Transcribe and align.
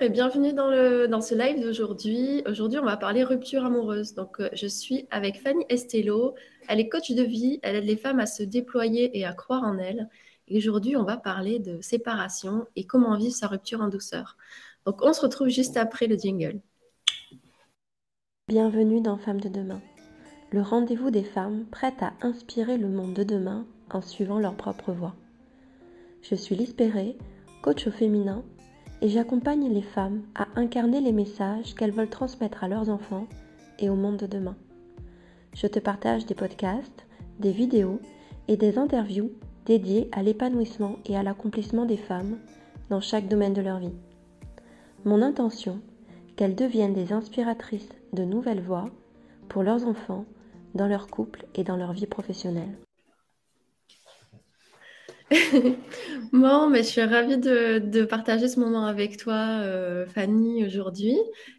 et 0.00 0.08
bienvenue 0.08 0.52
dans, 0.52 0.68
le, 0.68 1.06
dans 1.06 1.20
ce 1.20 1.34
live 1.34 1.60
d'aujourd'hui. 1.60 2.42
Aujourd'hui, 2.48 2.78
on 2.78 2.84
va 2.84 2.96
parler 2.96 3.22
rupture 3.24 3.64
amoureuse. 3.64 4.14
Donc, 4.14 4.40
euh, 4.40 4.48
je 4.54 4.66
suis 4.66 5.06
avec 5.10 5.40
Fanny 5.40 5.64
Estello. 5.68 6.34
Elle 6.68 6.80
est 6.80 6.88
coach 6.88 7.10
de 7.10 7.22
vie. 7.22 7.60
Elle 7.62 7.76
aide 7.76 7.84
les 7.84 7.96
femmes 7.96 8.18
à 8.18 8.26
se 8.26 8.42
déployer 8.42 9.16
et 9.18 9.26
à 9.26 9.32
croire 9.32 9.62
en 9.64 9.78
elles. 9.78 10.08
Et 10.48 10.56
aujourd'hui, 10.56 10.96
on 10.96 11.04
va 11.04 11.18
parler 11.18 11.58
de 11.58 11.80
séparation 11.82 12.66
et 12.74 12.84
comment 12.86 13.16
vivre 13.16 13.34
sa 13.34 13.48
rupture 13.48 13.82
en 13.82 13.88
douceur. 13.88 14.36
Donc, 14.86 15.02
on 15.02 15.12
se 15.12 15.20
retrouve 15.20 15.48
juste 15.48 15.76
après 15.76 16.06
le 16.06 16.16
jingle. 16.16 16.60
Bienvenue 18.48 19.02
dans 19.02 19.18
Femmes 19.18 19.40
de 19.40 19.48
demain, 19.48 19.80
le 20.50 20.62
rendez-vous 20.62 21.10
des 21.10 21.24
femmes 21.24 21.66
prêtes 21.70 22.02
à 22.02 22.14
inspirer 22.22 22.78
le 22.78 22.88
monde 22.88 23.14
de 23.14 23.24
demain 23.24 23.66
en 23.90 24.00
suivant 24.00 24.38
leur 24.38 24.56
propre 24.56 24.92
voie. 24.92 25.14
Je 26.22 26.34
suis 26.34 26.56
Lise 26.56 26.74
coach 27.62 27.86
au 27.86 27.92
féminin 27.92 28.42
et 29.02 29.08
j'accompagne 29.08 29.68
les 29.68 29.82
femmes 29.82 30.22
à 30.36 30.46
incarner 30.54 31.00
les 31.00 31.12
messages 31.12 31.74
qu'elles 31.74 31.90
veulent 31.90 32.08
transmettre 32.08 32.62
à 32.62 32.68
leurs 32.68 32.88
enfants 32.88 33.26
et 33.80 33.90
au 33.90 33.96
monde 33.96 34.16
de 34.16 34.26
demain. 34.26 34.56
Je 35.54 35.66
te 35.66 35.80
partage 35.80 36.24
des 36.24 36.36
podcasts, 36.36 37.06
des 37.40 37.50
vidéos 37.50 38.00
et 38.46 38.56
des 38.56 38.78
interviews 38.78 39.32
dédiées 39.66 40.08
à 40.12 40.22
l'épanouissement 40.22 40.96
et 41.04 41.16
à 41.16 41.24
l'accomplissement 41.24 41.84
des 41.84 41.96
femmes 41.96 42.38
dans 42.90 43.00
chaque 43.00 43.26
domaine 43.26 43.54
de 43.54 43.60
leur 43.60 43.80
vie. 43.80 43.92
Mon 45.04 45.20
intention, 45.20 45.80
qu'elles 46.36 46.54
deviennent 46.54 46.94
des 46.94 47.12
inspiratrices 47.12 47.88
de 48.12 48.22
nouvelles 48.22 48.62
voies 48.62 48.88
pour 49.48 49.64
leurs 49.64 49.86
enfants, 49.86 50.24
dans 50.74 50.86
leur 50.86 51.08
couple 51.08 51.44
et 51.54 51.64
dans 51.64 51.76
leur 51.76 51.92
vie 51.92 52.06
professionnelle. 52.06 52.78
bon, 56.32 56.68
mais 56.68 56.78
je 56.78 56.88
suis 56.88 57.02
ravie 57.02 57.38
de, 57.38 58.04
partager 58.04 58.48
ce 58.48 58.60
moment 58.60 58.86
avec 58.86 59.16
toi, 59.16 59.34
euh, 59.34 60.06
Fanny, 60.06 60.64
aujourd'hui. 60.64 61.16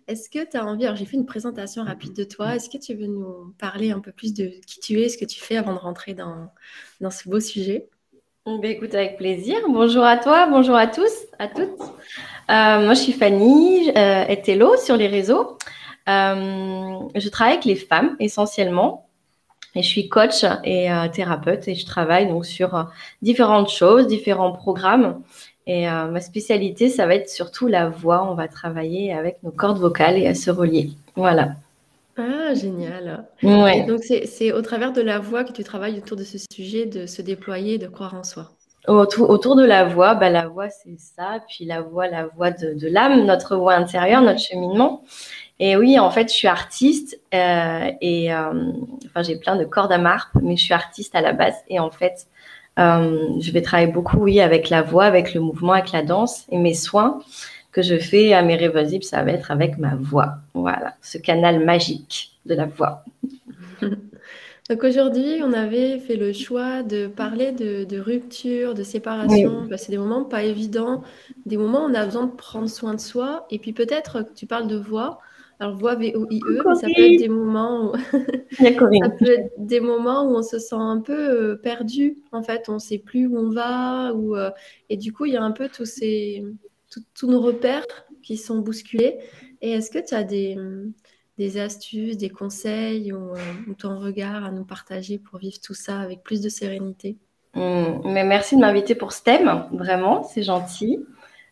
Est-ce 0.08 0.30
que 0.30 0.49
tu 0.49 0.58
as 0.58 0.66
envie, 0.66 0.86
alors 0.86 0.96
j'ai 0.96 1.05
fait 1.05 1.18
une 1.18 1.26
présentation 1.26 1.84
rapide 1.84 2.13
de 2.13 2.24
toi, 2.24 2.55
est-ce 2.55 2.70
que 2.70 2.77
tu 2.77 2.94
veux 2.94 3.07
nous 3.07 3.54
parler 3.57 3.91
un 3.91 3.99
peu 3.99 4.12
plus 4.12 4.34
de 4.34 4.51
qui 4.68 4.79
tu 4.79 5.01
es, 5.01 5.10
ce 5.10 5.18
que 5.18 5.26
tu 5.26 5.40
fais 5.40 5.57
avant 5.57 5.74
de 5.74 5.79
rentrer 5.79 6.13
dans, 6.13 6.49
dans 7.01 7.12
ce 7.12 7.27
beau 7.29 7.40
sujet? 7.40 7.90
Ben, 8.46 8.66
écoute, 8.66 8.94
avec 8.94 9.16
plaisir. 9.16 9.55
Bonjour 9.70 10.04
à 10.04 10.18
toi, 10.18 10.48
bonjour 10.48 10.76
à 10.76 10.88
tous, 10.88 11.13
à 11.40 11.48
toutes. 11.48 11.79
Euh, 12.49 12.84
moi, 12.84 12.94
je 12.94 12.99
suis 12.99 13.13
Fanny 13.13 13.90
euh, 13.96 14.26
Etello 14.27 14.76
sur 14.76 14.98
les 14.98 15.07
réseaux. 15.07 15.57
Euh, 16.10 16.99
je 17.16 17.29
travaille 17.29 17.54
avec 17.54 17.63
les 17.63 17.77
femmes 17.77 18.18
essentiellement. 18.20 19.07
Et 19.76 19.82
je 19.82 19.88
suis 19.88 20.07
coach 20.07 20.46
et 20.63 20.91
euh, 20.91 21.07
thérapeute 21.07 21.68
et 21.68 21.76
je 21.76 21.85
travaille 21.85 22.27
donc 22.27 22.46
sur 22.46 22.76
euh, 22.76 22.84
différentes 23.21 23.70
choses, 23.70 24.07
différents 24.07 24.52
programmes. 24.52 25.21
Et 25.66 25.90
euh, 25.90 26.07
ma 26.07 26.21
spécialité, 26.21 26.90
ça 26.90 27.07
va 27.07 27.16
être 27.16 27.29
surtout 27.29 27.68
la 27.68 27.90
voix. 27.90 28.27
On 28.29 28.35
va 28.35 28.48
travailler 28.48 29.13
avec 29.13 29.41
nos 29.44 29.51
cordes 29.51 29.79
vocales 29.79 30.18
et 30.18 30.27
à 30.27 30.35
se 30.35 30.51
relier. 30.51 30.91
Voilà. 31.16 31.55
Ah, 32.18 32.54
génial. 32.54 33.26
Ouais. 33.41 33.85
donc, 33.85 34.01
c'est 34.04 34.51
au 34.51 34.62
travers 34.62 34.94
de 34.94 35.01
la 35.01 35.18
voix 35.18 35.44
que 35.44 35.51
tu 35.51 35.63
travailles 35.63 35.98
autour 35.98 36.18
de 36.18 36.24
ce 36.24 36.38
sujet 36.54 36.85
de 36.85 37.07
se 37.07 37.24
déployer, 37.24 37.79
de 37.79 37.88
croire 37.88 38.13
en 38.13 38.24
soi. 38.24 38.51
Autour, 38.88 39.29
autour 39.29 39.55
de 39.55 39.63
la 39.63 39.85
voix, 39.85 40.13
bah, 40.13 40.29
la 40.29 40.48
voix, 40.48 40.70
c'est 40.70 40.99
ça. 40.99 41.40
Puis 41.48 41.66
la 41.66 41.82
voix, 41.82 42.07
la 42.07 42.27
voix 42.27 42.51
de, 42.51 42.74
de 42.74 42.88
l'âme, 42.88 43.26
notre 43.26 43.55
voix 43.55 43.74
intérieure, 43.74 44.21
notre 44.21 44.41
cheminement. 44.41 45.04
Et 45.59 45.77
oui, 45.77 45.99
en 45.99 46.09
fait, 46.09 46.29
je 46.29 46.34
suis 46.34 46.48
artiste 46.48 47.20
euh, 47.34 47.91
et 48.01 48.34
euh, 48.34 48.71
enfin, 49.05 49.21
j'ai 49.21 49.35
plein 49.37 49.55
de 49.55 49.65
cordes 49.65 49.91
à 49.91 49.98
marpe, 49.98 50.35
mais 50.41 50.57
je 50.57 50.63
suis 50.63 50.73
artiste 50.73 51.15
à 51.15 51.21
la 51.21 51.34
base. 51.34 51.55
Et 51.70 51.79
en 51.79 51.91
fait, 51.91 52.27
euh, 52.79 53.29
je 53.40 53.51
vais 53.51 53.62
travailler 53.62 53.91
beaucoup, 53.91 54.18
oui, 54.18 54.41
avec 54.41 54.70
la 54.70 54.82
voix, 54.82 55.05
avec 55.05 55.34
le 55.34 55.41
mouvement, 55.41 55.73
avec 55.73 55.91
la 55.91 56.01
danse 56.01 56.45
et 56.49 56.57
mes 56.57 56.73
soins 56.73 57.20
que 57.71 57.82
je 57.82 57.98
fais 57.98 58.34
à 58.34 58.43
mes 58.43 58.55
réversibles, 58.55 59.04
ça 59.04 59.23
va 59.23 59.32
être 59.32 59.51
avec 59.51 59.77
ma 59.77 59.95
voix. 59.95 60.35
Voilà, 60.54 60.95
ce 61.01 61.18
canal 61.18 61.63
magique 61.63 62.32
de 62.45 62.55
la 62.55 62.65
voix. 62.65 63.04
Donc 64.69 64.84
aujourd'hui, 64.84 65.41
on 65.44 65.51
avait 65.51 66.00
fait 66.00 66.16
le 66.16 66.31
choix 66.31 66.83
de 66.83 67.07
parler 67.07 67.51
de, 67.51 67.99
rupture, 67.99 68.73
de 68.73 68.83
séparation. 68.83 69.66
Bah, 69.69 69.78
c'est 69.78 69.91
des 69.91 69.97
moments 69.97 70.23
pas 70.23 70.44
évidents, 70.44 71.03
des 71.45 71.57
moments 71.57 71.85
où 71.85 71.89
on 71.89 71.94
a 71.94 72.05
besoin 72.05 72.28
de 72.28 72.31
prendre 72.31 72.69
soin 72.69 72.94
de 72.94 73.01
soi. 73.01 73.45
Et 73.49 73.59
puis 73.59 73.73
peut-être 73.73 74.23
que 74.23 74.33
tu 74.33 74.45
parles 74.45 74.67
de 74.67 74.78
voix. 74.78 75.19
Alors, 75.59 75.75
voix 75.75 75.96
V-O-I-E, 75.96 76.64
mais 76.66 76.75
ça 76.75 76.88
peut 76.88 77.02
être 77.02 77.19
des 77.19 77.30
moments 77.30 77.91
où... 77.91 77.96
ça 78.58 79.09
peut 79.09 79.30
être 79.30 79.52
des 79.58 79.80
moments 79.80 80.24
où 80.25 80.36
on 80.36 80.44
se 80.44 80.59
sent 80.59 80.75
un 80.75 81.00
peu 81.00 81.14
euh, 81.14 81.56
perdu, 81.56 82.18
en 82.31 82.44
fait, 82.44 82.69
on 82.69 82.74
ne 82.74 82.80
sait 82.80 82.97
plus 82.97 83.28
où 83.28 83.38
on 83.38 83.50
va, 83.50 84.14
ou, 84.14 84.36
euh, 84.36 84.50
et 84.90 84.97
du 84.97 85.14
coup, 85.14 85.25
il 85.25 85.34
y 85.34 85.38
a 85.38 85.44
un 85.44 85.52
peu 85.52 85.69
tous, 85.69 85.86
ces, 85.86 86.44
tous 87.14 87.28
nos 87.28 87.41
repères 87.41 87.86
qui 88.22 88.38
sont 88.38 88.59
bousculés. 88.59 89.19
Et 89.62 89.72
est-ce 89.72 89.91
que 89.91 90.00
tu 90.00 90.14
as 90.14 90.24
des, 90.24 90.58
des, 91.38 91.58
astuces, 91.59 92.18
des 92.18 92.30
conseils 92.30 93.14
ou, 93.14 93.35
euh, 93.35 93.74
ton 93.78 94.00
regard 94.00 94.44
à 94.44 94.52
nous 94.52 94.66
partager 94.66 95.20
pour 95.20 95.40
vivre 95.40 95.58
tout 95.64 95.74
ça 95.74 96.00
avec 96.00 96.24
plus 96.24 96.41
de 96.41 96.50
sérénité? 96.50 97.18
Mmh, 97.56 98.02
mais 98.06 98.24
Merci 98.24 98.56
de 98.56 98.62
m'inviter 98.62 98.96
pour 98.96 99.14
ce 99.14 99.24
thème, 99.24 99.66
vraiment, 99.72 100.24
c'est 100.24 100.44
gentil. 100.44 101.00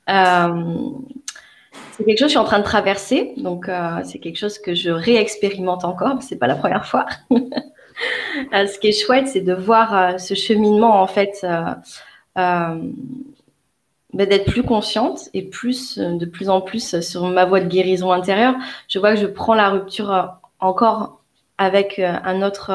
Euh, 0.10 0.84
c'est 1.72 2.04
quelque 2.04 2.18
chose 2.18 2.28
que 2.28 2.30
je 2.30 2.30
suis 2.30 2.38
en 2.38 2.44
train 2.46 2.60
de 2.60 2.64
traverser, 2.64 3.34
donc 3.38 3.70
euh, 3.70 4.02
c'est 4.04 4.20
quelque 4.20 4.38
chose 4.38 4.58
que 4.60 4.74
je 4.74 4.90
réexpérimente 4.90 5.86
encore, 5.86 6.22
c'est 6.22 6.38
pas 6.38 6.48
la 6.48 6.56
première 6.56 6.86
fois. 6.86 7.06
Euh, 8.54 8.66
ce 8.66 8.80
qui 8.80 8.88
est 8.88 9.00
chouette, 9.00 9.28
c'est 9.28 9.42
de 9.42 9.54
voir 9.54 9.96
euh, 9.96 10.18
ce 10.18 10.34
cheminement 10.34 11.02
en 11.04 11.06
fait, 11.06 11.46
bah, 12.36 12.80
d'être 14.12 14.46
plus 14.46 14.64
consciente 14.64 15.30
et 15.36 15.44
plus, 15.44 16.00
de 16.00 16.26
plus 16.26 16.50
en 16.50 16.62
plus 16.62 17.00
sur 17.02 17.28
ma 17.28 17.46
voie 17.46 17.60
de 17.60 17.68
guérison 17.68 18.12
intérieure. 18.12 18.56
Je 18.88 18.98
vois 18.98 19.14
que 19.14 19.20
je 19.20 19.28
prends 19.28 19.54
la 19.54 19.70
rupture 19.70 20.32
encore 20.60 21.22
avec 21.60 22.00
un 22.00 22.42
autre, 22.42 22.72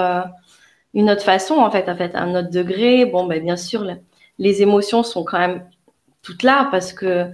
une 0.95 1.11
autre 1.11 1.23
façon 1.23 1.55
en 1.55 1.71
fait, 1.73 1.89
en 1.89 1.97
fait, 1.97 2.15
un 2.15 2.37
autre 2.37 2.51
degré. 2.51 3.05
Bon, 3.05 3.27
ben, 3.27 3.43
bien 3.43 3.57
sûr, 3.57 3.85
les 4.39 4.63
émotions 4.63 5.03
sont 5.03 5.25
quand 5.25 5.39
même 5.39 5.65
toutes 6.23 6.45
là 6.45 6.69
parce 6.71 6.93
que 6.93 7.33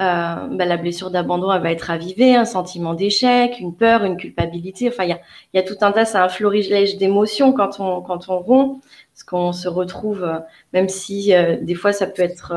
euh, 0.00 0.46
bah, 0.50 0.64
la 0.64 0.76
blessure 0.78 1.10
d'abandon, 1.10 1.52
elle 1.52 1.60
va 1.60 1.72
être 1.72 1.82
ravivée, 1.82 2.34
un 2.34 2.46
sentiment 2.46 2.94
d'échec, 2.94 3.60
une 3.60 3.74
peur, 3.74 4.04
une 4.04 4.16
culpabilité. 4.16 4.88
Enfin, 4.88 5.04
il 5.04 5.10
y 5.10 5.12
a, 5.12 5.20
y 5.52 5.58
a, 5.58 5.62
tout 5.62 5.76
un 5.82 5.92
tas, 5.92 6.06
c'est 6.06 6.16
un 6.16 6.30
florilège 6.30 6.96
d'émotions 6.96 7.52
quand 7.52 7.80
on, 7.80 8.00
quand 8.00 8.30
on 8.30 8.38
rompt, 8.38 8.80
parce 9.12 9.24
qu'on 9.24 9.52
se 9.52 9.68
retrouve, 9.68 10.24
euh, 10.24 10.38
même 10.72 10.88
si 10.88 11.34
euh, 11.34 11.56
des 11.60 11.74
fois 11.74 11.92
ça 11.92 12.06
peut 12.06 12.22
être, 12.22 12.54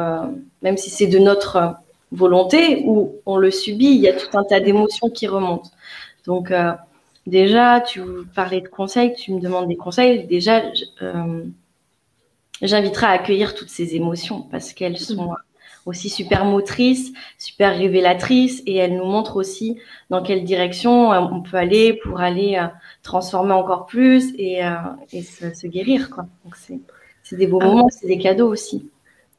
même 0.62 0.78
si 0.78 0.90
c'est 0.90 1.08
de 1.08 1.20
notre 1.20 1.76
volonté 2.14 2.84
ou 2.86 3.16
on 3.26 3.36
le 3.36 3.52
subit, 3.52 3.88
il 3.88 4.02
y 4.02 4.08
a 4.08 4.14
tout 4.14 4.38
un 4.38 4.44
tas 4.46 4.62
d'émotions 4.62 5.10
qui 5.10 5.28
remontent. 5.28 5.70
Donc, 6.26 6.54
déjà, 7.28 7.82
tu 7.82 8.02
parlais 8.36 8.62
de 8.62 8.68
conseils, 8.70 9.14
tu 9.16 9.34
me 9.34 9.42
demandes 9.42 9.68
des 9.68 9.76
conseils. 9.76 10.26
Déjà, 10.28 10.62
j'inviterai 12.62 13.06
à 13.08 13.10
accueillir 13.10 13.56
toutes 13.56 13.70
ces 13.70 13.96
émotions 13.96 14.44
parce 14.44 14.74
qu'elles 14.74 14.98
sont 14.98 15.34
aussi 15.86 16.10
super 16.10 16.46
motrice, 16.46 17.12
super 17.38 17.78
révélatrice 17.78 18.64
et 18.66 18.76
elle 18.76 18.96
nous 18.96 19.06
montre 19.06 19.36
aussi 19.36 19.78
dans 20.10 20.24
quelle 20.24 20.44
direction 20.44 21.12
euh, 21.14 21.20
on 21.20 21.42
peut 21.42 21.58
aller 21.58 22.00
pour 22.04 22.22
aller 22.22 22.58
euh, 22.58 22.68
transformer 23.02 23.54
encore 23.54 23.86
plus 23.86 24.34
et, 24.38 24.66
euh, 24.66 24.74
se, 25.12 25.68
guérir. 25.68 26.10
Quoi. 26.10 26.28
Donc 26.46 26.56
c'est 27.24 27.36
des 27.36 27.48
beaux 27.48 27.60
ah. 27.62 27.66
moments, 27.66 27.90
c'est 27.90 28.08
des 28.08 28.18
cadeaux 28.18 28.48
aussi. 28.48 28.90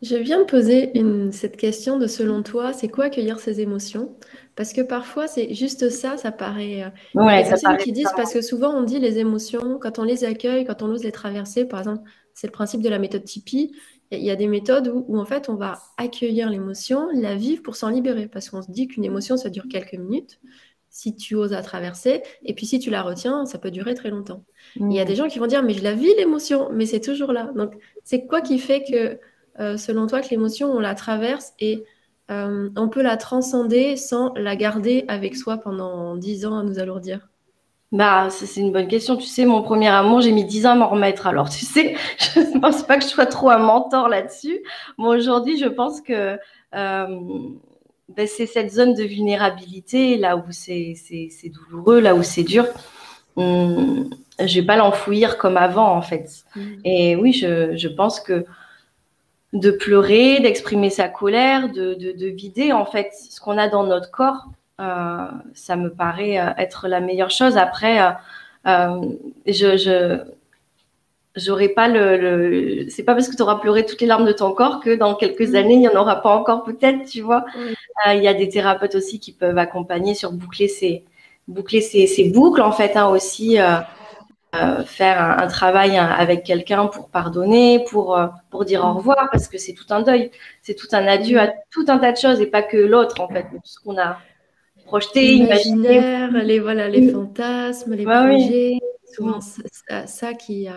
Je 0.03 0.17
viens 0.17 0.41
de 0.41 0.45
poser 0.45 0.93
cette 1.33 1.57
question 1.57 1.99
de 1.99 2.07
selon 2.07 2.43
toi, 2.43 2.75
c'est 2.75 2.89
quoi 2.89 3.05
accueillir 3.05 3.39
ces 3.39 3.63
émotions? 3.63 4.15
Parce 4.55 4.75
que 4.75 4.83
parfois, 4.83 5.29
c'est 5.29 5.55
juste 5.55 5.89
ça, 5.89 6.19
ça 6.19 6.31
paraît. 6.31 6.93
Ouais, 7.15 7.45
ça 7.45 7.57
paraît 7.57 7.83
qui 7.83 7.93
disent, 7.93 8.13
parce 8.15 8.35
que 8.35 8.43
souvent, 8.43 8.75
on 8.75 8.83
dit 8.83 8.99
les 8.99 9.19
émotions, 9.19 9.79
quand 9.81 9.99
on 9.99 10.03
les 10.03 10.25
accueille, 10.25 10.67
quand 10.67 10.83
on 10.83 10.91
ose 10.91 11.05
les 11.05 11.13
traverser, 11.13 11.65
par 11.65 11.81
exemple, 11.81 12.03
c'est 12.35 12.49
le 12.49 12.53
principe 12.53 12.83
de 12.83 12.89
la 12.91 12.99
méthode 12.99 13.25
Tipeee, 13.25 13.73
il 14.19 14.25
y 14.25 14.31
a 14.31 14.37
des 14.37 14.47
méthodes 14.49 14.89
où, 14.89 15.19
en 15.19 15.25
fait 15.25 15.49
on 15.49 15.55
va 15.55 15.79
accueillir 15.97 16.51
l'émotion, 16.51 17.09
la 17.13 17.35
vivre 17.35 17.63
pour 17.63 17.77
s'en 17.77 17.89
libérer, 17.89 18.29
parce 18.29 18.51
qu'on 18.51 18.63
se 18.63 18.71
dit 18.71 18.89
qu'une 18.89 19.05
émotion 19.05 19.37
ça 19.37 19.51
dure 19.51 19.65
quelques 19.71 19.95
minutes, 19.95 20.41
si 20.91 21.17
tu 21.17 21.35
oses 21.35 21.51
la 21.51 21.63
traverser, 21.63 22.23
et 22.45 22.55
puis 22.55 22.67
si 22.67 22.79
tu 22.79 22.89
la 22.91 23.03
retiens, 23.03 23.47
ça 23.47 23.59
peut 23.59 23.71
durer 23.71 23.95
très 23.95 24.11
longtemps. 24.11 24.45
Il 24.77 24.93
y 24.93 25.01
a 25.01 25.05
mmh. 25.05 25.07
des 25.09 25.17
gens 25.17 25.29
qui 25.29 25.39
vont 25.39 25.47
dire 25.47 25.63
mais 25.63 25.75
je 25.75 25.83
la 25.83 25.93
vis 25.93 26.15
l'émotion, 26.17 26.69
mais 26.73 26.87
c'est 26.87 27.01
toujours 27.01 27.33
là. 27.33 27.51
Donc 27.57 27.75
c'est 28.05 28.27
quoi 28.27 28.41
qui 28.41 28.59
fait 28.59 28.85
que 28.85 29.19
euh, 29.61 29.77
selon 29.77 30.07
toi 30.07 30.21
que 30.21 30.31
l'émotion 30.31 30.71
on 30.71 30.81
la 30.81 30.95
traverse 30.95 31.53
et 31.59 31.85
euh, 32.31 32.71
on 32.77 32.89
peut 32.89 33.03
la 33.03 33.17
transcender 33.17 33.97
sans 33.97 34.33
la 34.35 34.57
garder 34.57 35.05
avec 35.09 35.37
soi 35.37 35.59
pendant 35.59 36.17
dix 36.17 36.47
ans 36.47 36.57
à 36.59 36.63
nous 36.63 36.79
alourdir? 36.79 37.29
Bah, 37.95 38.29
c'est 38.29 38.61
une 38.61 38.73
bonne 38.73 38.89
question. 38.89 39.17
Tu 39.17 39.27
sais, 39.27 39.45
mon 39.45 39.63
premier 39.63 39.87
amour, 39.87 40.21
j'ai 40.21 40.33
mis 40.33 40.45
10 40.45 40.67
ans 40.67 40.71
à 40.73 40.75
m'en 40.75 40.89
remettre. 40.89 41.29
Alors, 41.29 41.49
tu 41.49 41.65
sais, 41.65 41.95
je 42.19 42.41
ne 42.41 42.61
pense 42.61 42.83
pas 42.83 42.97
que 42.99 43.05
je 43.05 43.09
sois 43.09 43.27
trop 43.27 43.51
un 43.51 43.59
mentor 43.59 44.09
là-dessus. 44.09 44.59
Moi, 44.99 45.15
aujourd'hui, 45.17 45.57
je 45.59 45.67
pense 45.67 46.01
que 46.01 46.37
euh, 46.75 47.07
ben, 48.09 48.27
c'est 48.27 48.47
cette 48.47 48.73
zone 48.73 48.95
de 48.95 49.05
vulnérabilité, 49.05 50.17
là 50.17 50.37
où 50.37 50.43
c'est 50.51 50.97
douloureux, 51.45 52.01
là 52.01 52.17
où 52.17 52.25
c'est 52.25 52.43
dur. 52.43 52.67
Hum, 53.37 54.11
je 54.41 54.61
vais 54.61 54.67
pas 54.67 54.77
l'enfouir 54.77 55.39
comme 55.39 55.57
avant, 55.57 55.95
en 55.95 56.03
fait. 56.03 56.45
Mmh. 56.57 56.61
Et 56.85 57.15
oui, 57.15 57.33
je, 57.33 57.77
je 57.77 57.89
pense 57.89 58.19
que 58.19 58.45
de 59.53 59.71
pleurer, 59.71 60.41
d'exprimer 60.41 60.91
sa 60.91 61.09
colère, 61.09 61.71
de, 61.71 61.95
de, 61.95 62.27
vider 62.27 62.73
en 62.73 62.87
fait 62.87 63.13
ce 63.31 63.41
qu'on 63.41 63.57
a 63.57 63.69
dans 63.69 63.85
notre 63.85 64.11
corps. 64.11 64.49
Ça 64.79 65.77
me 65.77 65.89
paraît 65.89 66.35
être 66.59 66.89
la 66.89 67.01
meilleure 67.01 67.31
chose. 67.31 67.57
Après, 67.57 67.99
je, 68.65 69.77
je 69.77 70.25
j'aurais 71.37 71.69
pas 71.69 71.89
le, 71.89 72.17
le... 72.17 72.91
c'est 72.91 73.03
pas 73.03 73.15
parce 73.15 73.29
que 73.29 73.37
tu 73.37 73.43
auras 73.43 73.57
pleuré 73.57 73.85
toutes 73.85 74.01
les 74.01 74.07
larmes 74.07 74.27
de 74.27 74.33
ton 74.33 74.53
corps 74.53 74.81
que 74.81 74.95
dans 74.95 75.15
quelques 75.15 75.51
mm. 75.51 75.57
années 75.57 75.75
il 75.75 75.83
y 75.83 75.89
en 75.89 76.01
aura 76.01 76.23
pas 76.23 76.31
encore 76.31 76.63
peut-être 76.63 77.05
tu 77.07 77.23
vois. 77.23 77.45
Il 78.07 78.23
y 78.23 78.29
a 78.29 78.35
des 78.35 78.49
thérapeutes 78.49 78.95
aussi 78.95 79.19
qui 79.19 79.33
peuvent 79.33 79.59
accompagner 79.59 80.15
sur 80.15 80.33
boucler 80.33 80.69
ces 80.69 81.05
boucler 81.49 81.81
ces, 81.81 82.07
ces 82.07 82.31
boucles 82.31 82.63
en 82.63 82.73
fait 82.73 82.97
hein, 82.97 83.09
aussi 83.09 83.59
euh, 83.59 83.79
euh, 84.55 84.85
faire 84.85 85.21
un, 85.21 85.49
travail 85.49 85.97
hein, 85.97 86.07
avec 86.07 86.45
quelqu'un 86.45 86.87
pour 86.87 87.09
pardonner, 87.09 87.85
pour, 87.91 88.17
euh, 88.17 88.29
pour 88.51 88.65
dire 88.65 88.85
au 88.85 88.93
revoir, 88.93 89.29
parce 89.33 89.49
que 89.49 89.59
c'est 89.59 89.73
tout 89.73 89.87
un 89.91 90.03
deuil, 90.03 90.31
c'est 90.63 90.75
tout 90.75 90.87
un 90.93 91.05
adieu 91.09 91.41
à 91.41 91.49
tout 91.73 91.85
un 91.89 91.99
tas 91.99 92.13
de 92.13 92.17
choses 92.17 92.41
et 92.41 92.47
pas 92.47 92.63
que 92.63 92.77
l'autre, 92.77 93.21
en 93.21 93.27
fait, 93.27 93.43
tout 93.51 93.59
ce 93.65 93.81
qu'on 93.81 93.99
a 93.99 94.19
projeté, 94.95 95.35
imaginé. 95.35 96.29
Les, 96.45 96.61
voilà, 96.61 96.89
les 96.89 97.11
fantasmes, 97.11 97.95
les 97.95 98.05
projets, 98.05 98.79
souvent 99.13 99.41
ça, 100.07 100.35
qui, 100.35 100.69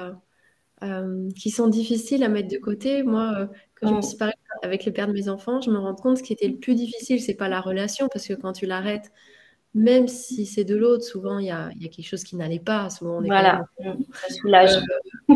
euh, 0.83 1.29
qui 1.35 1.51
sont 1.51 1.67
difficiles 1.67 2.23
à 2.23 2.29
mettre 2.29 2.49
de 2.49 2.57
côté. 2.57 3.03
Moi, 3.03 3.49
quand 3.75 3.89
je 3.89 3.93
me 3.93 4.01
suis 4.01 4.17
avec 4.63 4.85
le 4.85 4.91
père 4.91 5.07
de 5.07 5.13
mes 5.13 5.29
enfants, 5.29 5.61
je 5.61 5.69
me 5.69 5.77
rends 5.77 5.93
compte 5.93 6.17
ce 6.17 6.23
qui 6.23 6.33
était 6.33 6.47
le 6.47 6.57
plus 6.57 6.73
difficile, 6.73 7.21
c'est 7.21 7.35
pas 7.35 7.47
la 7.47 7.61
relation, 7.61 8.07
parce 8.11 8.27
que 8.27 8.33
quand 8.33 8.53
tu 8.53 8.65
l'arrêtes, 8.65 9.11
même 9.75 10.07
si 10.07 10.47
c'est 10.47 10.63
de 10.63 10.75
l'autre, 10.75 11.03
souvent 11.03 11.37
il 11.37 11.45
y 11.45 11.51
a, 11.51 11.69
quelque 11.79 12.01
chose 12.01 12.23
qui 12.23 12.35
n'allait 12.35 12.59
pas. 12.59 12.89
Souvent, 12.89 13.21
voilà, 13.21 13.65
mm, 13.79 13.91
ça 14.13 14.33
soulage. 14.33 14.77
Euh, 15.29 15.35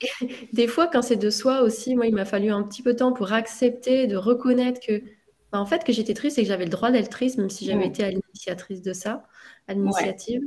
des 0.52 0.66
fois, 0.66 0.88
quand 0.88 1.02
c'est 1.02 1.16
de 1.16 1.30
soi 1.30 1.62
aussi, 1.62 1.94
moi, 1.94 2.06
il 2.06 2.14
m'a 2.14 2.24
fallu 2.24 2.50
un 2.50 2.64
petit 2.64 2.82
peu 2.82 2.94
de 2.94 2.98
temps 2.98 3.12
pour 3.12 3.32
accepter, 3.32 4.08
de 4.08 4.16
reconnaître 4.16 4.80
que, 4.84 5.02
bah, 5.52 5.60
en 5.60 5.66
fait, 5.66 5.84
que 5.84 5.92
j'étais 5.92 6.14
triste 6.14 6.38
et 6.38 6.42
que 6.42 6.48
j'avais 6.48 6.64
le 6.64 6.70
droit 6.70 6.90
d'être 6.90 7.10
triste, 7.10 7.38
même 7.38 7.50
si 7.50 7.64
j'avais 7.64 7.86
mm. 7.86 7.90
été 7.90 8.04
à 8.04 8.10
l'initiatrice 8.10 8.82
de 8.82 8.92
ça, 8.92 9.26
à 9.68 9.74
l'initiative. 9.74 10.42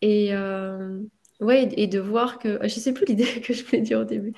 Et 0.00 0.34
euh, 0.34 1.00
ouais, 1.40 1.68
et 1.76 1.86
de 1.86 1.98
voir 1.98 2.38
que, 2.38 2.58
je 2.62 2.68
sais 2.68 2.92
plus 2.92 3.06
l'idée 3.06 3.24
que 3.44 3.52
je 3.52 3.64
voulais 3.64 3.82
dire 3.82 4.00
au 4.00 4.04
début, 4.04 4.32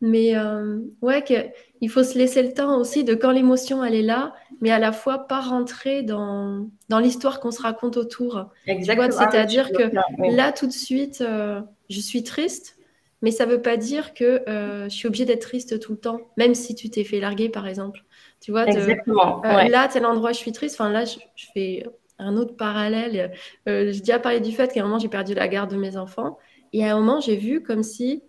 mais 0.00 0.36
euh, 0.36 0.80
ouais, 1.00 1.22
qu'il 1.22 1.88
faut 1.88 2.02
se 2.02 2.18
laisser 2.18 2.42
le 2.42 2.52
temps 2.52 2.78
aussi 2.78 3.04
de 3.04 3.14
quand 3.14 3.30
l'émotion 3.30 3.84
elle 3.84 3.94
est 3.94 4.02
là, 4.02 4.34
mais 4.60 4.70
à 4.70 4.80
la 4.80 4.90
fois 4.90 5.28
pas 5.28 5.40
rentrer 5.40 6.02
dans, 6.02 6.68
dans 6.88 6.98
l'histoire 6.98 7.38
qu'on 7.38 7.52
se 7.52 7.62
raconte 7.62 7.96
autour. 7.96 8.50
Exactement. 8.66 9.10
C'est-à-dire 9.10 9.70
que 9.70 9.90
là 10.34 10.50
tout 10.50 10.66
de 10.66 10.72
suite, 10.72 11.20
euh, 11.20 11.60
je 11.88 12.00
suis 12.00 12.24
triste, 12.24 12.76
mais 13.22 13.30
ça 13.30 13.46
veut 13.46 13.62
pas 13.62 13.76
dire 13.76 14.12
que 14.12 14.42
euh, 14.48 14.84
je 14.88 14.94
suis 14.94 15.06
obligée 15.06 15.24
d'être 15.24 15.42
triste 15.42 15.78
tout 15.78 15.92
le 15.92 15.98
temps, 15.98 16.20
même 16.36 16.56
si 16.56 16.74
tu 16.74 16.90
t'es 16.90 17.04
fait 17.04 17.20
larguer 17.20 17.48
par 17.48 17.68
exemple. 17.68 18.04
Tu 18.42 18.50
vois, 18.50 18.66
Exactement. 18.66 19.42
Euh, 19.44 19.68
là, 19.68 19.88
tel 19.88 20.04
endroit, 20.04 20.32
je 20.32 20.38
suis 20.38 20.52
triste. 20.52 20.74
Enfin, 20.78 20.90
là, 20.90 21.04
je, 21.04 21.18
je 21.36 21.46
fais 21.54 21.86
un 22.18 22.36
autre 22.36 22.56
parallèle. 22.56 23.32
j'ai 23.66 23.98
déjà 24.00 24.18
parlé 24.18 24.40
du 24.40 24.52
fait 24.52 24.72
qu'à 24.72 24.80
un 24.80 24.84
moment, 24.84 24.98
j'ai 24.98 25.08
perdu 25.08 25.34
la 25.34 25.48
garde 25.48 25.70
de 25.70 25.76
mes 25.76 25.96
enfants. 25.96 26.38
Et 26.72 26.84
à 26.84 26.94
un 26.94 27.00
moment, 27.00 27.20
j'ai 27.20 27.36
vu 27.36 27.62
comme 27.62 27.82
si 27.82 28.22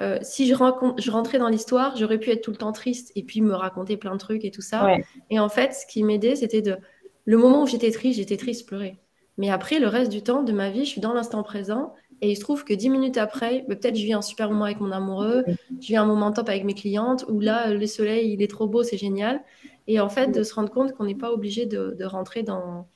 euh, 0.00 0.18
si 0.22 0.46
je, 0.46 0.54
je, 0.54 1.10
rentrais 1.10 1.38
dans 1.38 1.48
l'histoire, 1.48 1.96
j'aurais 1.96 2.18
pu 2.18 2.30
être 2.30 2.42
tout 2.42 2.52
le 2.52 2.56
temps 2.56 2.72
triste 2.72 3.10
et 3.16 3.24
puis 3.24 3.40
me 3.40 3.52
raconter 3.52 3.96
plein 3.96 4.12
de 4.12 4.18
trucs 4.18 4.44
et 4.44 4.50
tout 4.50 4.62
ça. 4.62 4.96
Et 5.30 5.40
en 5.40 5.48
fait, 5.48 5.74
ce 5.74 5.86
qui 5.86 6.02
m'aidait, 6.02 6.36
c'était 6.36 6.62
de. 6.62 6.76
Le 7.24 7.36
moment 7.36 7.64
où 7.64 7.66
j'étais 7.66 7.90
triste, 7.90 8.18
j'étais 8.18 8.36
triste, 8.36 8.66
pleurer. 8.66 8.96
Mais 9.36 9.50
après, 9.50 9.78
le 9.78 9.88
reste 9.88 10.10
du 10.10 10.22
temps 10.22 10.42
de 10.42 10.52
ma 10.52 10.70
vie, 10.70 10.84
je 10.84 10.90
suis 10.90 11.00
dans 11.00 11.12
l'instant 11.12 11.42
présent. 11.42 11.94
Et 12.20 12.30
il 12.30 12.36
se 12.36 12.40
trouve 12.40 12.64
que 12.64 12.74
dix 12.74 12.90
minutes 12.90 13.16
après, 13.16 13.64
bah, 13.68 13.76
peut-être 13.76 13.96
je 13.96 14.04
vis 14.04 14.12
un 14.12 14.22
super 14.22 14.50
moment 14.50 14.64
avec 14.64 14.80
mon 14.80 14.90
amoureux, 14.90 15.44
je 15.80 15.86
vis 15.88 15.96
un 15.96 16.06
moment 16.06 16.32
top 16.32 16.48
avec 16.48 16.64
mes 16.64 16.74
clientes, 16.74 17.24
où 17.28 17.40
là, 17.40 17.72
le 17.72 17.86
soleil, 17.86 18.32
il 18.32 18.42
est 18.42 18.50
trop 18.50 18.66
beau, 18.66 18.82
c'est 18.82 18.96
génial. 18.96 19.42
Et 19.86 20.00
en 20.00 20.08
fait, 20.08 20.28
de 20.28 20.42
se 20.42 20.54
rendre 20.54 20.70
compte 20.70 20.92
qu'on 20.94 21.04
n'est 21.04 21.14
pas 21.14 21.32
obligé 21.32 21.66
de, 21.66 22.04
rentrer 22.04 22.42
dans, 22.42 22.88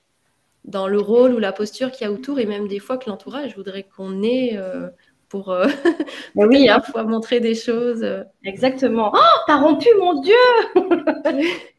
dans 0.64 0.88
le 0.88 0.98
rôle 0.98 1.34
ou 1.34 1.38
la 1.38 1.52
posture 1.52 1.90
qu'il 1.90 2.06
y 2.06 2.10
a 2.10 2.12
autour, 2.12 2.38
et 2.38 2.46
même 2.46 2.68
des 2.68 2.80
fois 2.80 2.98
que 2.98 3.08
l'entourage 3.08 3.56
voudrait 3.56 3.84
qu'on 3.84 4.22
ait. 4.22 4.56
Euh, 4.56 4.88
pour 5.32 5.50
euh, 5.50 5.66
oui, 6.36 6.68
hein. 6.68 6.74
parfois 6.76 7.04
montrer 7.04 7.40
des 7.40 7.54
choses. 7.54 8.04
Euh. 8.04 8.22
Exactement. 8.44 9.10
Oh, 9.14 9.38
t'as 9.46 9.56
rompu, 9.56 9.88
mon 9.98 10.20
Dieu 10.20 10.34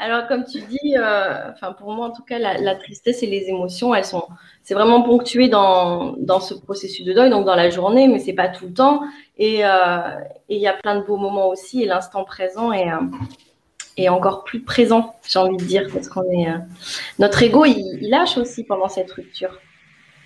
Alors, 0.00 0.26
comme 0.26 0.44
tu 0.44 0.60
dis, 0.60 0.96
euh, 0.96 1.50
enfin 1.52 1.72
pour 1.72 1.92
moi 1.92 2.06
en 2.06 2.10
tout 2.10 2.22
cas, 2.22 2.38
la, 2.38 2.74
tristesse 2.76 3.22
et 3.22 3.26
les 3.26 3.48
émotions, 3.48 3.94
elles 3.94 4.04
sont, 4.04 4.24
c'est 4.62 4.74
vraiment 4.74 5.02
ponctué 5.02 5.48
dans, 5.48 6.14
dans, 6.18 6.40
ce 6.40 6.54
processus 6.54 7.04
de 7.04 7.12
deuil, 7.12 7.30
donc 7.30 7.44
dans 7.44 7.54
la 7.54 7.70
journée, 7.70 8.08
mais 8.08 8.18
c'est 8.18 8.32
pas 8.32 8.48
tout 8.48 8.66
le 8.66 8.72
temps. 8.72 9.02
Et 9.36 9.60
il 9.60 10.58
y 10.58 10.66
a 10.66 10.72
plein 10.72 10.96
de 10.96 11.04
beaux 11.04 11.16
moments 11.16 11.48
aussi, 11.48 11.82
et 11.82 11.86
l'instant 11.86 12.24
présent 12.24 12.72
est, 12.72 12.88
est, 13.96 14.08
encore 14.08 14.44
plus 14.44 14.60
présent, 14.60 15.14
j'ai 15.28 15.38
envie 15.38 15.56
de 15.56 15.64
dire, 15.64 15.86
parce 15.92 16.08
qu'on 16.08 16.30
est, 16.30 16.48
notre 17.18 17.42
ego, 17.42 17.64
il, 17.64 18.08
lâche 18.08 18.38
aussi 18.38 18.64
pendant 18.64 18.88
cette 18.88 19.10
rupture 19.12 19.58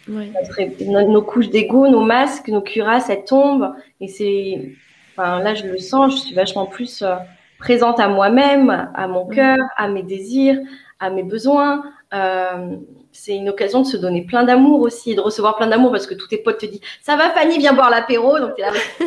nos, 0.08 1.22
couches 1.22 1.50
d'ego, 1.50 1.88
nos 1.88 2.04
masques, 2.04 2.48
nos 2.48 2.60
cuirasses, 2.60 3.08
elles 3.10 3.24
tombent. 3.24 3.74
Et 4.00 4.08
c'est, 4.08 4.72
enfin, 5.12 5.40
là, 5.40 5.54
je 5.54 5.66
le 5.66 5.78
sens, 5.78 6.12
je 6.12 6.18
suis 6.18 6.34
vachement 6.34 6.66
plus 6.66 7.02
euh, 7.02 7.14
présente 7.62 8.00
à 8.00 8.08
moi-même, 8.08 8.90
à 8.92 9.06
mon 9.06 9.24
cœur, 9.24 9.56
à 9.76 9.88
mes 9.88 10.02
désirs, 10.02 10.58
à 10.98 11.10
mes 11.10 11.22
besoins. 11.22 11.84
Euh, 12.12 12.76
c'est 13.12 13.36
une 13.36 13.48
occasion 13.48 13.82
de 13.82 13.86
se 13.86 13.96
donner 13.96 14.26
plein 14.26 14.42
d'amour 14.42 14.80
aussi 14.80 15.14
de 15.14 15.20
recevoir 15.20 15.56
plein 15.56 15.68
d'amour 15.68 15.92
parce 15.92 16.08
que 16.08 16.14
tous 16.14 16.26
tes 16.26 16.38
potes 16.38 16.58
te 16.58 16.66
disent 16.66 16.80
Ça 17.02 17.16
va, 17.16 17.30
Fanny, 17.30 17.58
viens 17.58 17.72
boire 17.72 17.88
l'apéro. 17.88 18.40
Donc, 18.40 18.58
là. 18.58 18.72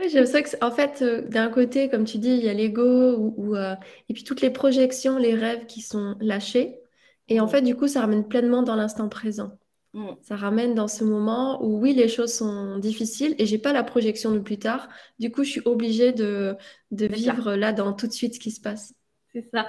oui, 0.00 0.08
j'aime 0.08 0.26
ça 0.26 0.40
que, 0.40 0.64
en 0.64 0.70
fait, 0.70 1.02
euh, 1.02 1.22
d'un 1.22 1.48
côté, 1.48 1.88
comme 1.88 2.04
tu 2.04 2.18
dis, 2.18 2.30
il 2.30 2.44
y 2.44 2.48
a 2.48 2.54
l'ego 2.54 3.16
ou, 3.16 3.56
et 3.56 4.14
puis 4.14 4.22
toutes 4.22 4.40
les 4.40 4.50
projections, 4.50 5.18
les 5.18 5.34
rêves 5.34 5.66
qui 5.66 5.80
sont 5.80 6.14
lâchés. 6.20 6.78
Et 7.28 7.40
en 7.40 7.48
fait, 7.48 7.62
du 7.62 7.74
coup, 7.74 7.88
ça 7.88 8.02
ramène 8.02 8.28
pleinement 8.28 8.62
dans 8.62 8.76
l'instant 8.76 9.08
présent. 9.08 9.50
Mm. 9.94 10.10
Ça 10.22 10.36
ramène 10.36 10.74
dans 10.74 10.88
ce 10.88 11.04
moment 11.04 11.62
où 11.62 11.78
oui, 11.80 11.94
les 11.94 12.08
choses 12.08 12.32
sont 12.32 12.78
difficiles 12.78 13.34
et 13.38 13.46
j'ai 13.46 13.58
pas 13.58 13.72
la 13.72 13.82
projection 13.82 14.32
de 14.32 14.38
plus 14.38 14.58
tard. 14.58 14.88
Du 15.18 15.30
coup, 15.30 15.44
je 15.44 15.50
suis 15.50 15.62
obligée 15.64 16.12
de, 16.12 16.56
de 16.90 17.06
vivre 17.06 17.54
là 17.54 17.72
dans 17.72 17.92
tout 17.92 18.06
de 18.06 18.12
suite 18.12 18.34
ce 18.34 18.40
qui 18.40 18.50
se 18.50 18.60
passe. 18.60 18.94
C'est 19.32 19.48
ça. 19.52 19.66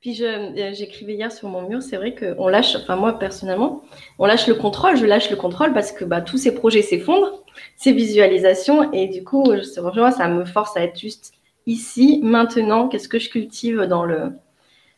Puis 0.00 0.24
euh, 0.24 0.72
j'écrivais 0.72 1.14
hier 1.14 1.30
sur 1.30 1.48
mon 1.48 1.68
mur, 1.68 1.82
c'est 1.82 1.98
vrai 1.98 2.14
qu'on 2.14 2.48
lâche, 2.48 2.76
enfin 2.76 2.96
moi 2.96 3.18
personnellement, 3.18 3.82
on 4.18 4.24
lâche 4.24 4.46
le 4.46 4.54
contrôle, 4.54 4.96
je 4.96 5.04
lâche 5.04 5.30
le 5.30 5.36
contrôle 5.36 5.74
parce 5.74 5.92
que 5.92 6.06
bah, 6.06 6.22
tous 6.22 6.38
ces 6.38 6.54
projets 6.54 6.80
s'effondrent, 6.80 7.44
ces 7.76 7.92
visualisations, 7.92 8.90
et 8.92 9.08
du 9.08 9.24
coup, 9.24 9.44
je, 9.54 9.62
ça 9.62 10.28
me 10.28 10.44
force 10.46 10.74
à 10.74 10.84
être 10.84 10.98
juste 10.98 11.34
ici, 11.66 12.20
maintenant, 12.22 12.88
qu'est-ce 12.88 13.08
que 13.08 13.18
je 13.18 13.28
cultive 13.28 13.82
dans 13.82 14.04
le, 14.04 14.32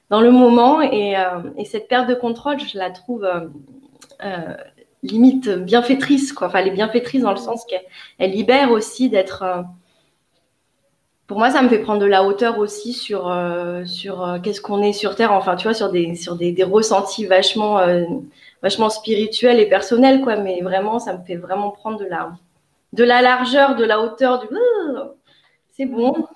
dans 0.09 0.21
le 0.21 0.31
moment. 0.31 0.81
Et, 0.81 1.17
euh, 1.17 1.51
et, 1.57 1.65
cette 1.65 1.89
perte 1.89 2.09
de 2.09 2.15
contrôle, 2.15 2.61
je 2.61 2.79
la 2.79 2.91
trouve 2.91 3.25
euh, 3.25 3.49
euh, 4.25 4.55
limite 5.03 5.49
bienfaitrice. 5.49 6.33
Quoi. 6.33 6.49
Enfin, 6.49 6.61
elle 6.61 6.69
est 6.69 6.73
bienfaitrice 6.73 7.23
dans 7.23 7.31
le 7.31 7.37
sens 7.37 7.65
qu'elle 7.65 8.31
libère 8.31 8.71
aussi 8.71 9.09
d'être. 9.09 9.65
pour 11.27 11.39
moi, 11.39 11.51
ça 11.51 11.63
me 11.63 11.69
fait 11.69 11.79
prendre 11.79 12.01
de 12.01 12.07
la 12.07 12.25
hauteur 12.25 12.59
aussi 12.59 12.93
sur, 12.93 13.35
sur 13.87 14.39
qu'est-ce 14.43 14.61
qu'on 14.61 14.83
est 14.83 14.93
sur 14.93 15.15
Terre. 15.15 15.33
Enfin, 15.33 15.57
tu 15.57 15.65
vois, 15.65 15.75
sur 15.75 15.91
des, 15.91 16.15
sur 16.15 16.37
des, 16.37 16.53
des 16.53 16.65
ressentis 16.65 17.25
vachement, 17.25 17.81
vachement 18.63 18.91
spirituels 18.91 19.61
et 19.61 19.69
personnels. 19.69 20.21
Quoi. 20.21 20.37
Mais 20.37 20.61
vraiment, 20.61 20.99
ça 20.99 21.17
me 21.17 21.25
fait 21.25 21.37
vraiment 21.37 21.71
prendre 21.71 21.99
de 21.99 22.07
la, 22.07 22.33
de 22.93 23.05
la 23.05 23.23
largeur, 23.23 23.77
de 23.77 23.85
la 23.85 24.01
hauteur. 24.01 24.41
Du... 24.41 24.49
C'est 25.71 25.87
bon. 25.87 26.27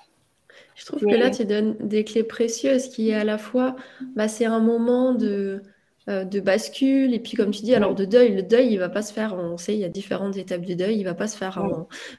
Je 0.75 0.85
trouve 0.85 0.99
que 0.99 1.15
là, 1.15 1.29
tu 1.29 1.45
donnes 1.45 1.75
des 1.79 2.03
clés 2.03 2.23
précieuses 2.23 2.89
qui 2.89 3.09
est 3.09 3.15
à 3.15 3.23
la 3.23 3.37
fois, 3.37 3.75
bah, 4.15 4.27
c'est 4.27 4.45
un 4.45 4.59
moment 4.59 5.13
de, 5.13 5.27
euh, 5.27 5.74
de 6.07 6.39
bascule. 6.39 7.13
Et 7.13 7.19
puis, 7.19 7.35
comme 7.35 7.51
tu 7.51 7.63
dis, 7.63 7.73
alors 7.73 7.95
de 7.95 8.05
deuil, 8.05 8.33
le 8.35 8.43
deuil, 8.43 8.67
il 8.71 8.77
va 8.77 8.89
pas 8.89 9.01
se 9.01 9.11
faire, 9.11 9.35
on 9.35 9.57
sait, 9.57 9.73
il 9.73 9.79
y 9.79 9.85
a 9.85 9.89
différentes 9.89 10.37
étapes 10.37 10.61
du 10.61 10.75
deuil, 10.75 10.97
il 10.97 11.03
va 11.03 11.13
pas 11.13 11.27
se 11.27 11.37
faire 11.37 11.63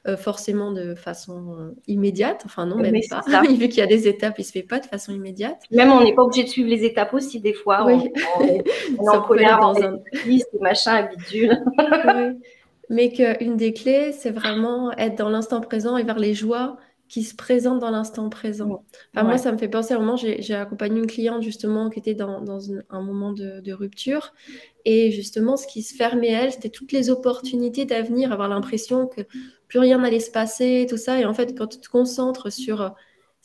euh, 0.06 0.16
forcément 0.16 0.72
de 0.72 0.94
façon 0.94 1.56
euh, 1.58 1.74
immédiate. 1.86 2.42
Enfin, 2.44 2.66
non, 2.66 2.76
même 2.76 2.94
pas. 3.08 3.22
Vu 3.48 3.68
qu'il 3.68 3.78
y 3.78 3.82
a 3.82 3.86
des 3.86 4.08
étapes, 4.08 4.34
il 4.38 4.44
se 4.44 4.52
fait 4.52 4.62
pas 4.62 4.80
de 4.80 4.86
façon 4.86 5.12
immédiate. 5.12 5.62
Même, 5.70 5.90
on 5.90 6.02
n'est 6.02 6.14
pas 6.14 6.22
obligé 6.22 6.44
de 6.44 6.48
suivre 6.48 6.68
les 6.68 6.84
étapes 6.84 7.14
aussi, 7.14 7.40
des 7.40 7.54
fois. 7.54 7.84
Oui. 7.86 8.10
On, 8.40 8.58
on, 8.98 9.08
en 9.08 9.22
colère, 9.22 9.60
dans 9.60 9.80
un... 9.82 9.98
machin, 10.60 10.94
habitude. 10.94 11.58
oui. 11.78 12.40
Mais 12.88 13.10
qu'une 13.10 13.56
des 13.56 13.72
clés, 13.72 14.12
c'est 14.12 14.30
vraiment 14.30 14.92
être 14.96 15.16
dans 15.16 15.28
l'instant 15.28 15.60
présent 15.60 15.96
et 15.96 16.04
vers 16.04 16.18
les 16.18 16.34
joies 16.34 16.76
qui 17.08 17.22
se 17.22 17.34
présente 17.34 17.78
dans 17.78 17.90
l'instant 17.90 18.28
présent. 18.28 18.84
Moi, 19.14 19.38
ça 19.38 19.52
me 19.52 19.58
fait 19.58 19.68
penser 19.68 19.94
à 19.94 19.96
un 19.96 20.00
moment, 20.00 20.16
j'ai 20.16 20.54
accompagné 20.54 20.98
une 20.98 21.06
cliente 21.06 21.42
justement 21.42 21.88
qui 21.88 21.98
était 21.98 22.14
dans, 22.14 22.42
un 22.90 23.00
moment 23.00 23.32
de, 23.32 23.72
rupture. 23.72 24.34
Et 24.84 25.10
justement, 25.10 25.56
ce 25.56 25.66
qui 25.66 25.82
se 25.82 25.94
fermait 25.94 26.28
elle, 26.28 26.52
c'était 26.52 26.68
toutes 26.68 26.92
les 26.92 27.10
opportunités 27.10 27.84
d'avenir, 27.84 28.32
avoir 28.32 28.48
l'impression 28.48 29.06
que 29.06 29.22
plus 29.68 29.78
rien 29.78 29.98
n'allait 29.98 30.20
se 30.20 30.30
passer, 30.30 30.86
tout 30.88 30.96
ça. 30.96 31.20
Et 31.20 31.24
en 31.24 31.34
fait, 31.34 31.56
quand 31.56 31.66
tu 31.66 31.78
te 31.78 31.88
concentres 31.88 32.52
sur 32.52 32.94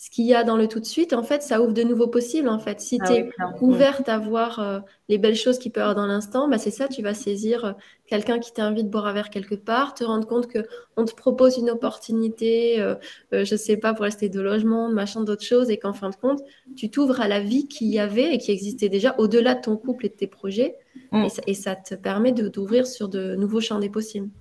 ce 0.01 0.09
qu'il 0.09 0.25
y 0.25 0.33
a 0.33 0.43
dans 0.43 0.57
le 0.57 0.67
tout 0.67 0.79
de 0.79 0.85
suite, 0.85 1.13
en 1.13 1.21
fait, 1.21 1.43
ça 1.43 1.61
ouvre 1.61 1.73
de 1.73 1.83
nouveaux 1.83 2.07
possibles. 2.07 2.49
En 2.49 2.57
fait, 2.57 2.81
si 2.81 2.97
ah 3.01 3.05
tu 3.05 3.13
es 3.13 3.29
ouverte 3.61 4.09
à 4.09 4.17
voir 4.17 4.57
euh, 4.57 4.79
les 5.09 5.19
belles 5.19 5.35
choses 5.35 5.59
qui 5.59 5.69
peuvent 5.69 5.83
avoir 5.83 5.95
dans 5.95 6.11
l'instant, 6.11 6.47
bah, 6.47 6.57
c'est 6.57 6.71
ça, 6.71 6.87
tu 6.87 7.03
vas 7.03 7.13
saisir 7.13 7.65
euh, 7.65 7.71
quelqu'un 8.07 8.39
qui 8.39 8.51
t'invite 8.51 8.89
boire 8.89 9.05
un 9.05 9.13
verre 9.13 9.29
quelque 9.29 9.53
part, 9.53 9.93
te 9.93 10.03
rendre 10.03 10.27
compte 10.27 10.47
que 10.47 10.65
on 10.97 11.05
te 11.05 11.13
propose 11.13 11.59
une 11.59 11.69
opportunité, 11.69 12.77
je 12.77 12.95
euh, 13.35 13.45
je 13.45 13.55
sais 13.55 13.77
pas, 13.77 13.93
pour 13.93 14.05
rester 14.05 14.27
de 14.27 14.41
logement, 14.41 14.89
machin, 14.89 15.21
d'autres 15.21 15.45
choses, 15.45 15.69
et 15.69 15.77
qu'en 15.77 15.93
fin 15.93 16.09
de 16.09 16.15
compte, 16.15 16.41
tu 16.75 16.89
t'ouvres 16.89 17.21
à 17.21 17.27
la 17.27 17.39
vie 17.39 17.67
qu'il 17.67 17.89
y 17.89 17.99
avait 17.99 18.33
et 18.33 18.39
qui 18.39 18.51
existait 18.51 18.89
déjà 18.89 19.13
au-delà 19.19 19.53
de 19.53 19.61
ton 19.61 19.77
couple 19.77 20.07
et 20.07 20.09
de 20.09 20.15
tes 20.15 20.25
projets, 20.25 20.77
mm. 21.11 21.27
et, 21.45 21.53
ça, 21.53 21.75
te 21.75 21.93
permet 21.93 22.31
de 22.31 22.47
d'ouvrir 22.47 22.87
sur 22.87 23.07
de 23.07 23.35
nouveaux 23.35 23.61
champs 23.61 23.77
des 23.77 23.89
possibles. 23.89 24.31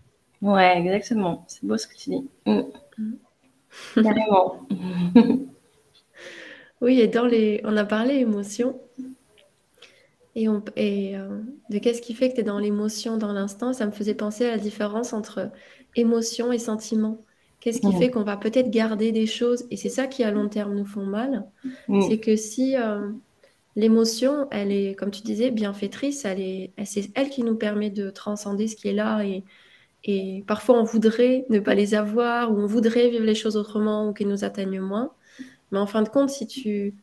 Ouais, 0.41 0.79
exactement. 0.79 1.45
C'est 1.49 1.67
beau 1.67 1.77
ce 1.77 1.87
que 1.87 1.97
tu 1.97 2.09
dis. 2.09 2.25
Mm. 2.47 2.63
Mm. 2.97 3.13
Carrément. 3.95 4.67
oui, 6.81 7.01
et 7.01 7.09
dans 7.09 7.27
les, 7.27 7.61
on 7.65 7.77
a 7.77 7.85
parlé 7.85 8.15
émotion. 8.15 8.81
Et, 10.37 10.49
on, 10.49 10.63
et 10.77 11.17
euh, 11.17 11.41
de 11.71 11.79
qu'est-ce 11.79 12.03
qui 12.03 12.15
fait 12.15 12.31
que 12.31 12.35
tu 12.35 12.41
es 12.41 12.45
dans 12.45 12.59
l'émotion 12.59 13.17
dans 13.17 13.33
l'instant, 13.33 13.73
ça 13.73 13.87
me 13.87 13.91
faisait 13.91 14.15
penser 14.15 14.47
à 14.47 14.53
la 14.53 14.59
différence 14.59 15.13
entre 15.13 15.51
émotion 15.97 16.53
et 16.53 16.59
sentiment. 16.59 17.25
Qu'est-ce 17.61 17.81
qui 17.81 17.93
fait 17.93 18.11
qu'on 18.11 18.23
va 18.23 18.39
peut-être 18.39 18.71
garder 18.71 19.13
des 19.13 19.27
choses, 19.27 19.67
et 19.71 19.77
c'est 19.77 19.91
ça 19.91 20.07
qui 20.07 20.25
à 20.25 20.31
long 20.31 20.49
terme 20.49 20.75
nous 20.75 20.87
font 20.87 21.05
mal, 21.05 21.45
mm. 21.89 22.03
c'est 22.09 22.19
que 22.19 22.35
si 22.35 22.75
euh, 22.75 23.11
l'émotion, 23.77 24.49
elle 24.51 24.73
est, 24.73 24.95
comme 24.95 25.11
tu 25.11 25.21
disais, 25.21 25.51
bienfaitrice, 25.51 26.25
elle 26.25 26.41
est, 26.41 26.73
c'est 26.85 27.11
elle 27.15 27.29
qui 27.29 27.43
nous 27.43 27.57
permet 27.57 27.91
de 27.91 28.09
transcender 28.09 28.67
ce 28.67 28.77
qui 28.77 28.89
est 28.89 28.95
là 28.95 29.23
et, 29.23 29.45
et 30.05 30.45
parfois, 30.47 30.79
on 30.79 30.85
voudrait 30.85 31.45
ne 31.51 31.61
pas 31.61 31.75
les 31.75 31.95
avoir, 31.95 32.53
ou 32.53 32.59
on 32.59 32.67
voudrait 32.67 33.11
vivre 33.11 33.25
les 33.25 33.35
choses 33.35 33.57
autrement, 33.57 34.09
ou 34.09 34.13
qu'elles 34.13 34.29
nous 34.29 34.45
atteignent 34.45 34.81
moins. 34.81 35.13
Mais 35.73 35.79
en 35.79 35.87
fin 35.87 36.03
de 36.03 36.09
compte, 36.09 36.31
si 36.31 36.47
tu 36.47 36.95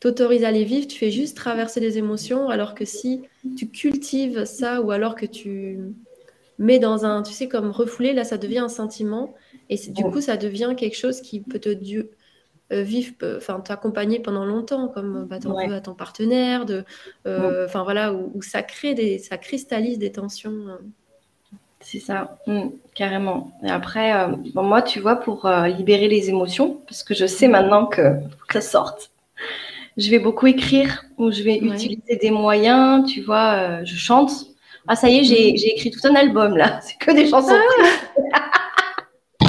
t'autorises 0.00 0.44
à 0.44 0.50
les 0.50 0.64
vivre, 0.64 0.86
tu 0.86 0.98
fais 0.98 1.10
juste 1.10 1.36
traverser 1.36 1.78
les 1.78 1.98
émotions, 1.98 2.48
alors 2.48 2.74
que 2.74 2.84
si 2.84 3.22
tu 3.56 3.68
cultives 3.68 4.44
ça, 4.44 4.80
ou 4.80 4.90
alors 4.90 5.14
que 5.14 5.26
tu 5.26 5.78
mets 6.58 6.78
dans 6.78 7.04
un, 7.04 7.22
tu 7.22 7.32
sais, 7.32 7.48
comme 7.48 7.70
refoulé, 7.70 8.12
là, 8.12 8.24
ça 8.24 8.36
devient 8.36 8.58
un 8.58 8.68
sentiment. 8.68 9.34
Et 9.68 9.76
du 9.76 10.02
coup, 10.04 10.20
ça 10.20 10.36
devient 10.36 10.74
quelque 10.76 10.96
chose 10.96 11.20
qui 11.20 11.40
peut 11.40 11.60
te 11.60 11.68
euh, 11.68 12.82
vivre, 12.82 13.14
enfin, 13.36 13.60
t'accompagner 13.60 14.20
pendant 14.20 14.44
longtemps, 14.44 14.88
comme 14.88 15.26
bah, 15.26 15.38
t'en 15.38 15.54
veux 15.66 15.74
à 15.74 15.80
ton 15.80 15.94
partenaire, 15.94 16.66
de, 16.66 16.84
euh, 17.26 17.66
enfin 17.66 17.84
voilà, 17.84 18.12
où, 18.12 18.42
ça 18.42 18.62
crée 18.62 18.94
des, 18.94 19.18
ça 19.18 19.38
cristallise 19.38 19.98
des 19.98 20.12
tensions. 20.12 20.66
Hein. 20.68 20.80
C'est 21.80 21.98
ça, 21.98 22.38
mm, 22.46 22.68
carrément. 22.94 23.52
Et 23.64 23.70
après, 23.70 24.12
euh, 24.14 24.36
moi, 24.54 24.82
tu 24.82 25.00
vois, 25.00 25.16
pour 25.16 25.46
euh, 25.46 25.66
libérer 25.66 26.08
les 26.08 26.28
émotions, 26.28 26.80
parce 26.86 27.02
que 27.02 27.14
je 27.14 27.26
sais 27.26 27.48
maintenant 27.48 27.86
que, 27.86 28.16
ça 28.52 28.60
sorte, 28.60 29.10
je 29.96 30.10
vais 30.10 30.18
beaucoup 30.18 30.46
écrire 30.46 31.04
ou 31.16 31.30
je 31.30 31.42
vais 31.42 31.56
utiliser 31.56 32.16
des 32.16 32.30
moyens, 32.30 33.10
tu 33.10 33.22
vois, 33.22 33.54
euh, 33.54 33.84
je 33.84 33.96
chante. 33.96 34.30
Ah, 34.88 34.96
ça 34.96 35.08
y 35.08 35.18
est, 35.18 35.24
j'ai, 35.24 35.74
écrit 35.74 35.90
tout 35.90 36.06
un 36.06 36.14
album 36.14 36.56
là, 36.56 36.80
c'est 36.82 36.98
que 36.98 37.12
des 37.12 37.26
chansons. 37.26 37.54
Ah. 38.34 38.50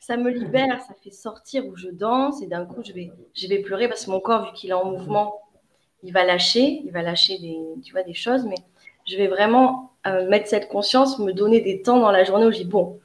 ça 0.00 0.16
me 0.16 0.30
libère, 0.30 0.80
ça 0.82 0.94
fait 1.02 1.12
sortir 1.12 1.64
où 1.66 1.76
je 1.76 1.88
danse 1.88 2.42
et 2.42 2.46
d'un 2.46 2.66
coup, 2.66 2.82
je 2.84 2.92
vais, 2.92 3.12
je 3.34 3.46
vais 3.46 3.58
pleurer 3.58 3.88
parce 3.88 4.06
que 4.06 4.10
mon 4.10 4.20
corps, 4.20 4.46
vu 4.46 4.52
qu'il 4.54 4.70
est 4.70 4.74
en 4.74 4.90
mouvement, 4.90 5.40
il 6.02 6.12
va 6.12 6.24
lâcher, 6.24 6.82
il 6.84 6.90
va 6.90 7.02
lâcher 7.02 7.38
des, 7.38 7.58
tu 7.82 7.92
vois, 7.92 8.02
des 8.02 8.12
choses, 8.12 8.44
mais 8.44 8.56
je 9.06 9.16
vais 9.16 9.28
vraiment 9.28 9.93
euh, 10.06 10.28
mettre 10.28 10.48
cette 10.48 10.68
conscience, 10.68 11.18
me 11.18 11.32
donner 11.32 11.60
des 11.60 11.82
temps 11.82 12.00
dans 12.00 12.10
la 12.10 12.24
journée 12.24 12.46
où 12.46 12.52
je 12.52 12.58
dis 12.58 12.64
bon, 12.64 12.98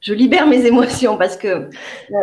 je 0.00 0.14
libère 0.14 0.46
mes 0.46 0.66
émotions 0.66 1.16
parce 1.16 1.36
que 1.36 1.68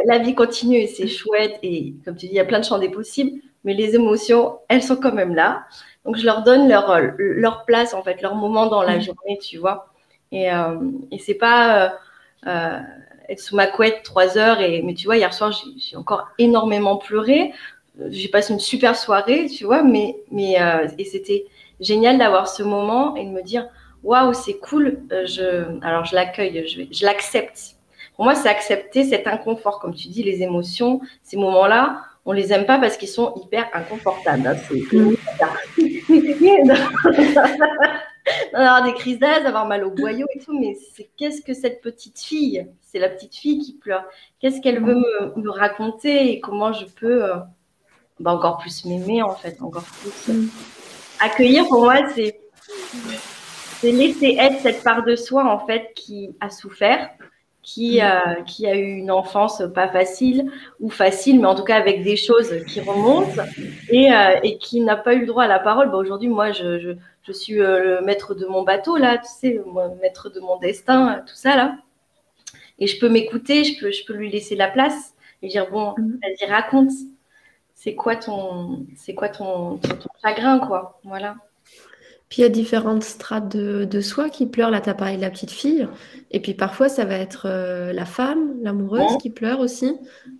la, 0.05 0.17
vie 0.19 0.35
continue 0.35 0.77
et 0.77 0.87
c'est 0.87 1.07
chouette 1.07 1.59
et 1.63 1.93
comme 2.05 2.15
tu 2.15 2.27
dis, 2.27 2.33
il 2.33 2.35
y 2.35 2.39
a 2.39 2.45
plein 2.45 2.59
de 2.59 2.65
champs 2.65 2.79
des 2.79 2.89
possibles, 2.89 3.39
mais 3.63 3.73
les 3.73 3.95
émotions, 3.95 4.59
elles 4.69 4.83
sont 4.83 4.97
quand 4.97 5.13
même 5.13 5.35
là. 5.35 5.65
Donc 6.05 6.17
je 6.17 6.25
leur 6.25 6.43
donne 6.43 6.67
leur, 6.67 6.99
leur 7.17 7.65
place 7.65 7.93
en 7.93 8.03
fait, 8.03 8.21
leur 8.21 8.35
moment 8.35 8.67
dans 8.67 8.83
la 8.83 8.97
mmh. 8.97 9.01
journée, 9.01 9.39
tu 9.41 9.57
vois. 9.57 9.93
Et, 10.33 10.51
euh, 10.51 10.79
et 11.11 11.19
c'est 11.19 11.35
pas 11.35 11.85
euh, 11.85 11.89
euh, 12.47 12.79
être 13.29 13.39
sous 13.39 13.55
ma 13.55 13.67
couette 13.67 14.01
trois 14.03 14.37
heures 14.37 14.59
et 14.59 14.81
mais 14.81 14.95
tu 14.95 15.05
vois, 15.05 15.15
hier 15.15 15.33
soir 15.33 15.53
j'ai 15.77 15.95
encore 15.95 16.27
énormément 16.39 16.97
pleuré. 16.97 17.53
J'ai 18.09 18.27
passé 18.27 18.53
une 18.53 18.59
super 18.59 18.95
soirée, 18.95 19.45
tu 19.45 19.65
vois, 19.65 19.83
mais 19.83 20.17
mais 20.31 20.57
et 20.97 21.05
c'était 21.05 21.45
génial 21.79 22.17
d'avoir 22.17 22.47
ce 22.47 22.63
moment 22.63 23.15
et 23.15 23.23
de 23.23 23.29
me 23.29 23.43
dire 23.43 23.67
waouh, 24.03 24.33
c'est 24.33 24.57
cool, 24.57 24.99
euh, 25.11 25.25
je, 25.25 25.79
alors 25.83 26.05
je 26.05 26.15
l'accueille, 26.15 26.67
je, 26.67 26.83
je 26.91 27.05
l'accepte. 27.05 27.75
Pour 28.15 28.25
moi, 28.25 28.35
c'est 28.35 28.49
accepter 28.49 29.03
cet 29.03 29.27
inconfort, 29.27 29.79
comme 29.79 29.95
tu 29.95 30.07
dis, 30.07 30.23
les 30.23 30.43
émotions, 30.43 31.01
ces 31.23 31.37
moments-là, 31.37 32.01
on 32.25 32.31
les 32.31 32.53
aime 32.53 32.65
pas 32.65 32.77
parce 32.79 32.95
qu'ils 32.97 33.09
sont 33.09 33.33
hyper 33.43 33.67
inconfortables. 33.73 34.47
Hein, 34.47 34.55
avoir 38.53 38.83
des 38.83 38.93
crises 38.93 39.19
d'âge, 39.19 39.45
avoir 39.45 39.65
mal 39.65 39.83
au 39.83 39.89
boyau 39.89 40.27
et 40.35 40.39
tout, 40.39 40.57
mais 40.57 40.77
c'est 40.95 41.09
qu'est-ce 41.17 41.41
que 41.41 41.53
cette 41.53 41.81
petite 41.81 42.19
fille 42.19 42.67
C'est 42.81 42.99
la 42.99 43.09
petite 43.09 43.35
fille 43.35 43.59
qui 43.59 43.73
pleure. 43.73 44.05
Qu'est-ce 44.39 44.61
qu'elle 44.61 44.81
veut 44.81 44.95
me, 44.95 45.41
me, 45.41 45.49
raconter 45.49 46.31
et 46.31 46.39
comment 46.39 46.71
je 46.71 46.85
peux 46.85 47.25
euh, 47.25 47.37
bah, 48.19 48.31
encore 48.31 48.59
plus 48.59 48.85
m'aimer 48.85 49.21
en 49.23 49.35
fait, 49.35 49.57
encore 49.61 49.83
plus. 49.83 50.33
Mm 50.33 50.47
accueillir 51.23 51.67
pour 51.67 51.83
moi, 51.83 51.95
c'est 52.13 52.39
laisser 53.91 54.37
être 54.39 54.59
cette 54.61 54.83
part 54.83 55.03
de 55.03 55.15
soi 55.15 55.45
en 55.45 55.65
fait 55.65 55.91
qui 55.95 56.35
a 56.39 56.49
souffert, 56.49 57.09
qui, 57.61 57.99
mm. 57.99 58.03
euh, 58.03 58.41
qui 58.43 58.67
a 58.67 58.75
eu 58.75 58.97
une 58.97 59.11
enfance 59.11 59.63
pas 59.73 59.87
facile 59.87 60.51
ou 60.79 60.89
facile, 60.89 61.39
mais 61.39 61.47
en 61.47 61.55
tout 61.55 61.63
cas 61.63 61.77
avec 61.77 62.03
des 62.03 62.15
choses 62.15 62.53
qui 62.67 62.81
remontent 62.81 63.41
et, 63.89 64.13
euh, 64.13 64.39
et 64.43 64.57
qui 64.57 64.81
n'a 64.81 64.95
pas 64.95 65.13
eu 65.13 65.21
le 65.21 65.27
droit 65.27 65.43
à 65.43 65.47
la 65.47 65.59
parole. 65.59 65.89
Bah, 65.89 65.97
Aujourd'hui, 65.97 66.29
moi, 66.29 66.51
je, 66.51 66.79
je, 66.79 66.91
je 67.23 67.31
suis 67.31 67.61
euh, 67.61 67.99
le 67.99 68.05
maître 68.05 68.35
de 68.35 68.45
mon 68.45 68.63
bateau, 68.63 68.97
là, 68.97 69.17
tu 69.17 69.29
sais, 69.29 69.51
le 69.51 70.01
maître 70.01 70.29
de 70.29 70.39
mon 70.39 70.57
destin, 70.57 71.23
tout 71.25 71.35
ça, 71.35 71.55
là. 71.55 71.77
Et 72.79 72.87
je 72.87 72.99
peux 72.99 73.09
m'écouter, 73.09 73.63
je 73.63 73.79
peux, 73.79 73.91
je 73.91 74.03
peux 74.05 74.13
lui 74.13 74.29
laisser 74.29 74.55
la 74.55 74.67
place 74.67 75.13
et 75.41 75.47
dire, 75.47 75.69
bon, 75.69 75.93
mm. 75.97 76.19
vas-y, 76.21 76.49
raconte 76.49 76.91
c'est 77.75 77.95
quoi 77.95 78.15
ton, 78.15 78.85
c'est 78.95 79.13
quoi 79.13 79.27
ton, 79.27 79.77
chagrin, 80.23 80.59
quoi? 80.59 81.01
Voilà. 81.03 81.35
Puis 82.33 82.41
il 82.41 82.45
y 82.45 82.47
a 82.47 82.49
différentes 82.49 83.03
strates 83.03 83.55
de, 83.55 84.01
soi 84.01 84.27
qui 84.27 84.47
pleurent. 84.47 84.71
Là, 84.71 84.81
tu 84.81 84.89
as 84.89 84.95
parlé 84.95 85.17
de 85.17 85.21
la 85.21 85.29
petite 85.29 85.51
fille. 85.51 85.87
Et 86.31 86.39
puis 86.39 86.55
parfois, 86.55 86.89
ça 86.89 87.05
va 87.05 87.13
être 87.13 87.45
euh, 87.45 87.93
la 87.93 88.05
femme, 88.05 88.55
l'amoureuse 88.63 89.19
qui 89.21 89.29
pleure 89.29 89.59
aussi. 89.59 89.93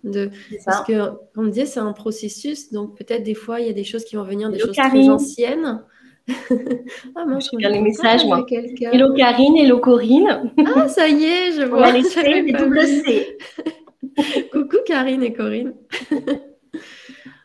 De... 0.03 0.31
Parce 0.65 0.83
que, 0.87 1.09
comme 1.35 1.45
on 1.45 1.47
disait, 1.49 1.67
c'est 1.67 1.81
un 1.81 1.93
processus. 1.93 2.71
Donc 2.71 2.97
peut-être 2.97 3.21
des 3.21 3.35
fois, 3.35 3.59
il 3.59 3.67
y 3.67 3.69
a 3.69 3.73
des 3.73 3.83
choses 3.83 4.05
qui 4.05 4.15
vont 4.15 4.23
venir, 4.23 4.49
des 4.49 4.57
choses 4.57 4.75
très 4.75 5.07
anciennes. 5.07 5.83
ah, 6.27 7.25
moi, 7.27 7.37
je 7.37 7.49
regarde 7.51 7.75
les 7.75 7.81
messages, 7.81 8.25
moi. 8.25 8.43
Hello 8.49 9.13
Karine, 9.13 9.55
hello 9.57 9.77
Corinne. 9.77 10.51
ah, 10.75 10.87
ça 10.87 11.07
y 11.07 11.25
est, 11.25 11.51
je 11.51 11.61
vois. 11.61 11.91
les 11.91 12.01
C, 12.01 13.37
Coucou 14.51 14.77
Karine 14.83 15.21
et 15.21 15.33
Corinne. 15.33 15.75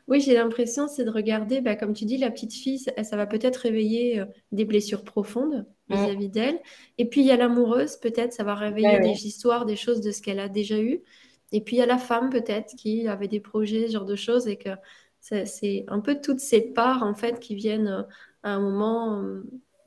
Oui, 0.08 0.22
j'ai 0.22 0.32
l'impression, 0.32 0.88
c'est 0.88 1.04
de 1.04 1.10
regarder, 1.10 1.60
bah, 1.60 1.76
comme 1.76 1.92
tu 1.92 2.06
dis, 2.06 2.16
la 2.16 2.30
petite 2.30 2.54
fille, 2.54 2.78
ça, 2.78 3.16
va 3.16 3.26
peut-être 3.26 3.56
réveiller 3.56 4.20
euh, 4.20 4.24
des 4.52 4.64
blessures 4.64 5.04
profondes 5.04 5.66
mm. 5.88 5.94
vis-à-vis 5.94 6.28
d'elle. 6.30 6.58
Et 6.96 7.04
puis, 7.04 7.20
il 7.20 7.26
y 7.26 7.30
a 7.30 7.36
l'amoureuse, 7.36 7.96
peut-être, 7.96 8.32
ça 8.32 8.42
va 8.42 8.54
réveiller 8.54 9.00
des 9.00 9.26
histoires, 9.26 9.66
des 9.66 9.76
choses 9.76 10.00
de 10.00 10.10
ce 10.10 10.22
qu'elle 10.22 10.40
a 10.40 10.48
déjà 10.48 10.78
eu. 10.78 11.02
Et 11.52 11.60
puis, 11.60 11.76
il 11.76 11.78
y 11.78 11.82
a 11.82 11.86
la 11.86 11.98
femme, 11.98 12.30
peut-être, 12.30 12.74
qui 12.74 13.06
avait 13.06 13.28
des 13.28 13.40
projets, 13.40 13.86
ce 13.86 13.92
genre 13.92 14.06
de 14.06 14.16
choses, 14.16 14.48
et 14.48 14.56
que 14.56 14.70
c'est 15.20 15.84
un 15.88 16.00
peu 16.00 16.18
toutes 16.22 16.40
ces 16.40 16.62
parts, 16.62 17.02
en 17.02 17.12
fait, 17.12 17.38
qui 17.38 17.54
viennent 17.54 17.88
euh, 17.88 18.02
à 18.42 18.52
un 18.52 18.60
moment 18.60 19.20
euh, 19.20 19.42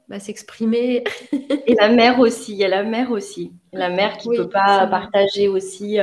bah, 0.08 0.20
s'exprimer. 0.20 1.04
et 1.32 1.74
la 1.74 1.90
mère 1.90 2.20
aussi, 2.20 2.51
il 2.51 2.60
y 2.60 2.63
a 2.63 2.68
la 2.68 2.84
mère 2.84 3.10
aussi. 3.10 3.54
La 3.74 3.90
mère 3.96 4.18
qui 4.18 4.30
ne 4.30 4.38
peut 4.38 4.50
pas 4.50 4.86
partager 4.86 5.48
aussi 5.48 5.98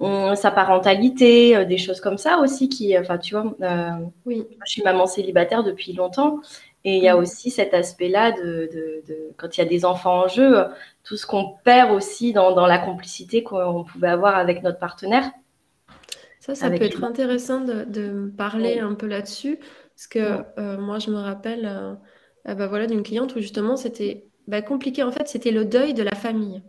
sa 0.00 0.50
parentalité, 0.50 1.56
euh, 1.56 1.64
des 1.64 1.78
choses 1.78 2.00
comme 2.00 2.18
ça 2.18 2.38
aussi 2.38 2.68
qui, 2.68 2.96
enfin, 2.98 3.18
tu 3.18 3.34
vois, 3.34 3.54
euh, 3.62 3.90
oui. 4.26 4.46
je 4.66 4.70
suis 4.70 4.82
maman 4.82 5.06
célibataire 5.06 5.64
depuis 5.64 5.92
longtemps 5.92 6.40
et 6.84 6.96
il 6.96 7.02
y 7.02 7.08
a 7.08 7.16
mm. 7.16 7.20
aussi 7.20 7.50
cet 7.50 7.72
aspect-là 7.74 8.32
de, 8.32 8.70
quand 9.36 9.56
il 9.56 9.60
y 9.60 9.64
a 9.64 9.68
des 9.68 9.84
enfants 9.84 10.24
en 10.24 10.28
jeu, 10.28 10.66
tout 11.02 11.16
ce 11.16 11.26
qu'on 11.26 11.54
perd 11.64 11.92
aussi 11.92 12.32
dans, 12.32 12.66
la 12.66 12.78
complicité 12.78 13.42
qu'on 13.42 13.84
pouvait 13.84 14.08
avoir 14.08 14.36
avec 14.36 14.62
notre 14.62 14.78
partenaire. 14.78 15.30
Ça, 16.40 16.54
ça 16.54 16.70
peut 16.70 16.82
être 16.82 17.02
intéressant 17.02 17.60
de, 17.60 18.30
parler 18.36 18.78
un 18.78 18.94
peu 18.94 19.06
là-dessus 19.06 19.58
parce 19.58 20.06
que 20.06 20.42
euh, 20.58 20.78
moi, 20.78 20.98
je 20.98 21.10
me 21.10 21.18
rappelle 21.18 21.98
bah, 22.44 22.66
voilà, 22.66 22.86
d'une 22.86 23.02
cliente 23.02 23.34
où 23.34 23.40
justement 23.40 23.76
c'était 23.76 24.26
bah, 24.46 24.62
compliqué. 24.62 25.02
En 25.02 25.10
fait, 25.10 25.26
c'était 25.26 25.50
le 25.50 25.64
deuil 25.64 25.94
de 25.94 26.02
la 26.02 26.14
famille. 26.14 26.62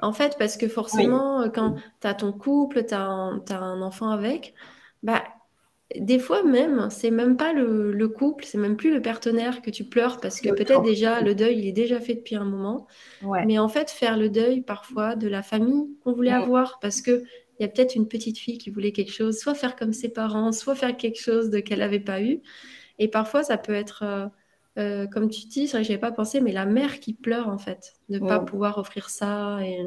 En 0.00 0.12
fait, 0.12 0.36
parce 0.38 0.56
que 0.56 0.68
forcément, 0.68 1.48
quand 1.50 1.76
tu 2.00 2.06
as 2.06 2.14
ton 2.14 2.32
couple, 2.32 2.84
tu 2.84 2.94
as, 2.94 3.00
un 3.00 3.82
enfant 3.82 4.10
avec, 4.10 4.54
bah, 5.02 5.22
des 5.96 6.18
fois 6.18 6.42
même, 6.42 6.88
c'est 6.90 7.10
même 7.10 7.36
pas 7.36 7.52
le, 7.52 8.08
couple, 8.08 8.44
c'est 8.44 8.58
même 8.58 8.76
plus 8.76 8.92
le 8.92 9.02
partenaire 9.02 9.62
que 9.62 9.70
tu 9.70 9.84
pleures 9.84 10.20
parce 10.20 10.40
que 10.40 10.50
peut-être 10.50 10.82
déjà 10.82 11.20
le 11.20 11.34
deuil, 11.34 11.58
il 11.58 11.66
est 11.66 11.72
déjà 11.72 12.00
fait 12.00 12.14
depuis 12.14 12.36
un 12.36 12.44
moment. 12.44 12.86
Mais 13.44 13.58
en 13.58 13.68
fait, 13.68 13.90
faire 13.90 14.16
le 14.16 14.28
deuil 14.28 14.62
parfois 14.62 15.16
de 15.16 15.28
la 15.28 15.42
famille 15.42 15.96
qu'on 16.02 16.12
voulait 16.12 16.32
avoir 16.32 16.78
parce 16.80 17.00
que 17.00 17.22
il 17.60 17.62
y 17.62 17.66
a 17.66 17.68
peut-être 17.68 17.94
une 17.94 18.08
petite 18.08 18.36
fille 18.38 18.58
qui 18.58 18.70
voulait 18.70 18.90
quelque 18.90 19.12
chose, 19.12 19.38
soit 19.38 19.54
faire 19.54 19.76
comme 19.76 19.92
ses 19.92 20.08
parents, 20.08 20.50
soit 20.50 20.74
faire 20.74 20.96
quelque 20.96 21.20
chose 21.20 21.50
de 21.50 21.60
qu'elle 21.60 21.78
n'avait 21.78 22.00
pas 22.00 22.20
eu. 22.20 22.40
Et 22.98 23.06
parfois, 23.06 23.44
ça 23.44 23.58
peut 23.58 23.74
être, 23.74 24.02
euh, 24.02 24.26
euh, 24.78 25.06
comme 25.06 25.30
tu 25.30 25.46
dis, 25.46 25.66
c'est 25.66 25.76
vrai 25.76 25.82
que 25.82 25.88
je 25.88 25.92
n'avais 25.92 26.00
pas 26.00 26.12
pensé, 26.12 26.40
mais 26.40 26.52
la 26.52 26.66
mère 26.66 27.00
qui 27.00 27.14
pleure 27.14 27.48
en 27.48 27.58
fait, 27.58 27.94
de 28.08 28.18
ne 28.18 28.26
pas 28.26 28.40
pouvoir 28.40 28.78
offrir 28.78 29.08
ça. 29.08 29.58
Et... 29.62 29.86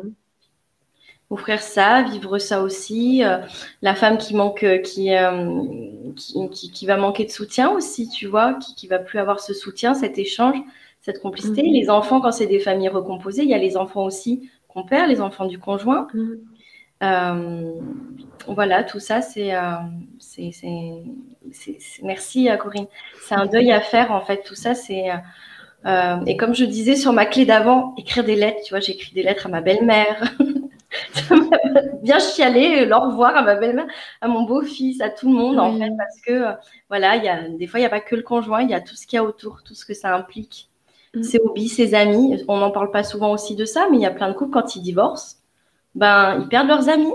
Offrir 1.30 1.62
ça, 1.62 2.04
vivre 2.04 2.38
ça 2.38 2.62
aussi. 2.62 3.24
Euh, 3.24 3.40
la 3.82 3.96
femme 3.96 4.18
qui 4.18 4.34
manque, 4.34 4.66
qui, 4.84 5.10
qui, 6.16 6.72
qui, 6.72 6.86
va 6.86 6.98
manquer 6.98 7.26
de 7.26 7.32
soutien 7.32 7.70
aussi, 7.72 8.08
tu 8.08 8.28
vois, 8.28 8.54
qui, 8.56 8.76
qui 8.76 8.88
va 8.88 9.00
plus 9.00 9.20
avoir 9.20 9.40
ce 9.42 9.54
soutien, 9.54 9.94
cet 9.94 10.18
échange, 10.18 10.58
cette 11.02 11.22
complicité. 11.22 11.64
Mhm. 11.64 11.74
Les 11.74 11.90
enfants, 11.90 12.22
quand 12.22 12.32
c'est 12.32 12.48
des 12.48 12.60
familles 12.60 12.90
recomposées, 12.90 13.44
il 13.44 13.50
y 13.50 13.54
a 13.54 13.58
les 13.58 13.78
enfants 13.78 14.06
aussi 14.06 14.50
qu'on 14.68 14.84
perd, 14.84 15.10
les 15.10 15.22
enfants 15.22 15.46
du 15.46 15.60
conjoint. 15.60 16.08
Mhm. 16.14 16.40
Euh, 17.04 17.74
voilà, 18.48 18.84
tout 18.84 19.00
ça, 19.00 19.22
c'est, 19.22 19.54
euh, 19.56 19.62
c'est, 20.20 20.52
merci 22.04 22.50
euh, 22.50 22.58
Corinne. 22.58 22.88
C'est 23.22 23.36
un 23.36 23.46
deuil 23.46 23.72
à 23.72 23.82
faire 23.82 24.12
en 24.12 24.22
fait. 24.22 24.44
Tout 24.44 24.56
ça, 24.56 24.74
c'est 24.74 25.06
et 26.26 26.36
comme 26.36 26.54
je 26.54 26.66
disais 26.66 26.96
sur 26.96 27.14
ma 27.14 27.26
clé 27.26 27.46
d'avant, 27.46 27.94
écrire 27.98 28.24
des 28.24 28.36
lettres. 28.36 28.62
Tu 28.66 28.74
vois, 28.74 28.80
j'écris 28.80 29.14
des 29.14 29.24
lettres 29.24 29.46
à 29.46 29.50
ma 29.50 29.62
belle-mère. 29.62 30.34
bien 32.02 32.20
chialer 32.20 32.86
leur 32.86 33.04
revoir 33.04 33.36
à 33.36 33.42
ma 33.42 33.56
belle-mère, 33.56 33.88
à 34.22 34.28
mon 34.28 34.44
beau-fils, 34.44 35.02
à 35.02 35.10
tout 35.10 35.30
le 35.30 35.38
monde 35.38 35.60
en 35.60 35.78
fait, 35.78 35.92
parce 35.98 36.20
que 36.22 36.58
voilà, 36.90 37.18
il 37.18 37.24
y 37.24 37.30
a 37.30 37.48
des 37.50 37.68
fois 37.68 37.80
il 37.80 37.84
n'y 37.84 37.88
a 37.88 37.90
pas 37.90 38.00
que 38.00 38.16
le 38.16 38.22
conjoint, 38.22 38.62
il 38.62 38.70
y 38.70 38.74
a 38.74 38.82
tout 38.82 38.96
ce 38.96 39.06
qu'il 39.06 39.18
y 39.18 39.20
a 39.20 39.24
autour, 39.24 39.64
tout 39.64 39.76
ce 39.76 39.86
que 39.86 39.94
ça 39.94 40.14
implique. 40.16 40.70
Mm. 41.14 41.24
Ses 41.24 41.40
hobbies, 41.40 41.70
ses 41.70 41.94
amis. 41.94 42.44
On 42.48 42.58
n'en 42.58 42.72
parle 42.72 42.92
pas 42.92 43.04
souvent 43.04 43.32
aussi 43.32 43.56
de 43.56 43.66
ça, 43.66 43.88
mais 43.92 43.98
il 43.98 44.02
y 44.02 44.06
a 44.06 44.12
plein 44.12 44.30
de 44.30 44.34
couples 44.34 44.52
quand 44.52 44.76
ils 44.76 44.82
divorcent 44.82 45.38
ben, 45.96 46.40
ils 46.42 46.48
perdent 46.48 46.68
leurs 46.68 46.90
amis. 46.90 47.14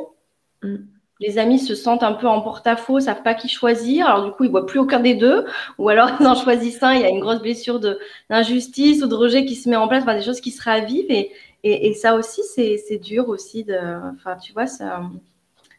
Mm. 0.62 0.76
Les 1.20 1.38
amis 1.38 1.60
se 1.60 1.76
sentent 1.76 2.02
un 2.02 2.14
peu 2.14 2.26
en 2.26 2.40
porte-à-faux, 2.40 2.98
savent 2.98 3.22
pas 3.22 3.34
qui 3.34 3.48
choisir. 3.48 4.06
Alors 4.08 4.24
du 4.24 4.32
coup, 4.32 4.42
ils 4.42 4.50
voient 4.50 4.66
plus 4.66 4.80
aucun 4.80 4.98
des 4.98 5.14
deux. 5.14 5.46
Ou 5.78 5.88
alors, 5.88 6.10
ils 6.20 6.26
en 6.26 6.34
choisissent 6.34 6.82
un. 6.82 6.94
Il 6.94 7.00
y 7.00 7.04
a 7.04 7.08
une 7.08 7.20
grosse 7.20 7.40
blessure 7.40 7.80
d'injustice 8.28 9.02
ou 9.02 9.06
de 9.06 9.14
rejet 9.14 9.44
qui 9.44 9.54
se 9.54 9.68
met 9.68 9.76
en 9.76 9.86
place. 9.86 10.02
Enfin, 10.02 10.16
des 10.16 10.24
choses 10.24 10.40
qui 10.40 10.50
se 10.50 10.62
ravivent. 10.62 11.10
Et, 11.10 11.30
et, 11.62 11.94
ça 11.94 12.16
aussi, 12.16 12.42
c'est 12.42 12.98
dur 12.98 13.28
aussi. 13.28 13.62
De, 13.62 13.78
enfin, 14.14 14.36
tu 14.36 14.52
vois, 14.52 14.66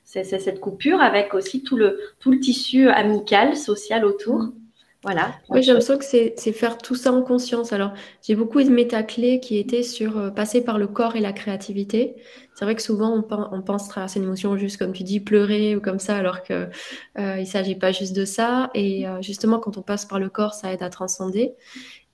c'est 0.06 0.24
cette 0.24 0.62
coupure 0.62 1.02
avec 1.02 1.34
aussi 1.34 1.62
tout 1.62 1.76
le, 1.76 2.00
tout 2.20 2.32
le 2.32 2.40
tissu 2.40 2.88
amical, 2.88 3.58
social 3.58 4.06
autour. 4.06 4.48
Voilà. 5.04 5.34
Oui, 5.50 5.62
j'ai 5.62 5.74
l'impression 5.74 5.98
que 5.98 6.06
c'est 6.06 6.52
faire 6.54 6.78
tout 6.78 6.96
ça 6.96 7.12
en 7.12 7.24
conscience. 7.24 7.74
Alors, 7.74 7.92
j'ai 8.22 8.36
beaucoup 8.36 8.62
aimé 8.62 8.88
ta 8.88 9.04
clé 9.04 9.42
qui 9.42 9.58
était 9.58 9.84
sur 9.84 10.18
euh, 10.18 10.30
passer 10.30 10.64
par 10.64 10.78
le 10.78 10.88
corps 10.88 11.18
et 11.18 11.20
la 11.20 11.34
créativité. 11.34 12.16
C'est 12.56 12.64
vrai 12.64 12.74
que 12.74 12.82
souvent, 12.82 13.12
on, 13.12 13.36
on, 13.52 13.62
pense 13.62 13.90
traverser 13.90 14.20
une 14.20 14.26
émotion 14.26 14.56
juste, 14.56 14.78
comme 14.78 14.94
tu 14.94 15.04
dis, 15.04 15.20
pleurer 15.20 15.76
ou 15.76 15.82
comme 15.82 16.00
ça, 16.00 16.16
alors 16.16 16.42
qu'il 16.42 16.70
euh, 17.20 17.36
ne 17.36 17.44
s'agit 17.44 17.76
pas 17.76 17.92
juste 17.92 18.16
de 18.16 18.24
ça. 18.24 18.72
Et 18.76 19.06
euh, 19.06 19.22
justement, 19.22 19.60
quand 19.60 19.78
on 19.78 19.82
passe 19.82 20.06
par 20.06 20.20
le 20.20 20.30
corps, 20.30 20.54
ça 20.54 20.72
aide 20.72 20.84
à 20.84 20.90
transcender. 20.90 21.54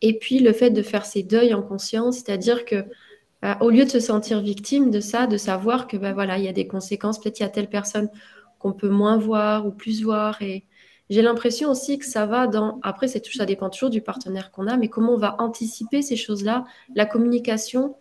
Et 0.02 0.18
puis, 0.18 0.40
le 0.40 0.52
fait 0.52 0.72
de 0.72 0.82
faire 0.82 1.06
ces 1.06 1.22
deuils 1.22 1.54
en 1.54 1.62
conscience, 1.62 2.16
c'est-à-dire 2.16 2.66
que 2.66 2.86
au 3.62 3.70
lieu 3.70 3.86
de 3.86 3.90
se 3.90 4.02
sentir 4.02 4.42
victime 4.42 4.92
de 4.92 5.00
ça, 5.00 5.26
de 5.26 5.38
savoir 5.38 5.88
que 5.88 5.96
ben 5.96 6.12
voilà, 6.12 6.38
il 6.38 6.44
y 6.44 6.50
a 6.50 6.52
des 6.52 6.68
conséquences, 6.68 7.22
peut-être 7.22 7.40
il 7.40 7.44
y 7.44 7.46
a 7.46 7.50
telle 7.50 7.70
personne 7.70 8.10
qu'on 8.58 8.74
peut 8.74 8.90
moins 8.90 9.18
voir 9.18 9.66
ou 9.66 9.72
plus 9.72 10.04
voir 10.04 10.42
et 10.42 10.66
j'ai 11.10 11.24
l'impression 11.24 11.72
aussi 11.72 11.98
que 11.98 12.06
ça 12.06 12.26
va 12.26 12.48
dans. 12.48 12.80
Après, 12.84 13.08
ça 13.08 13.46
dépend 13.46 13.70
toujours 13.70 13.90
du 13.90 14.02
partenaire 14.02 14.52
qu'on 14.52 14.68
a, 14.68 14.78
mais 14.78 14.90
comment 14.90 15.14
on 15.14 15.18
va 15.18 15.36
anticiper 15.40 16.02
ces 16.02 16.16
choses-là, 16.16 16.66
la 16.94 17.06
communication 17.06 17.96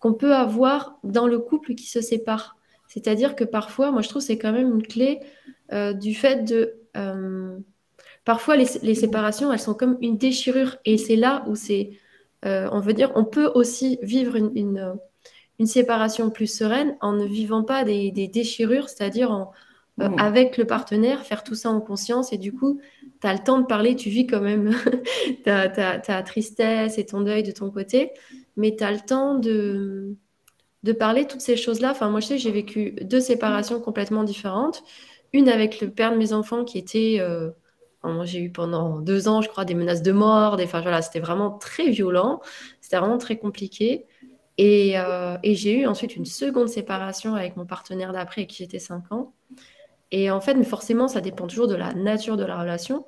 qu'on 0.00 0.14
peut 0.14 0.34
avoir 0.34 0.98
dans 1.04 1.26
le 1.26 1.38
couple 1.38 1.74
qui 1.74 1.86
se 1.86 2.00
sépare. 2.00 2.56
C'est-à-dire 2.88 3.36
que 3.36 3.44
parfois, 3.44 3.90
moi 3.90 4.02
je 4.02 4.08
trouve 4.08 4.22
c'est 4.22 4.38
quand 4.38 4.52
même 4.52 4.70
une 4.70 4.82
clé 4.82 5.20
euh, 5.72 5.92
du 5.92 6.14
fait 6.14 6.44
de. 6.44 6.74
Euh, 6.96 7.58
parfois, 8.24 8.56
les, 8.56 8.94
séparations, 8.94 9.52
elles 9.52 9.58
sont 9.58 9.74
comme 9.74 9.98
une 10.00 10.16
déchirure. 10.16 10.76
Et 10.86 10.96
c'est 10.96 11.16
là 11.16 11.44
où 11.46 11.56
c'est. 11.56 11.90
Euh, 12.46 12.68
on 12.72 12.80
veut 12.80 12.94
dire, 12.94 13.12
on 13.14 13.24
peut 13.24 13.50
aussi 13.54 13.98
vivre 14.02 14.36
une, 14.36 14.96
une, 15.58 15.66
séparation 15.66 16.30
plus 16.30 16.46
sereine 16.46 16.96
en 17.00 17.12
ne 17.12 17.24
vivant 17.24 17.62
pas 17.62 17.84
des, 17.84 18.10
des 18.10 18.28
déchirures, 18.28 18.90
c'est-à-dire 18.90 19.30
en, 19.30 19.52
euh, 20.00 20.08
mmh. 20.08 20.18
avec 20.18 20.56
le 20.56 20.66
partenaire, 20.66 21.24
faire 21.24 21.44
tout 21.44 21.54
ça 21.54 21.70
en 21.70 21.80
conscience. 21.80 22.32
Et 22.32 22.38
du 22.38 22.52
coup, 22.52 22.80
tu 23.20 23.26
as 23.26 23.32
le 23.32 23.38
temps 23.38 23.60
de 23.60 23.66
parler, 23.66 23.94
tu 23.94 24.08
vis 24.08 24.26
quand 24.26 24.40
même 24.40 24.74
ta, 25.44 26.22
tristesse 26.22 26.98
et 26.98 27.06
ton 27.06 27.20
deuil 27.20 27.44
de 27.44 27.52
ton 27.52 27.70
côté, 27.70 28.10
mais 28.56 28.74
tu 28.76 28.82
as 28.82 28.90
le 28.90 29.00
temps 29.00 29.36
de, 29.36 30.16
de 30.82 30.92
parler 30.92 31.26
toutes 31.26 31.42
ces 31.42 31.56
choses-là. 31.56 31.92
Enfin, 31.92 32.10
moi, 32.10 32.18
je 32.18 32.26
sais, 32.26 32.38
j'ai 32.38 32.50
vécu 32.50 32.96
deux 33.02 33.20
séparations 33.20 33.80
complètement 33.80 34.24
différentes. 34.24 34.82
Une 35.32 35.48
avec 35.48 35.80
le 35.80 35.90
père 35.90 36.12
de 36.12 36.16
mes 36.16 36.32
enfants 36.32 36.64
qui 36.64 36.78
était... 36.78 37.18
Euh, 37.20 37.50
moi, 38.02 38.26
j'ai 38.26 38.40
eu 38.40 38.50
pendant 38.50 39.00
deux 39.00 39.28
ans, 39.28 39.40
je 39.40 39.48
crois, 39.48 39.64
des 39.64 39.74
menaces 39.74 40.02
de 40.02 40.12
mort. 40.12 40.56
Des... 40.56 40.64
Enfin, 40.64 40.80
voilà, 40.80 41.00
c'était 41.02 41.20
vraiment 41.20 41.52
très 41.52 41.88
violent. 41.88 42.40
C'était 42.80 42.98
vraiment 42.98 43.16
très 43.16 43.38
compliqué. 43.38 44.06
Et, 44.58 44.98
euh, 44.98 45.36
et 45.42 45.54
j'ai 45.54 45.80
eu 45.80 45.86
ensuite 45.86 46.16
une 46.16 46.26
seconde 46.26 46.68
séparation 46.68 47.34
avec 47.34 47.56
mon 47.56 47.66
partenaire 47.66 48.12
d'après, 48.12 48.42
avec 48.42 48.50
qui 48.50 48.58
j'étais 48.58 48.78
cinq 48.78 49.10
ans. 49.10 49.32
Et 50.16 50.30
en 50.30 50.40
fait, 50.40 50.62
forcément, 50.62 51.08
ça 51.08 51.20
dépend 51.20 51.48
toujours 51.48 51.66
de 51.66 51.74
la 51.74 51.92
nature 51.92 52.36
de 52.36 52.44
la 52.44 52.56
relation. 52.56 53.04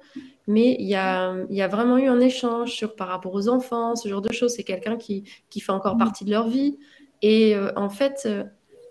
Mais 0.48 0.74
il 0.80 0.88
y 0.88 0.96
a, 0.96 1.36
y 1.50 1.62
a, 1.62 1.68
vraiment 1.68 1.98
eu 1.98 2.08
un 2.08 2.18
échange 2.18 2.72
sur, 2.72 2.96
par 2.96 3.06
rapport 3.06 3.32
aux 3.32 3.48
enfants, 3.48 3.94
ce 3.94 4.08
genre 4.08 4.22
de 4.22 4.32
choses. 4.32 4.54
C'est 4.54 4.64
quelqu'un 4.64 4.96
qui, 4.96 5.22
qui, 5.48 5.60
fait 5.60 5.70
encore 5.70 5.94
mmh. 5.94 5.98
partie 5.98 6.24
de 6.24 6.32
leur 6.32 6.48
vie. 6.48 6.78
Et 7.22 7.54
euh, 7.54 7.70
en 7.76 7.90
fait, 7.90 8.24
euh, 8.26 8.42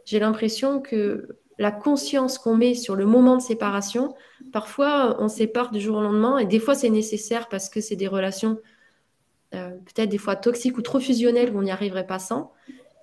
j'ai 0.05 0.19
l'impression 0.19 0.79
que 0.79 1.27
la 1.59 1.73
conscience 1.73 2.37
qu'on 2.37 2.55
met 2.55 2.73
sur 2.73 2.95
le 2.95 3.05
moment 3.05 3.35
de 3.35 3.41
séparation, 3.41 4.15
parfois 4.53 5.17
on 5.19 5.27
sépare 5.27 5.71
du 5.71 5.81
jour 5.81 5.97
au 5.97 6.01
lendemain. 6.01 6.37
Et 6.37 6.45
des 6.45 6.59
fois, 6.59 6.73
c'est 6.73 6.89
nécessaire 6.89 7.49
parce 7.49 7.67
que 7.67 7.81
c'est 7.81 7.97
des 7.97 8.07
relations 8.07 8.59
euh, 9.55 9.71
peut-être 9.71 10.09
des 10.09 10.17
fois 10.17 10.37
toxiques 10.37 10.77
ou 10.77 10.81
trop 10.81 11.01
fusionnelles 11.01 11.53
où 11.53 11.59
on 11.59 11.63
n'y 11.63 11.71
arriverait 11.71 12.07
pas 12.07 12.19
sans. 12.19 12.53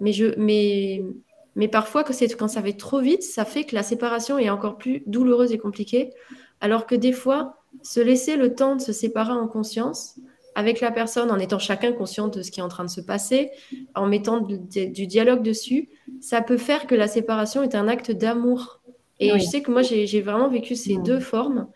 Mais, 0.01 0.13
je, 0.13 0.35
mais 0.39 1.03
mais 1.55 1.69
parfois, 1.69 2.05
quand, 2.05 2.49
ça 2.49 2.61
va 2.61 2.73
trop 2.73 3.01
vite, 3.01 3.23
ça 3.23 3.45
fait 3.45 3.65
que 3.65 3.75
la 3.75 3.83
séparation 3.83 4.39
est 4.39 4.51
encore 4.51 4.79
plus 4.79 5.03
douloureuse 5.07 5.53
et 5.53 5.59
compliquée. 5.59 6.11
Alors 6.61 6.87
que 6.87 6.95
des 6.95 7.13
fois, 7.13 7.63
se 7.83 8.01
laisser 8.01 8.37
le 8.37 8.55
temps 8.55 8.77
de 8.77 8.81
se 8.81 8.93
séparer 8.93 9.33
en 9.33 9.47
conscience 9.47 10.17
avec 10.55 10.81
la 10.81 10.91
personne, 10.91 11.31
en 11.31 11.39
étant 11.39 11.59
chacun 11.59 11.93
conscient 11.93 12.29
de 12.29 12.43
ce 12.43 12.51
qui 12.51 12.61
est 12.61 12.63
en 12.63 12.69
train 12.69 12.85
de 12.85 12.91
se 12.91 13.01
passer, 13.01 13.51
en 13.95 14.07
mettant 14.07 14.41
du, 14.41 14.59
dialogue 15.07 15.43
dessus, 15.43 15.89
ça 16.21 16.43
peut 16.43 16.59
faire 16.59 16.87
que 16.87 16.95
la 16.95 17.09
séparation 17.09 17.63
est 17.63 17.75
un 17.75 17.89
acte 17.89 18.11
d'amour. 18.11 18.81
Et 19.19 19.39
je 19.39 19.45
sais 19.45 19.63
que 19.63 19.71
moi, 19.71 19.83
j'ai 19.83 20.21
vraiment 20.21 20.49
vécu 20.49 20.75
ces 20.75 20.97
deux 20.97 21.21
formes. 21.21 21.69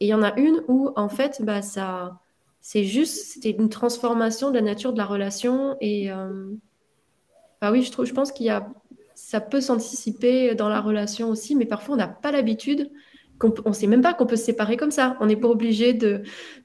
Et 0.00 0.06
il 0.06 0.08
y 0.08 0.14
en 0.14 0.22
a 0.22 0.38
une 0.38 0.62
où, 0.68 0.90
en 0.96 1.08
fait, 1.08 1.42
bah, 1.42 1.60
ça, 1.60 2.18
c'est 2.60 2.84
juste, 2.84 3.34
c'était 3.34 3.50
une 3.50 3.68
transformation 3.68 4.50
de 4.50 4.54
la 4.54 4.62
nature 4.62 4.92
de 4.92 4.98
la 4.98 5.04
relation. 5.04 5.76
Et 5.80 6.10
euh, 6.10 6.50
bah 7.60 7.70
oui, 7.70 7.82
je, 7.82 7.92
trouve, 7.92 8.06
je 8.06 8.14
pense 8.14 8.32
qu'il 8.32 8.46
y 8.46 8.50
a 8.50 8.68
ça 9.26 9.40
peut 9.40 9.60
s'anticiper 9.60 10.54
dans 10.54 10.68
la 10.68 10.80
relation 10.80 11.30
aussi, 11.30 11.56
mais 11.56 11.64
parfois 11.64 11.94
on 11.94 11.98
n'a 11.98 12.08
pas 12.08 12.30
l'habitude, 12.30 12.90
on 13.42 13.68
ne 13.70 13.74
sait 13.74 13.86
même 13.86 14.02
pas 14.02 14.14
qu'on 14.14 14.26
peut 14.26 14.36
se 14.36 14.44
séparer 14.44 14.76
comme 14.76 14.90
ça. 14.90 15.16
On 15.20 15.26
n'est 15.26 15.36
pas 15.36 15.48
obligé 15.48 15.92
de, 15.92 16.22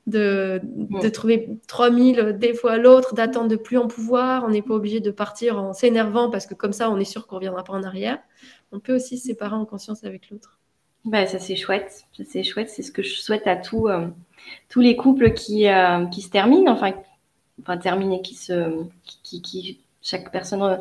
de, 0.07 0.61
de, 0.63 1.09
trouver 1.09 1.49
3000 1.67 2.37
des 2.39 2.53
fois 2.53 2.77
l'autre, 2.77 3.13
d'attendre 3.13 3.47
de 3.47 3.55
plus 3.55 3.77
en 3.77 3.87
pouvoir. 3.87 4.43
On 4.45 4.49
n'est 4.49 4.61
pas 4.61 4.73
obligé 4.73 4.99
de 4.99 5.11
partir 5.11 5.57
en 5.57 5.73
s'énervant 5.73 6.29
parce 6.29 6.45
que 6.45 6.53
comme 6.53 6.73
ça, 6.73 6.89
on 6.89 6.97
est 6.97 7.05
sûr 7.05 7.27
qu'on 7.27 7.35
ne 7.35 7.39
reviendra 7.39 7.63
pas 7.63 7.73
en 7.73 7.83
arrière. 7.83 8.19
On 8.71 8.79
peut 8.79 8.95
aussi 8.95 9.17
se 9.17 9.27
séparer 9.27 9.55
en 9.55 9.65
conscience 9.65 10.03
avec 10.03 10.29
l'autre. 10.29 10.59
Bah, 11.05 11.25
ça 11.25 11.39
c'est 11.39 11.55
chouette, 11.55 12.03
c'est 12.25 12.43
chouette, 12.43 12.69
c'est 12.69 12.83
ce 12.83 12.91
que 12.91 13.01
je 13.01 13.15
souhaite 13.15 13.47
à 13.47 13.55
tous, 13.55 13.87
euh, 13.87 14.07
tous 14.67 14.81
les 14.81 14.97
couples 14.97 15.33
qui, 15.33 15.67
euh, 15.67 16.05
qui 16.07 16.21
se 16.21 16.29
terminent, 16.29 16.71
enfin, 16.71 16.91
enfin 17.61 17.77
terminés, 17.77 18.21
qui 18.21 18.35
se, 18.35 18.83
qui, 19.23 19.41
qui 19.41 19.79
chaque 20.01 20.31
personne 20.31 20.63
euh, 20.63 20.77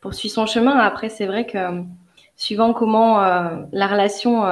poursuit 0.00 0.28
son 0.28 0.46
chemin. 0.46 0.76
Après, 0.76 1.08
c'est 1.08 1.26
vrai 1.26 1.46
que 1.46 1.58
euh, 1.58 1.82
suivant 2.36 2.72
comment 2.72 3.22
euh, 3.22 3.56
la 3.72 3.86
relation, 3.86 4.44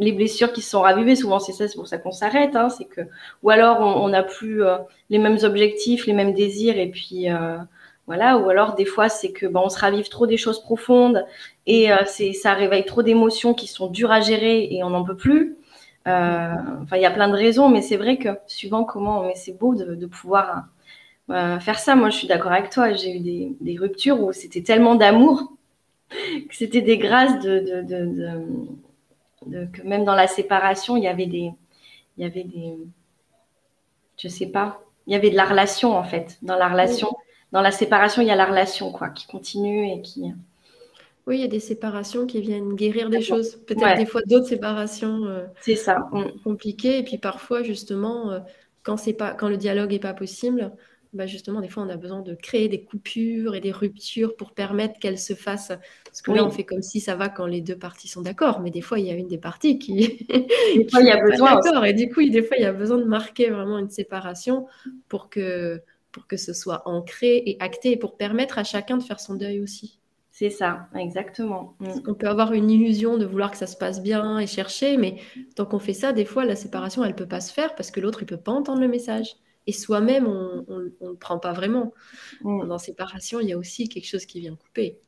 les 0.00 0.12
blessures 0.12 0.52
qui 0.52 0.62
se 0.62 0.70
sont 0.70 0.80
ravivées, 0.80 1.14
souvent 1.14 1.38
c'est 1.38 1.52
ça, 1.52 1.68
c'est 1.68 1.76
pour 1.76 1.86
ça 1.86 1.98
qu'on 1.98 2.10
s'arrête. 2.10 2.56
Hein, 2.56 2.70
c'est 2.70 2.86
que, 2.86 3.02
ou 3.44 3.50
alors 3.50 3.80
on 3.80 4.08
n'a 4.08 4.24
plus 4.24 4.62
les 5.10 5.18
mêmes 5.18 5.38
objectifs, 5.44 6.06
les 6.06 6.12
mêmes 6.12 6.34
désirs, 6.34 6.76
et 6.76 6.88
puis 6.88 7.28
voilà. 8.08 8.36
Ou 8.36 8.48
alors 8.48 8.74
des 8.74 8.84
fois 8.84 9.08
c'est 9.08 9.30
que 9.30 9.46
ben, 9.46 9.60
on 9.62 9.68
se 9.68 9.78
ravive 9.78 10.08
trop 10.08 10.26
des 10.26 10.36
choses 10.36 10.60
profondes 10.60 11.24
et 11.68 11.90
c'est 12.06 12.32
ça 12.32 12.52
réveille 12.52 12.84
trop 12.84 13.04
d'émotions 13.04 13.54
qui 13.54 13.68
sont 13.68 13.86
dures 13.86 14.10
à 14.10 14.20
gérer 14.20 14.66
et 14.68 14.82
on 14.82 14.90
n'en 14.90 15.04
peut 15.04 15.16
plus. 15.16 15.56
Enfin, 16.06 16.96
il 16.96 17.00
y 17.00 17.06
a 17.06 17.12
plein 17.12 17.28
de 17.28 17.36
raisons, 17.36 17.68
mais 17.68 17.80
c'est 17.80 17.96
vrai 17.96 18.16
que 18.16 18.30
suivant 18.48 18.82
comment, 18.82 19.22
mais 19.22 19.36
c'est 19.36 19.56
beau 19.56 19.76
de 19.76 20.06
pouvoir 20.06 20.64
euh, 21.30 21.60
faire 21.60 21.78
ça. 21.78 21.96
Moi, 21.96 22.10
je 22.10 22.16
suis 22.16 22.28
d'accord 22.28 22.52
avec 22.52 22.70
toi. 22.70 22.92
J'ai 22.92 23.16
eu 23.16 23.20
des, 23.60 23.78
ruptures 23.78 24.20
où 24.20 24.32
c'était 24.32 24.62
tellement 24.62 24.94
d'amour 24.94 25.52
que 26.10 26.54
c'était 26.54 26.82
des 26.82 26.98
grâces 26.98 27.40
de, 27.40 27.74
que 29.72 29.82
même 29.82 30.04
dans 30.04 30.14
la 30.14 30.26
séparation, 30.26 30.96
il 30.96 31.04
y 31.04 31.08
avait 31.08 31.26
des, 31.26 31.50
il 32.16 32.24
y 32.24 32.24
avait 32.24 32.44
des, 32.44 32.76
je 34.18 34.28
sais 34.28 34.46
pas, 34.46 34.82
il 35.06 35.12
y 35.12 35.16
avait 35.16 35.30
de 35.30 35.36
la 35.36 35.44
relation 35.44 35.92
en 35.96 36.04
fait. 36.04 36.38
Dans 36.42 36.56
la 36.56 36.68
relation, 36.68 37.16
dans 37.52 37.62
la 37.62 37.70
séparation, 37.70 38.22
il 38.22 38.28
y 38.28 38.30
a 38.30 38.36
la 38.36 38.46
relation 38.46 38.92
quoi, 38.92 39.08
qui 39.08 39.26
continue 39.26 39.90
et 39.90 40.02
qui. 40.02 40.32
Oui, 41.26 41.36
il 41.36 41.40
y 41.42 41.44
a 41.44 41.48
des 41.48 41.60
séparations 41.60 42.26
qui 42.26 42.40
viennent 42.40 42.74
guérir 42.74 43.08
des 43.10 43.20
choses. 43.20 43.56
Peut-être 43.66 43.96
des 43.96 44.06
fois 44.06 44.22
d'autres 44.26 44.48
séparations 44.48 45.24
euh, 45.26 45.44
c'est 45.60 45.76
ça. 45.76 46.08
Mm. 46.12 46.24
compliquées. 46.42 46.98
Et 46.98 47.02
puis 47.04 47.18
parfois, 47.18 47.62
justement, 47.62 48.30
euh, 48.30 48.40
quand, 48.82 48.96
c'est 48.96 49.12
pas, 49.12 49.32
quand 49.32 49.48
le 49.48 49.56
dialogue 49.56 49.90
n'est 49.90 49.98
pas 49.98 50.14
possible, 50.14 50.72
bah 51.12 51.26
justement, 51.26 51.60
des 51.60 51.68
fois, 51.68 51.82
on 51.82 51.88
a 51.88 51.96
besoin 51.96 52.22
de 52.22 52.34
créer 52.34 52.68
des 52.68 52.84
coupures 52.84 53.56
et 53.56 53.60
des 53.60 53.72
ruptures 53.72 54.36
pour 54.36 54.52
permettre 54.52 55.00
qu'elles 55.00 55.18
se 55.18 55.34
fassent. 55.34 55.72
Parce 56.04 56.22
que 56.22 56.30
là, 56.30 56.44
on 56.44 56.50
fait 56.50 56.62
comme 56.62 56.82
si 56.82 57.00
ça 57.00 57.16
va 57.16 57.28
quand 57.28 57.46
les 57.46 57.60
deux 57.60 57.76
parties 57.76 58.06
sont 58.06 58.22
d'accord. 58.22 58.60
Mais 58.60 58.70
des 58.70 58.80
fois, 58.80 59.00
il 59.00 59.06
y 59.06 59.10
a 59.10 59.14
une 59.14 59.26
des 59.26 59.38
parties 59.38 59.78
qui. 59.78 60.26
Des 60.76 60.88
fois, 60.90 61.00
il 61.00 61.08
y 61.08 61.10
a 61.10 61.20
besoin. 61.20 61.60
D'accord. 61.60 61.84
Et 61.84 61.94
du 61.94 62.08
coup, 62.10 62.22
des 62.22 62.42
fois, 62.42 62.56
il 62.56 62.62
y 62.62 62.66
a 62.66 62.72
besoin 62.72 62.98
de 62.98 63.04
marquer 63.04 63.50
vraiment 63.50 63.78
une 63.78 63.90
séparation 63.90 64.66
pour 65.08 65.30
que, 65.30 65.82
pour 66.12 66.28
que 66.28 66.36
ce 66.36 66.52
soit 66.52 66.82
ancré 66.86 67.42
et 67.44 67.56
acté 67.58 67.92
et 67.92 67.96
pour 67.96 68.16
permettre 68.16 68.58
à 68.58 68.64
chacun 68.64 68.96
de 68.96 69.02
faire 69.02 69.18
son 69.18 69.34
deuil 69.34 69.60
aussi. 69.60 69.98
C'est 70.30 70.48
ça, 70.48 70.88
exactement. 70.96 71.74
Mm. 71.80 71.88
On 72.06 72.14
peut 72.14 72.28
avoir 72.28 72.52
une 72.52 72.70
illusion 72.70 73.18
de 73.18 73.26
vouloir 73.26 73.50
que 73.50 73.56
ça 73.56 73.66
se 73.66 73.76
passe 73.76 74.00
bien 74.00 74.38
et 74.38 74.46
chercher, 74.46 74.96
mais 74.96 75.16
tant 75.56 75.66
qu'on 75.66 75.80
fait 75.80 75.92
ça, 75.92 76.12
des 76.12 76.24
fois, 76.24 76.44
la 76.44 76.56
séparation, 76.56 77.04
elle 77.04 77.16
peut 77.16 77.26
pas 77.26 77.40
se 77.40 77.52
faire 77.52 77.74
parce 77.74 77.90
que 77.90 77.98
l'autre, 77.98 78.22
il 78.22 78.26
peut 78.26 78.36
pas 78.36 78.52
entendre 78.52 78.80
le 78.80 78.88
message. 78.88 79.34
Et 79.70 79.72
soi-même, 79.72 80.26
on 80.26 80.64
ne 80.68 80.90
le 81.10 81.14
prend 81.14 81.38
pas 81.38 81.52
vraiment. 81.52 81.92
Mm. 82.42 82.66
Dans 82.66 82.78
séparation, 82.78 83.38
il 83.38 83.48
y 83.50 83.52
a 83.52 83.56
aussi 83.56 83.88
quelque 83.88 84.08
chose 84.08 84.26
qui 84.26 84.40
vient 84.40 84.56
couper. 84.56 84.98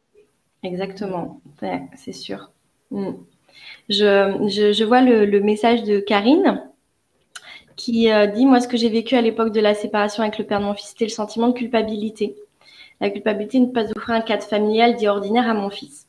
Exactement, 0.62 1.40
c'est 1.96 2.12
sûr. 2.12 2.52
Mm. 2.92 3.14
Je, 3.88 4.84
vois 4.84 5.00
le, 5.00 5.40
message 5.40 5.82
de 5.82 5.98
Karine 5.98 6.62
qui 7.74 8.12
euh, 8.12 8.28
dit, 8.28 8.46
moi, 8.46 8.60
ce 8.60 8.68
que 8.68 8.76
j'ai 8.76 8.88
vécu 8.88 9.16
à 9.16 9.20
l'époque 9.20 9.52
de 9.52 9.60
la 9.60 9.74
séparation 9.74 10.22
avec 10.22 10.38
le 10.38 10.46
père 10.46 10.60
de 10.60 10.66
mon 10.66 10.74
fils, 10.74 10.90
c'était 10.90 11.06
le 11.06 11.10
sentiment 11.10 11.48
de 11.48 11.54
culpabilité 11.54 12.36
la 13.00 13.10
culpabilité 13.10 13.58
de 13.58 13.66
ne 13.66 13.72
pas 13.72 13.90
offrir 13.96 14.14
un 14.14 14.20
cadre 14.20 14.44
familial 14.44 14.94
dit 14.94 15.08
ordinaire 15.08 15.48
à 15.48 15.54
mon 15.54 15.70
fils. 15.70 16.06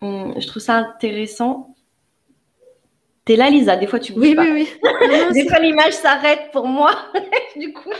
Hum, 0.00 0.32
je 0.40 0.46
trouve 0.46 0.62
ça 0.62 0.76
intéressant. 0.76 1.69
T'es 3.24 3.36
là, 3.36 3.50
Lisa, 3.50 3.76
des 3.76 3.86
fois 3.86 3.98
tu 3.98 4.12
bouges 4.12 4.24
oui, 4.24 4.36
Oui, 4.38 4.68
oui, 4.80 5.32
des 5.32 5.48
fois 5.48 5.58
l'image 5.58 5.92
s'arrête 5.92 6.50
pour 6.52 6.66
moi. 6.66 6.92
du 7.56 7.72
coup, 7.72 7.90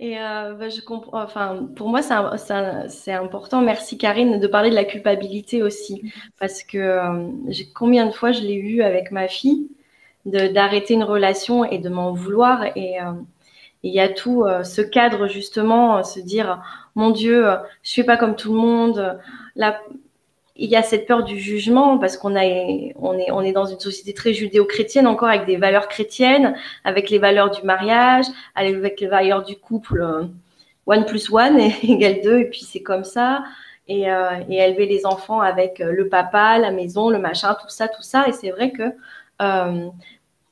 Et 0.00 0.18
euh, 0.18 0.54
bah, 0.54 0.68
je 0.68 0.80
comprends. 0.80 1.22
Enfin, 1.22 1.68
pour 1.76 1.88
moi, 1.88 2.00
c'est 2.02 3.12
important. 3.12 3.60
Merci 3.60 3.98
Karine 3.98 4.40
de 4.40 4.46
parler 4.46 4.70
de 4.70 4.74
la 4.74 4.84
culpabilité 4.84 5.62
aussi, 5.62 6.12
parce 6.38 6.62
que 6.62 6.78
euh, 6.78 7.28
combien 7.74 8.06
de 8.06 8.12
fois 8.12 8.32
je 8.32 8.40
l'ai 8.40 8.54
eu 8.54 8.82
avec 8.82 9.10
ma 9.10 9.28
fille 9.28 9.68
d'arrêter 10.24 10.94
une 10.94 11.04
relation 11.04 11.64
et 11.64 11.78
de 11.78 11.90
m'en 11.90 12.12
vouloir 12.12 12.64
et 12.76 12.98
euh, 12.98 13.12
il 13.82 13.92
y 13.92 14.00
a 14.00 14.08
tout 14.08 14.44
euh, 14.44 14.62
ce 14.62 14.80
cadre 14.80 15.28
justement, 15.28 16.02
se 16.02 16.18
dire 16.18 16.62
mon 16.94 17.10
Dieu, 17.10 17.46
je 17.82 17.92
fais 17.92 18.04
pas 18.04 18.16
comme 18.16 18.34
tout 18.34 18.52
le 18.54 18.58
monde. 18.58 19.20
Là, 19.56 19.80
il 20.56 20.70
y 20.70 20.76
a 20.76 20.82
cette 20.82 21.06
peur 21.06 21.24
du 21.24 21.38
jugement 21.38 21.98
parce 21.98 22.16
qu'on 22.16 22.34
on 22.34 22.38
est, 22.38 22.94
on 22.96 23.42
est 23.42 23.52
dans 23.52 23.66
une 23.66 23.80
société 23.80 24.14
très 24.14 24.32
judéo-chrétienne 24.32 25.06
encore 25.06 25.28
avec 25.28 25.46
des 25.46 25.56
valeurs 25.56 25.88
chrétiennes, 25.88 26.54
avec 26.84 27.10
les 27.10 27.18
valeurs 27.18 27.50
du 27.50 27.62
mariage, 27.62 28.26
avec 28.54 29.00
les 29.00 29.06
valeurs 29.06 29.42
du 29.42 29.56
couple. 29.56 30.28
One 30.86 31.06
plus 31.06 31.32
one 31.32 31.58
égale 31.82 32.20
deux 32.22 32.40
et 32.40 32.50
puis 32.50 32.60
c'est 32.60 32.82
comme 32.82 33.04
ça. 33.04 33.44
Et, 33.88 34.02
et, 34.02 34.56
élever 34.58 34.86
les 34.86 35.04
enfants 35.04 35.40
avec 35.40 35.78
le 35.80 36.08
papa, 36.08 36.58
la 36.58 36.70
maison, 36.70 37.10
le 37.10 37.18
machin, 37.18 37.54
tout 37.60 37.68
ça, 37.68 37.88
tout 37.88 38.02
ça. 38.02 38.26
Et 38.28 38.32
c'est 38.32 38.50
vrai 38.50 38.70
que 38.70 38.92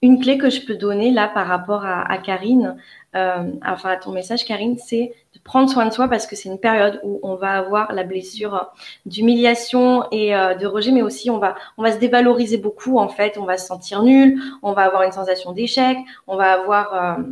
une 0.03 0.21
clé 0.21 0.37
que 0.37 0.51
je 0.51 0.61
peux 0.61 0.75
donner 0.75 1.13
là 1.13 1.29
par 1.29 1.47
rapport 1.47 1.87
à, 1.87 2.19
Karine, 2.19 2.77
euh, 3.15 3.53
enfin 3.65 3.91
à 3.91 3.97
ton 3.97 4.11
message 4.11 4.45
Karine, 4.45 4.77
c'est 4.77 5.15
prendre 5.45 5.69
soin 5.69 5.87
de 5.87 5.93
soi 5.93 6.09
parce 6.09 6.27
que 6.27 6.37
c'est 6.37 6.49
une 6.49 6.59
période 6.59 7.01
où 7.03 7.21
on 7.23 7.35
va 7.35 7.53
avoir 7.53 7.93
la 7.93 8.05
blessure 8.05 8.71
d'humiliation 9.07 10.07
et 10.11 10.35
euh, 10.35 10.55
de 10.55 10.67
rejet, 10.67 10.93
mais 10.93 11.03
aussi 11.03 11.31
on 11.31 11.39
va, 11.39 11.55
on 11.77 11.83
va 11.83 11.93
se 11.93 11.99
dévaloriser 11.99 12.59
beaucoup 12.59 12.99
en 12.99 13.09
fait, 13.09 13.39
on 13.39 13.45
va 13.45 13.59
se 13.59 13.67
sentir 13.67 14.03
nul, 14.03 14.41
on 14.63 14.73
va 14.73 14.83
avoir 14.83 15.03
une 15.03 15.13
sensation 15.13 15.53
d'échec, 15.53 15.99
on 16.27 16.37
va 16.37 16.53
avoir 16.53 16.95
euh, 16.95 17.23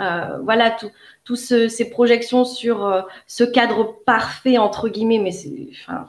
euh 0.00 0.38
voilà 0.42 0.70
tout, 0.70 0.90
tout 1.24 1.36
ce, 1.36 1.68
ces 1.68 1.90
projections 1.90 2.44
sur 2.44 2.84
euh, 2.84 3.02
ce 3.26 3.44
cadre 3.44 3.96
parfait 4.04 4.58
entre 4.58 4.88
guillemets, 4.88 5.18
mais 5.18 5.32
c'est, 5.32 5.68
enfin, 5.82 6.08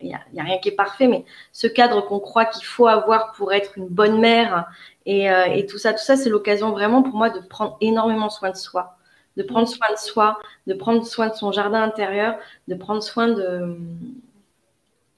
il 0.00 0.08
n'y 0.08 0.40
a, 0.40 0.44
rien 0.44 0.58
qui 0.58 0.68
est 0.68 0.76
parfait, 0.76 1.08
mais 1.08 1.24
ce 1.52 1.66
cadre 1.66 2.00
qu'on 2.02 2.20
croit 2.20 2.44
qu'il 2.44 2.64
faut 2.64 2.86
avoir 2.86 3.32
pour 3.32 3.52
être 3.52 3.76
une 3.76 3.88
bonne 3.88 4.20
mère 4.20 4.68
et, 5.04 5.30
euh, 5.30 5.44
et 5.44 5.66
tout 5.66 5.78
ça, 5.78 5.92
tout 5.92 6.02
ça, 6.02 6.16
c'est 6.16 6.28
l'occasion 6.28 6.70
vraiment 6.70 7.02
pour 7.02 7.14
moi 7.14 7.30
de 7.30 7.40
prendre 7.40 7.76
énormément 7.80 8.28
soin 8.28 8.50
de 8.50 8.56
soi, 8.56 8.96
de 9.36 9.42
prendre 9.42 9.68
soin 9.68 9.92
de 9.92 9.98
soi, 9.98 10.38
de 10.66 10.74
prendre 10.74 11.04
soin 11.04 11.28
de 11.28 11.34
son 11.34 11.52
jardin 11.52 11.82
intérieur, 11.82 12.36
de 12.68 12.74
prendre 12.74 13.02
soin 13.02 13.28
de, 13.28 13.76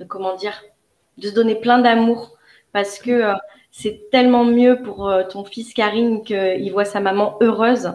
de 0.01 0.05
comment 0.05 0.35
dire, 0.35 0.63
de 1.19 1.29
se 1.29 1.35
donner 1.35 1.55
plein 1.55 1.79
d'amour 1.79 2.37
parce 2.73 2.99
que 2.99 3.11
euh, 3.11 3.35
c'est 3.71 4.11
tellement 4.11 4.45
mieux 4.45 4.83
pour 4.83 5.09
euh, 5.09 5.25
ton 5.25 5.45
fils 5.45 5.73
Karine 5.73 6.23
qu'il 6.23 6.71
voit 6.73 6.85
sa 6.85 7.01
maman 7.01 7.37
heureuse 7.41 7.93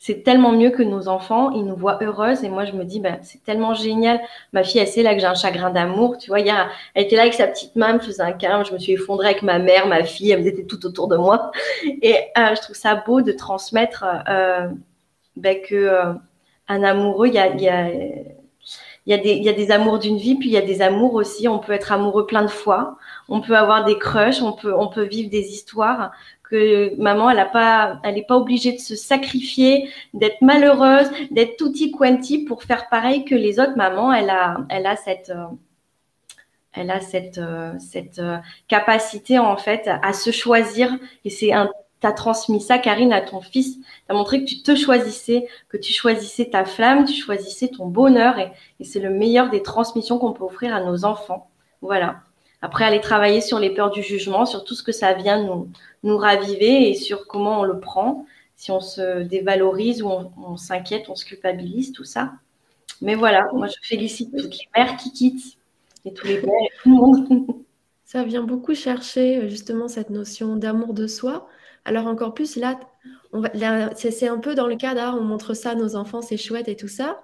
c'est 0.00 0.22
tellement 0.22 0.52
mieux 0.52 0.70
que 0.70 0.82
nos 0.82 1.08
enfants, 1.08 1.50
ils 1.50 1.64
nous 1.64 1.74
voient 1.74 1.98
heureuses. 2.02 2.44
Et 2.44 2.48
moi, 2.48 2.64
je 2.64 2.72
me 2.72 2.84
dis, 2.84 3.00
ben, 3.00 3.18
c'est 3.22 3.42
tellement 3.42 3.74
génial. 3.74 4.20
Ma 4.52 4.62
fille, 4.62 4.80
elle 4.80 4.86
sait 4.86 5.02
là 5.02 5.12
que 5.12 5.20
j'ai 5.20 5.26
un 5.26 5.34
chagrin 5.34 5.70
d'amour. 5.70 6.18
Tu 6.18 6.28
vois, 6.28 6.38
elle 6.38 6.68
était 6.94 7.16
là 7.16 7.22
avec 7.22 7.34
sa 7.34 7.48
petite 7.48 7.74
main, 7.74 7.88
elle 7.88 7.94
me 7.96 8.00
faisait 8.00 8.22
un 8.22 8.32
câlin. 8.32 8.62
Je 8.62 8.72
me 8.72 8.78
suis 8.78 8.92
effondrée 8.92 9.26
avec 9.26 9.42
ma 9.42 9.58
mère, 9.58 9.88
ma 9.88 10.04
fille, 10.04 10.30
elles 10.30 10.46
étaient 10.46 10.64
tout 10.64 10.86
autour 10.86 11.08
de 11.08 11.16
moi. 11.16 11.50
Et 11.84 12.14
euh, 12.38 12.54
je 12.54 12.60
trouve 12.62 12.76
ça 12.76 12.94
beau 12.94 13.22
de 13.22 13.32
transmettre 13.32 14.04
ben, 15.38 15.58
que 15.62 16.16
amoureux, 16.68 17.28
il 17.28 17.34
y 17.34 19.12
a, 19.14 19.52
des, 19.52 19.70
amours 19.70 19.98
d'une 19.98 20.18
vie, 20.18 20.34
puis 20.34 20.48
il 20.48 20.52
y 20.52 20.58
a 20.58 20.62
des 20.62 20.82
amours 20.82 21.14
aussi. 21.14 21.48
On 21.48 21.58
peut 21.58 21.72
être 21.72 21.92
amoureux 21.92 22.26
plein 22.26 22.42
de 22.42 22.48
fois. 22.48 22.98
On 23.28 23.40
peut 23.40 23.56
avoir 23.56 23.84
des 23.84 23.98
crushs, 23.98 24.42
on 24.42 24.52
peut, 24.52 25.02
vivre 25.02 25.30
des 25.30 25.48
histoires 25.52 26.12
que 26.48 26.94
maman, 26.98 27.30
elle 27.30 27.36
n'est 28.14 28.22
pas, 28.22 28.36
obligée 28.36 28.72
de 28.72 28.78
se 28.78 28.96
sacrifier, 28.96 29.90
d'être 30.14 30.40
malheureuse, 30.40 31.10
d'être 31.30 31.56
tutti 31.56 31.90
quanti 31.90 32.44
pour 32.44 32.62
faire 32.62 32.88
pareil 32.88 33.24
que 33.24 33.34
les 33.34 33.60
autres. 33.60 33.76
Maman, 33.76 34.12
elle 34.12 34.30
a, 34.30 34.96
cette, 34.96 35.30
euh, 35.30 35.46
euh, 36.78 37.72
euh, 38.18 38.38
capacité 38.66 39.38
en 39.38 39.56
fait 39.56 39.88
à 39.88 40.12
se 40.12 40.30
choisir. 40.30 40.96
Et 41.24 41.30
c'est 41.30 41.52
as 42.06 42.12
transmis 42.12 42.60
ça, 42.60 42.78
Karine, 42.78 43.12
à 43.12 43.20
ton 43.20 43.40
fils. 43.40 43.78
Tu 43.78 43.84
as 44.08 44.14
montré 44.14 44.40
que 44.40 44.48
tu 44.48 44.62
te 44.62 44.74
choisissais, 44.76 45.48
que 45.68 45.76
tu 45.76 45.92
choisissais 45.92 46.46
ta 46.46 46.64
flamme, 46.64 47.04
tu 47.04 47.14
choisissais 47.14 47.68
ton 47.68 47.86
bonheur. 47.86 48.38
Et, 48.38 48.84
c'est 48.84 49.00
le 49.00 49.10
meilleur 49.10 49.50
des 49.50 49.62
transmissions 49.62 50.18
qu'on 50.18 50.32
peut 50.32 50.44
offrir 50.44 50.74
à 50.74 50.82
nos 50.82 51.04
enfants. 51.04 51.50
Voilà. 51.82 52.20
Après, 52.62 52.84
aller 52.84 53.00
travailler 53.00 53.40
sur 53.40 53.58
les 53.58 53.70
peurs 53.70 53.90
du 53.90 54.02
jugement, 54.02 54.46
sur 54.46 54.64
tout 54.64 54.74
ce 54.74 54.82
que 54.82 54.92
ça 54.92 55.12
vient 55.12 55.42
nous, 55.42 55.68
nous 56.02 56.16
raviver 56.16 56.90
et 56.90 56.94
sur 56.94 57.26
comment 57.26 57.60
on 57.60 57.64
le 57.64 57.78
prend, 57.78 58.26
si 58.56 58.72
on 58.72 58.80
se 58.80 59.22
dévalorise 59.22 60.02
ou 60.02 60.08
on, 60.08 60.56
s'inquiète, 60.56 61.08
on 61.08 61.14
se 61.14 61.24
culpabilise, 61.24 61.92
tout 61.92 62.04
ça. 62.04 62.32
Mais 63.00 63.14
voilà, 63.14 63.48
moi 63.52 63.68
je 63.68 63.76
félicite 63.82 64.36
toutes 64.36 64.58
les 64.58 64.68
mères 64.76 64.96
qui 64.96 65.12
quittent 65.12 65.56
et 66.04 66.12
tous 66.12 66.26
les 66.26 66.38
pères 66.40 66.50
et 66.50 66.82
tout 66.82 66.88
le 66.90 66.94
monde. 66.96 67.46
Ça 68.04 68.24
vient 68.24 68.42
beaucoup 68.42 68.74
chercher 68.74 69.48
justement 69.48 69.86
cette 69.86 70.10
notion 70.10 70.56
d'amour 70.56 70.94
de 70.94 71.06
soi. 71.06 71.46
Alors 71.88 72.06
encore 72.06 72.34
plus 72.34 72.56
là, 72.56 72.78
c'est 73.96 74.28
un 74.28 74.38
peu 74.38 74.54
dans 74.54 74.66
le 74.66 74.76
cas 74.76 75.14
on 75.14 75.22
montre 75.22 75.54
ça 75.54 75.70
à 75.70 75.74
nos 75.74 75.96
enfants, 75.96 76.20
c'est 76.20 76.36
chouette 76.36 76.68
et 76.68 76.76
tout 76.76 76.88
ça. 76.88 77.22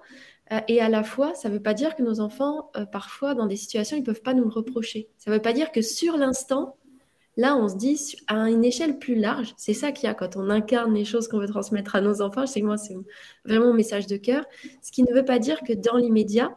Euh, 0.51 0.59
et 0.67 0.81
à 0.81 0.89
la 0.89 1.03
fois, 1.03 1.35
ça 1.35 1.49
ne 1.49 1.53
veut 1.53 1.61
pas 1.61 1.75
dire 1.75 1.95
que 1.95 2.01
nos 2.01 2.19
enfants, 2.19 2.71
euh, 2.77 2.85
parfois, 2.85 3.35
dans 3.35 3.45
des 3.45 3.55
situations, 3.55 3.95
ils 3.95 4.01
ne 4.01 4.05
peuvent 4.05 4.21
pas 4.21 4.33
nous 4.33 4.43
le 4.43 4.49
reprocher. 4.49 5.09
Ça 5.17 5.29
ne 5.29 5.35
veut 5.35 5.41
pas 5.41 5.53
dire 5.53 5.71
que 5.71 5.81
sur 5.81 6.17
l'instant, 6.17 6.77
là, 7.37 7.55
on 7.55 7.67
se 7.67 7.75
dit 7.75 8.15
à 8.27 8.49
une 8.49 8.63
échelle 8.63 8.97
plus 8.97 9.15
large, 9.15 9.53
c'est 9.57 9.73
ça 9.73 9.91
qu'il 9.91 10.07
y 10.07 10.09
a 10.09 10.15
quand 10.15 10.35
on 10.35 10.49
incarne 10.49 10.93
les 10.93 11.05
choses 11.05 11.27
qu'on 11.27 11.39
veut 11.39 11.47
transmettre 11.47 11.95
à 11.95 12.01
nos 12.01 12.21
enfants. 12.21 12.41
Je 12.41 12.51
sais 12.51 12.61
que 12.61 12.65
moi, 12.65 12.77
c'est 12.77 12.95
vraiment 13.43 13.67
mon 13.67 13.73
message 13.73 14.07
de 14.07 14.17
cœur. 14.17 14.45
Ce 14.81 14.91
qui 14.91 15.03
ne 15.03 15.13
veut 15.13 15.25
pas 15.25 15.39
dire 15.39 15.61
que 15.61 15.73
dans 15.73 15.97
l'immédiat, 15.97 16.55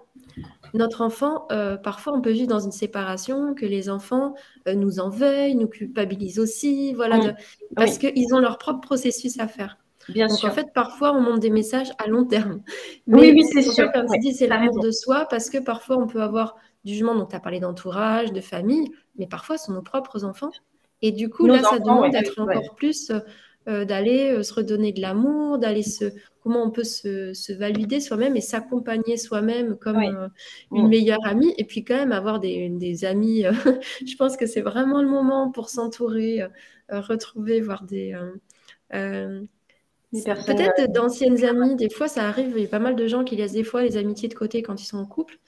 notre 0.75 1.03
enfant, 1.03 1.47
euh, 1.51 1.77
parfois, 1.77 2.13
on 2.15 2.21
peut 2.21 2.31
vivre 2.31 2.49
dans 2.49 2.61
une 2.61 2.73
séparation, 2.73 3.55
que 3.55 3.67
les 3.67 3.91
enfants 3.91 4.35
nous 4.67 5.01
en 5.01 5.09
veuillent, 5.09 5.55
nous 5.55 5.69
culpabilisent 5.69 6.39
aussi, 6.39 6.93
voilà, 6.95 7.19
mmh. 7.19 7.35
parce 7.77 7.99
qu'ils 7.99 8.35
ont 8.35 8.39
leur 8.39 8.59
propre 8.59 8.81
processus 8.81 9.39
à 9.39 9.49
faire. 9.49 9.79
Bien 10.09 10.27
Donc, 10.27 10.43
en 10.45 10.51
fait, 10.51 10.73
parfois, 10.75 11.13
on 11.13 11.21
montre 11.21 11.41
des 11.41 11.51
messages 11.51 11.91
à 11.99 12.07
long 12.07 12.25
terme. 12.25 12.63
oui, 13.07 13.33
oui, 13.35 13.45
c'est 13.53 13.63
sûr. 13.63 13.93
Comme 13.93 14.07
tu 14.11 14.19
dis, 14.19 14.35
c'est 14.35 14.47
l'amour 14.47 14.81
de 14.81 14.91
soi 14.91 15.27
parce 15.29 15.51
que 15.51 15.59
parfois, 15.59 15.99
on 15.99 16.07
peut 16.07 16.23
avoir 16.23 16.57
du 16.85 16.93
jugement. 16.95 17.15
Donc, 17.15 17.31
tu 17.31 17.37
as 17.37 17.41
parlé 17.41 17.61
d'entourage, 17.61 18.33
de 18.33 18.41
famille, 18.41 18.91
mais 19.19 19.27
parfois, 19.27 19.59
ce 19.59 19.67
sont 19.67 19.73
nos 19.73 19.83
propres 19.83 20.25
enfants. 20.25 20.51
Et 21.03 21.13
du 21.13 21.29
coup, 21.29 21.47
là, 21.47 21.63
ça 21.63 21.79
demande 21.79 22.11
d'être 22.11 22.41
encore 22.41 22.75
plus, 22.75 23.13
euh, 23.69 23.85
d'aller 23.85 24.31
euh, 24.31 24.43
se 24.43 24.55
redonner 24.55 24.93
de 24.93 25.03
l'amour, 25.03 25.59
d'aller 25.59 25.83
se. 25.83 26.07
Comment 26.43 26.65
on 26.65 26.71
peut 26.71 26.85
se, 26.85 27.53
valider 27.53 28.01
soi-même 28.01 28.35
et 28.35 28.41
s'accompagner 28.41 29.19
soi-même 29.19 29.77
comme 29.77 29.99
euh, 29.99 30.29
une 30.73 30.89
meilleure 30.89 31.25
amie. 31.27 31.53
Et 31.59 31.65
puis, 31.65 31.85
quand 31.85 31.97
même, 31.97 32.13
avoir 32.13 32.41
des, 32.41 33.05
amis. 33.05 33.43
je 34.07 34.17
pense 34.17 34.39
que 34.39 34.47
c'est 34.47 34.63
vraiment 34.63 35.03
le 35.03 35.09
moment 35.09 35.51
pour 35.51 35.69
s'entourer, 35.69 36.41
retrouver, 36.89 37.61
voir 37.61 37.83
des 37.85 38.17
Peut-être 40.11 40.91
d'anciennes 40.91 41.45
amies, 41.45 41.77
des 41.77 41.91
fois 41.91 42.09
ça 42.09 42.27
arrive, 42.27 42.55
il 42.57 42.63
y 42.63 42.65
a 42.65 42.69
pas 42.69 42.79
mal 42.79 42.97
de 42.97 43.07
gens 43.07 43.25
qui 43.25 43.37
laissent 43.37 43.53
des 43.53 43.65
fois 43.65 43.83
les 43.83 43.99
amitiés 43.99 44.31
de 44.31 44.35
côté 44.35 44.63
quand 44.63 44.81
ils 44.81 44.87
sont 44.87 44.97
en 44.97 45.05
couple. 45.05 45.39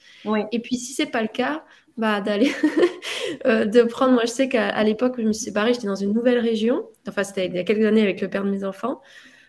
Et 0.51 0.59
puis 0.59 0.75
si 0.75 0.93
c'est 0.93 1.07
pas 1.07 1.23
le 1.23 1.27
cas, 1.27 1.63
bah 1.97 2.21
d'aller 2.21 2.51
euh, 3.45 3.65
de 3.65 3.83
prendre. 3.83 4.13
Moi 4.13 4.23
je 4.25 4.31
sais 4.31 4.49
qu'à 4.49 4.83
l'époque 4.83 5.17
où 5.17 5.21
je 5.21 5.27
me 5.27 5.33
suis 5.33 5.45
séparée, 5.45 5.73
j'étais 5.73 5.87
dans 5.87 5.95
une 5.95 6.13
nouvelle 6.13 6.39
région. 6.39 6.83
Enfin 7.07 7.23
c'était 7.23 7.47
il 7.47 7.55
y 7.55 7.59
a 7.59 7.63
quelques 7.63 7.85
années 7.85 8.01
avec 8.01 8.21
le 8.21 8.29
père 8.29 8.43
de 8.43 8.49
mes 8.49 8.63
enfants. 8.63 9.01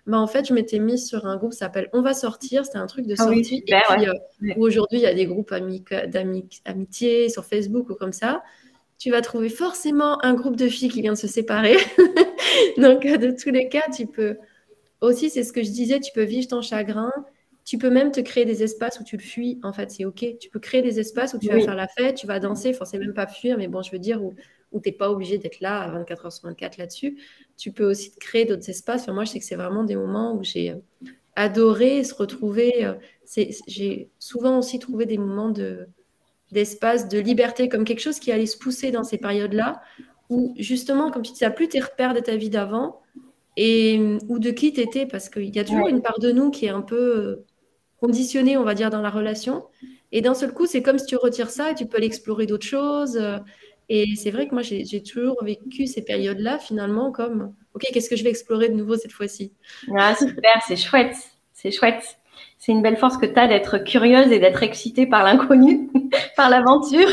Bah, 0.07 0.19
en 0.19 0.27
fait, 0.27 0.49
je 0.49 0.53
m'étais 0.53 0.81
mise 0.81 1.07
sur 1.07 1.27
un 1.27 1.37
groupe 1.37 1.53
qui 1.53 1.59
s'appelle 1.59 1.89
On 1.93 2.03
va 2.03 2.13
sortir. 2.15 2.65
C'était 2.65 2.79
un 2.79 2.87
truc 2.87 3.07
de 3.07 3.15
ah 3.19 3.25
sortie. 3.25 3.63
et 3.67 3.77
puis, 3.89 4.09
euh, 4.09 4.55
aujourd'hui, 4.57 4.99
il 4.99 5.03
y 5.03 5.07
a 5.07 5.15
des 5.15 5.27
groupes 5.27 5.55
d'amitié 5.55 7.29
sur 7.29 7.45
Facebook 7.45 7.89
ou 7.91 7.95
comme 7.95 8.13
ça. 8.13 8.43
Tu 8.99 9.11
vas 9.11 9.21
trouver 9.21 9.49
forcément 9.49 10.25
un 10.25 10.35
groupe 10.35 10.57
de 10.57 10.69
filles 10.69 10.89
qui 10.89 11.03
vient 11.03 11.13
de 11.13 11.19
se 11.19 11.29
séparer. 11.29 11.77
Donc, 12.79 13.05
de 13.05 13.31
tous 13.31 13.51
les 13.51 13.69
cas, 13.69 13.85
tu 13.95 14.07
peux 14.07 14.39
aussi, 15.01 15.31
c'est 15.31 15.45
ce 15.45 15.53
que 15.53 15.63
je 15.63 15.71
disais, 15.71 16.01
tu 16.01 16.13
peux 16.13 16.23
vivre 16.23 16.49
ton 16.49 16.63
chagrin. 16.63 17.13
Tu 17.65 17.79
peux 17.79 17.91
même 17.91 18.11
te 18.11 18.21
créer 18.21 18.45
des 18.45 18.63
espaces 18.63 18.99
où 19.01 19.05
tu 19.05 19.17
le 19.17 19.23
fuis. 19.23 19.61
En 19.63 19.73
fait, 19.73 19.91
c'est 19.91 20.05
OK. 20.05 20.25
Tu 20.41 20.49
peux 20.51 20.59
créer 20.59 20.83
des 20.83 20.99
espaces 20.99 21.35
où 21.35 21.39
tu 21.39 21.49
vas 21.49 21.61
faire 21.61 21.77
la 21.77 21.89
fête, 21.89 22.17
tu 22.17 22.27
vas 22.27 22.41
danser. 22.41 22.71
Enfin, 22.75 22.85
c'est 22.85 22.99
même 22.99 23.15
pas 23.15 23.27
fuir, 23.27 23.57
mais 23.57 23.69
bon, 23.69 23.83
je 23.83 23.93
veux 23.93 23.99
dire, 23.99 24.23
où, 24.23 24.35
où 24.73 24.81
tu 24.81 24.89
n'es 24.89 24.95
pas 24.95 25.11
obligé 25.11 25.39
d'être 25.39 25.61
là 25.61 25.81
à 25.81 25.91
24 25.91 26.27
h 26.27 26.31
sur 26.31 26.49
24 26.49 26.79
là-dessus. 26.79 27.19
Tu 27.57 27.73
peux 27.73 27.85
aussi 27.85 28.13
te 28.13 28.19
créer 28.19 28.45
d'autres 28.45 28.69
espaces. 28.69 29.07
moi, 29.09 29.25
je 29.25 29.31
sais 29.31 29.39
que 29.39 29.45
c'est 29.45 29.57
vraiment 29.57 29.85
des 29.85 29.97
moments 29.97 30.35
où 30.35 30.43
j'ai 30.43 30.71
euh, 30.71 30.77
adoré 31.37 32.03
se 32.05 32.15
retrouver. 32.15 32.85
Euh, 32.85 32.95
j'ai 33.67 34.11
souvent 34.19 34.59
aussi 34.59 34.79
trouvé 34.79 35.07
des 35.07 35.19
moments 35.19 35.51
de, 35.51 35.87
d'espace, 36.51 37.09
de 37.09 37.19
liberté, 37.19 37.69
comme 37.69 37.85
quelque 37.85 38.01
chose 38.01 38.19
qui 38.19 38.33
allait 38.33 38.47
se 38.47 38.59
pousser 38.59 38.91
dans 38.91 39.05
ces 39.05 39.19
périodes-là, 39.19 39.83
où 40.31 40.55
justement, 40.59 41.11
comme 41.11 41.23
tu 41.23 41.33
dis, 41.33 41.39
tu 41.39 41.45
n'as 41.45 41.51
plus 41.51 41.69
tes 41.69 41.81
repères 41.81 42.15
de 42.15 42.21
ta 42.21 42.37
vie 42.37 42.51
d'avant, 42.51 43.01
et 43.57 44.19
ou 44.29 44.39
de 44.39 44.51
qui 44.51 44.73
tu 44.73 44.81
étais, 44.81 45.07
parce 45.07 45.29
qu'il 45.29 45.55
y 45.55 45.59
a 45.59 45.65
toujours 45.65 45.89
une 45.89 46.01
part 46.01 46.19
de 46.19 46.33
nous 46.33 46.51
qui 46.51 46.67
est 46.67 46.71
un 46.71 46.81
peu 46.81 47.45
euh, 48.03 48.07
conditionnée, 48.07 48.57
on 48.57 48.65
va 48.65 48.75
dire, 48.75 48.91
dans 48.91 49.03
la 49.03 49.11
relation. 49.11 49.65
Et 50.11 50.21
d'un 50.21 50.35
seul 50.35 50.53
coup, 50.53 50.67
c'est 50.67 50.83
comme 50.83 50.99
si 50.99 51.07
tu 51.07 51.17
retires 51.17 51.51
ça 51.51 51.71
et 51.71 51.75
tu 51.75 51.87
peux 51.87 51.99
l'explorer 51.99 52.47
d'autres 52.47 52.67
choses. 52.67 53.19
Et 53.89 54.15
c'est 54.17 54.31
vrai 54.31 54.49
que 54.49 54.55
moi, 54.55 54.63
j'ai 54.63 55.03
toujours 55.03 55.43
vécu 55.43 55.87
ces 55.87 56.03
périodes-là, 56.03 56.59
finalement, 56.59 57.13
comme, 57.13 57.55
OK, 57.75 57.87
qu'est-ce 57.93 58.09
que 58.09 58.17
je 58.17 58.25
vais 58.25 58.31
explorer 58.31 58.69
de 58.69 58.75
nouveau 58.75 58.97
cette 58.97 59.13
fois-ci? 59.13 59.53
Ah, 59.97 60.15
super, 60.15 60.63
c'est 60.67 60.77
chouette, 60.77 61.17
c'est 61.53 61.71
chouette. 61.71 62.19
C'est 62.59 62.73
une 62.73 62.83
belle 62.83 62.97
force 62.97 63.17
que 63.17 63.27
tu 63.27 63.39
as 63.39 63.49
d'être 63.49 63.79
curieuse 63.79 64.31
et 64.31 64.39
d'être 64.39 64.63
excitée 64.63 65.07
par 65.07 65.25
l'inconnu, 65.25 65.91
par 66.37 66.49
l'aventure. 66.49 67.09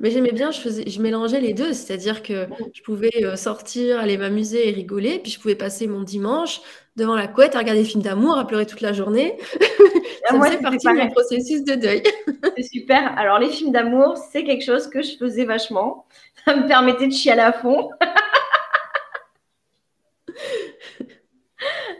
Mais 0.00 0.10
j'aimais 0.10 0.32
bien, 0.32 0.50
je, 0.50 0.60
faisais, 0.60 0.88
je 0.88 1.00
mélangeais 1.00 1.40
les 1.40 1.54
deux, 1.54 1.72
c'est-à-dire 1.72 2.22
que 2.22 2.46
je 2.72 2.82
pouvais 2.82 3.24
euh, 3.24 3.34
sortir, 3.34 3.98
aller 3.98 4.18
m'amuser 4.18 4.68
et 4.68 4.72
rigoler, 4.72 5.18
puis 5.18 5.32
je 5.32 5.40
pouvais 5.40 5.56
passer 5.56 5.86
mon 5.86 6.02
dimanche 6.02 6.60
devant 6.98 7.14
la 7.14 7.28
couette 7.28 7.54
à 7.54 7.60
regarder 7.60 7.82
des 7.82 7.88
films 7.88 8.02
d'amour, 8.02 8.36
à 8.36 8.46
pleurer 8.46 8.66
toute 8.66 8.82
la 8.82 8.92
journée. 8.92 9.38
ça 10.28 10.38
faisait 10.38 10.58
partie 10.58 10.86
de 10.86 10.92
mon 10.92 11.08
processus 11.10 11.64
de 11.64 11.74
deuil. 11.74 12.02
c'est 12.56 12.64
super. 12.64 13.16
Alors, 13.16 13.38
les 13.38 13.48
films 13.48 13.72
d'amour, 13.72 14.18
c'est 14.30 14.44
quelque 14.44 14.64
chose 14.64 14.88
que 14.88 15.00
je 15.00 15.16
faisais 15.16 15.44
vachement. 15.44 16.06
Ça 16.44 16.56
me 16.56 16.66
permettait 16.66 17.06
de 17.06 17.12
chialer 17.12 17.40
à 17.40 17.52
fond. 17.52 17.90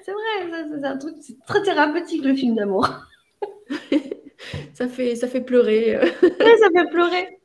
c'est 0.03 0.13
vrai, 0.13 0.67
c'est 0.71 0.85
un 0.85 0.99
truc 0.99 1.15
très 1.47 1.63
thérapeutique, 1.63 2.25
le 2.25 2.35
film 2.35 2.57
d'amour. 2.57 2.89
ça, 4.75 4.89
fait, 4.89 5.15
ça 5.15 5.29
fait 5.29 5.41
pleurer. 5.41 5.99
oui, 6.23 6.31
ça 6.61 6.69
fait 6.75 6.91
pleurer. 6.91 7.39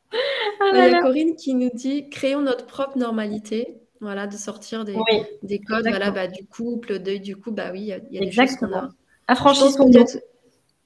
Ah 0.60 0.70
Il 0.72 0.78
y 0.78 0.94
a 0.94 1.00
Corinne 1.00 1.34
qui 1.34 1.54
nous 1.54 1.70
dit 1.72 2.08
créons 2.08 2.40
notre 2.40 2.66
propre 2.66 2.98
normalité. 2.98 3.83
Voilà, 4.04 4.26
de 4.26 4.36
sortir 4.36 4.84
des, 4.84 4.94
des 5.42 5.58
codes 5.58 5.88
voilà, 5.88 6.10
bah, 6.10 6.28
du 6.28 6.46
couple, 6.46 6.98
deuil 6.98 7.20
du 7.20 7.36
couple. 7.36 7.56
Bah 7.56 7.70
oui, 7.72 7.80
il 7.80 7.86
y 7.86 7.92
a, 8.18 8.20
des 8.20 8.30
choses 8.30 8.56
qu'on 8.56 8.72
a. 8.72 8.90
Affranchissement. 9.26 9.88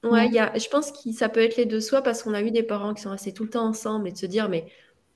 Ouais, 0.03 0.29
y 0.29 0.39
a, 0.39 0.57
je 0.57 0.69
pense 0.69 0.93
que 0.93 1.11
ça 1.11 1.27
peut 1.27 1.41
être 1.41 1.57
les 1.57 1.65
deux 1.65 1.81
soi 1.81 2.01
parce 2.01 2.23
qu'on 2.23 2.33
a 2.33 2.41
eu 2.41 2.51
des 2.51 2.63
parents 2.63 2.93
qui 2.93 3.01
sont 3.01 3.09
restés 3.09 3.33
tout 3.33 3.43
le 3.43 3.49
temps 3.49 3.67
ensemble 3.67 4.07
et 4.07 4.13
de 4.13 4.17
se 4.17 4.25
dire, 4.25 4.47
mais 4.47 4.65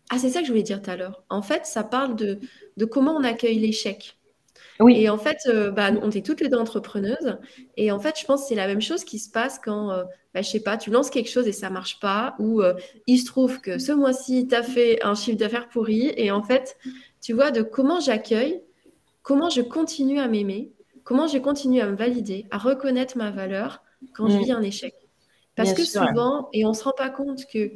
ah, 0.09 0.17
c'est 0.19 0.29
ça 0.29 0.41
que 0.41 0.45
je 0.45 0.51
voulais 0.51 0.63
dire 0.63 0.81
tout 0.81 0.91
à 0.91 0.97
l'heure. 0.97 1.23
En 1.29 1.41
fait, 1.41 1.65
ça 1.65 1.83
parle 1.83 2.17
de, 2.17 2.39
de 2.75 2.85
comment 2.85 3.15
on 3.15 3.23
accueille 3.23 3.59
l'échec. 3.59 4.17
Oui. 4.79 4.99
Et 4.99 5.09
en 5.09 5.17
fait, 5.17 5.37
euh, 5.47 5.71
bah, 5.71 5.91
on 6.01 6.09
est 6.09 6.25
toutes 6.25 6.41
les 6.41 6.49
deux 6.49 6.57
entrepreneuses. 6.57 7.37
Et 7.77 7.91
en 7.91 7.99
fait, 7.99 8.19
je 8.19 8.25
pense 8.25 8.41
que 8.41 8.47
c'est 8.49 8.55
la 8.55 8.67
même 8.67 8.81
chose 8.81 9.03
qui 9.03 9.19
se 9.19 9.29
passe 9.29 9.59
quand, 9.63 9.91
euh, 9.91 10.03
bah, 10.33 10.41
je 10.41 10.49
sais 10.49 10.59
pas, 10.59 10.77
tu 10.77 10.89
lances 10.89 11.09
quelque 11.09 11.29
chose 11.29 11.47
et 11.47 11.51
ça 11.51 11.69
marche 11.69 11.99
pas, 11.99 12.35
ou 12.39 12.61
euh, 12.61 12.73
il 13.07 13.19
se 13.19 13.25
trouve 13.25 13.61
que 13.61 13.77
ce 13.77 13.91
mois-ci, 13.91 14.47
tu 14.47 14.55
as 14.55 14.63
fait 14.63 15.03
un 15.03 15.15
chiffre 15.15 15.37
d'affaires 15.37 15.69
pourri. 15.69 16.11
Et 16.17 16.31
en 16.31 16.43
fait, 16.43 16.77
tu 17.23 17.33
vois, 17.33 17.51
de 17.51 17.61
comment 17.61 18.01
j'accueille, 18.01 18.61
comment 19.21 19.49
je 19.49 19.61
continue 19.61 20.19
à 20.19 20.27
m'aimer, 20.27 20.73
comment 21.03 21.25
je 21.25 21.37
continue 21.37 21.79
à 21.79 21.87
me 21.87 21.95
valider, 21.95 22.45
à 22.51 22.57
reconnaître 22.57 23.17
ma 23.17 23.31
valeur 23.31 23.81
quand 24.13 24.27
je 24.27 24.35
mm. 24.35 24.43
vis 24.43 24.51
un 24.51 24.61
échec. 24.61 24.93
Parce 25.55 25.73
que 25.73 25.83
souvent, 25.83 26.49
et 26.51 26.65
on 26.65 26.69
ne 26.69 26.73
se 26.73 26.83
rend 26.83 26.93
pas 26.95 27.09
compte 27.09 27.45
que 27.45 27.71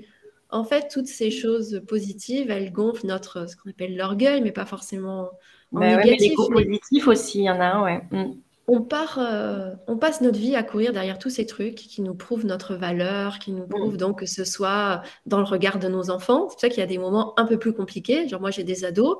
en 0.49 0.63
fait, 0.63 0.88
toutes 0.89 1.07
ces 1.07 1.29
choses 1.29 1.81
positives, 1.88 2.49
elles 2.49 2.71
gonflent 2.71 3.05
notre, 3.05 3.49
ce 3.49 3.55
qu'on 3.55 3.69
appelle 3.69 3.97
l'orgueil, 3.97 4.41
mais 4.41 4.51
pas 4.51 4.65
forcément 4.65 5.29
en 5.73 5.79
bah 5.79 5.97
négatif. 5.97 6.33
mais 6.49 6.63
les 6.63 6.79
positifs 6.79 7.07
aussi, 7.07 7.39
il 7.39 7.43
y 7.43 7.49
en 7.49 7.60
a 7.60 7.83
ouais. 7.83 8.01
Mm. 8.12 8.33
On, 8.67 8.82
part, 8.82 9.17
euh, 9.19 9.73
on 9.88 9.97
passe 9.97 10.19
notre 10.21 10.38
vie 10.38 10.56
à 10.56 10.63
courir 10.63 10.91
derrière 10.91 11.19
tous 11.19 11.30
ces 11.30 11.45
trucs 11.45 11.75
qui 11.75 12.01
nous 12.01 12.15
prouvent 12.15 12.45
notre 12.45 12.75
valeur, 12.75 13.39
qui 13.39 13.51
nous 13.51 13.63
mm. 13.63 13.69
prouvent 13.69 13.97
donc 13.97 14.19
que 14.19 14.25
ce 14.25 14.43
soit 14.43 15.01
dans 15.25 15.39
le 15.39 15.45
regard 15.45 15.80
de 15.80 15.88
nos 15.88 16.10
enfants. 16.10 16.47
C'est 16.49 16.56
pour 16.56 16.60
ça 16.62 16.69
qu'il 16.69 16.80
y 16.80 16.84
a 16.84 16.88
des 16.88 16.97
moments 16.97 17.34
un 17.39 17.45
peu 17.45 17.58
plus 17.58 17.73
compliqués. 17.73 18.27
Genre 18.27 18.41
moi, 18.41 18.51
j'ai 18.51 18.63
des 18.63 18.84
ados. 18.84 19.17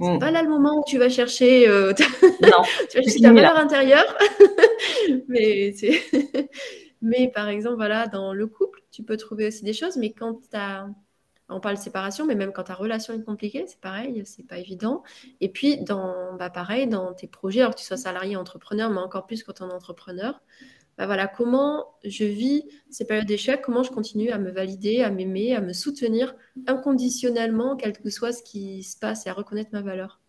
C'est 0.00 0.16
mm. 0.16 0.18
pas 0.18 0.30
là 0.30 0.42
le 0.42 0.48
moment 0.48 0.80
où 0.80 0.84
tu 0.86 0.98
vas 0.98 1.08
chercher, 1.08 1.68
euh, 1.68 1.92
ta... 1.96 2.04
non, 2.42 2.62
tu 2.90 2.98
vas 2.98 3.02
chercher 3.02 3.20
ta 3.20 3.32
valeur 3.32 3.56
intérieure. 3.56 4.16
mais, 5.28 5.72
mais 7.02 7.30
par 7.32 7.48
exemple, 7.48 7.76
voilà, 7.76 8.06
dans 8.08 8.32
le 8.32 8.46
couple, 8.46 8.80
tu 8.90 9.02
peux 9.02 9.16
trouver 9.16 9.46
aussi 9.46 9.62
des 9.62 9.72
choses. 9.72 9.96
Mais 9.96 10.10
quand 10.10 10.40
tu 10.50 10.56
as 10.56 10.88
on 11.50 11.60
parle 11.60 11.76
de 11.76 11.80
séparation, 11.80 12.26
mais 12.26 12.34
même 12.34 12.52
quand 12.52 12.64
ta 12.64 12.74
relation 12.74 13.14
est 13.14 13.22
compliquée, 13.22 13.64
c'est 13.66 13.80
pareil, 13.80 14.22
c'est 14.24 14.46
pas 14.46 14.58
évident. 14.58 15.02
Et 15.40 15.48
puis, 15.48 15.82
dans, 15.82 16.34
bah 16.36 16.50
pareil, 16.50 16.86
dans 16.86 17.12
tes 17.12 17.26
projets, 17.26 17.60
alors 17.60 17.74
que 17.74 17.80
tu 17.80 17.86
sois 17.86 17.96
salarié, 17.96 18.36
entrepreneur, 18.36 18.90
mais 18.90 19.00
encore 19.00 19.26
plus 19.26 19.42
quand 19.42 19.60
on 19.60 19.68
est 19.68 19.72
entrepreneur, 19.72 20.40
bah 20.98 21.06
voilà, 21.06 21.26
comment 21.28 21.86
je 22.04 22.24
vis 22.24 22.64
ces 22.90 23.06
périodes 23.06 23.26
d'échec, 23.26 23.62
comment 23.62 23.82
je 23.82 23.90
continue 23.90 24.30
à 24.30 24.38
me 24.38 24.50
valider, 24.50 25.02
à 25.02 25.10
m'aimer, 25.10 25.54
à 25.54 25.60
me 25.60 25.72
soutenir 25.72 26.34
inconditionnellement, 26.66 27.76
quel 27.76 27.92
que 27.98 28.10
soit 28.10 28.32
ce 28.32 28.42
qui 28.42 28.82
se 28.82 28.98
passe, 28.98 29.26
et 29.26 29.30
à 29.30 29.32
reconnaître 29.32 29.70
ma 29.72 29.82
valeur? 29.82 30.20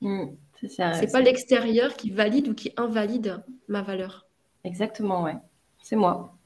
Mmh, 0.00 0.26
c'est 0.68 1.12
pas 1.12 1.20
l'extérieur 1.20 1.94
qui 1.94 2.10
valide 2.10 2.48
ou 2.48 2.54
qui 2.54 2.72
invalide 2.76 3.42
ma 3.68 3.82
valeur. 3.82 4.26
Exactement, 4.64 5.22
ouais. 5.22 5.36
C'est 5.82 5.96
moi. 5.96 6.36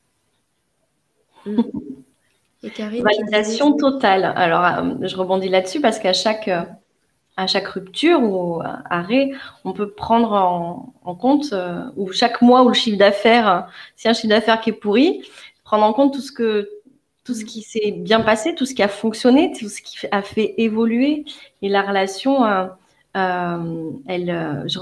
Mmh. 1.47 1.63
Validation 2.63 3.77
totale. 3.77 4.33
Alors, 4.37 4.65
euh, 4.65 4.95
je 5.03 5.17
rebondis 5.17 5.49
là-dessus 5.49 5.81
parce 5.81 5.99
qu'à 5.99 6.13
chaque, 6.13 6.49
euh, 6.49 6.63
à 7.37 7.47
chaque 7.47 7.67
rupture 7.69 8.23
ou 8.23 8.61
arrêt, 8.91 9.31
on 9.65 9.73
peut 9.73 9.91
prendre 9.91 10.33
en, 10.33 11.15
compte, 11.15 11.53
euh, 11.53 11.85
ou 11.97 12.13
chaque 12.13 12.43
mois 12.43 12.63
où 12.63 12.69
le 12.69 12.75
chiffre 12.75 12.99
d'affaires, 12.99 13.69
si 13.97 14.09
un 14.09 14.13
chiffre 14.13 14.29
d'affaires 14.29 14.61
qui 14.61 14.71
est 14.71 14.75
pourri, 14.75 15.23
prendre 15.65 15.85
en 15.85 15.93
compte 15.93 16.13
tout 16.13 16.21
ce 16.21 16.33
que 16.33 16.69
tout 17.25 17.35
ce 17.35 17.45
qui 17.45 17.63
s'est 17.63 17.93
bien 17.93 18.21
passé, 18.21 18.55
tout 18.55 18.67
ce 18.67 18.75
qui 18.75 18.83
a 18.83 18.89
fonctionné, 18.89 19.53
tout 19.59 19.69
ce 19.69 19.83
qui 19.83 19.99
a 20.11 20.23
fait 20.23 20.55
évoluer 20.59 21.25
et 21.63 21.69
la 21.69 21.83
relation. 21.83 22.45
elle, 23.15 24.65
je, 24.67 24.79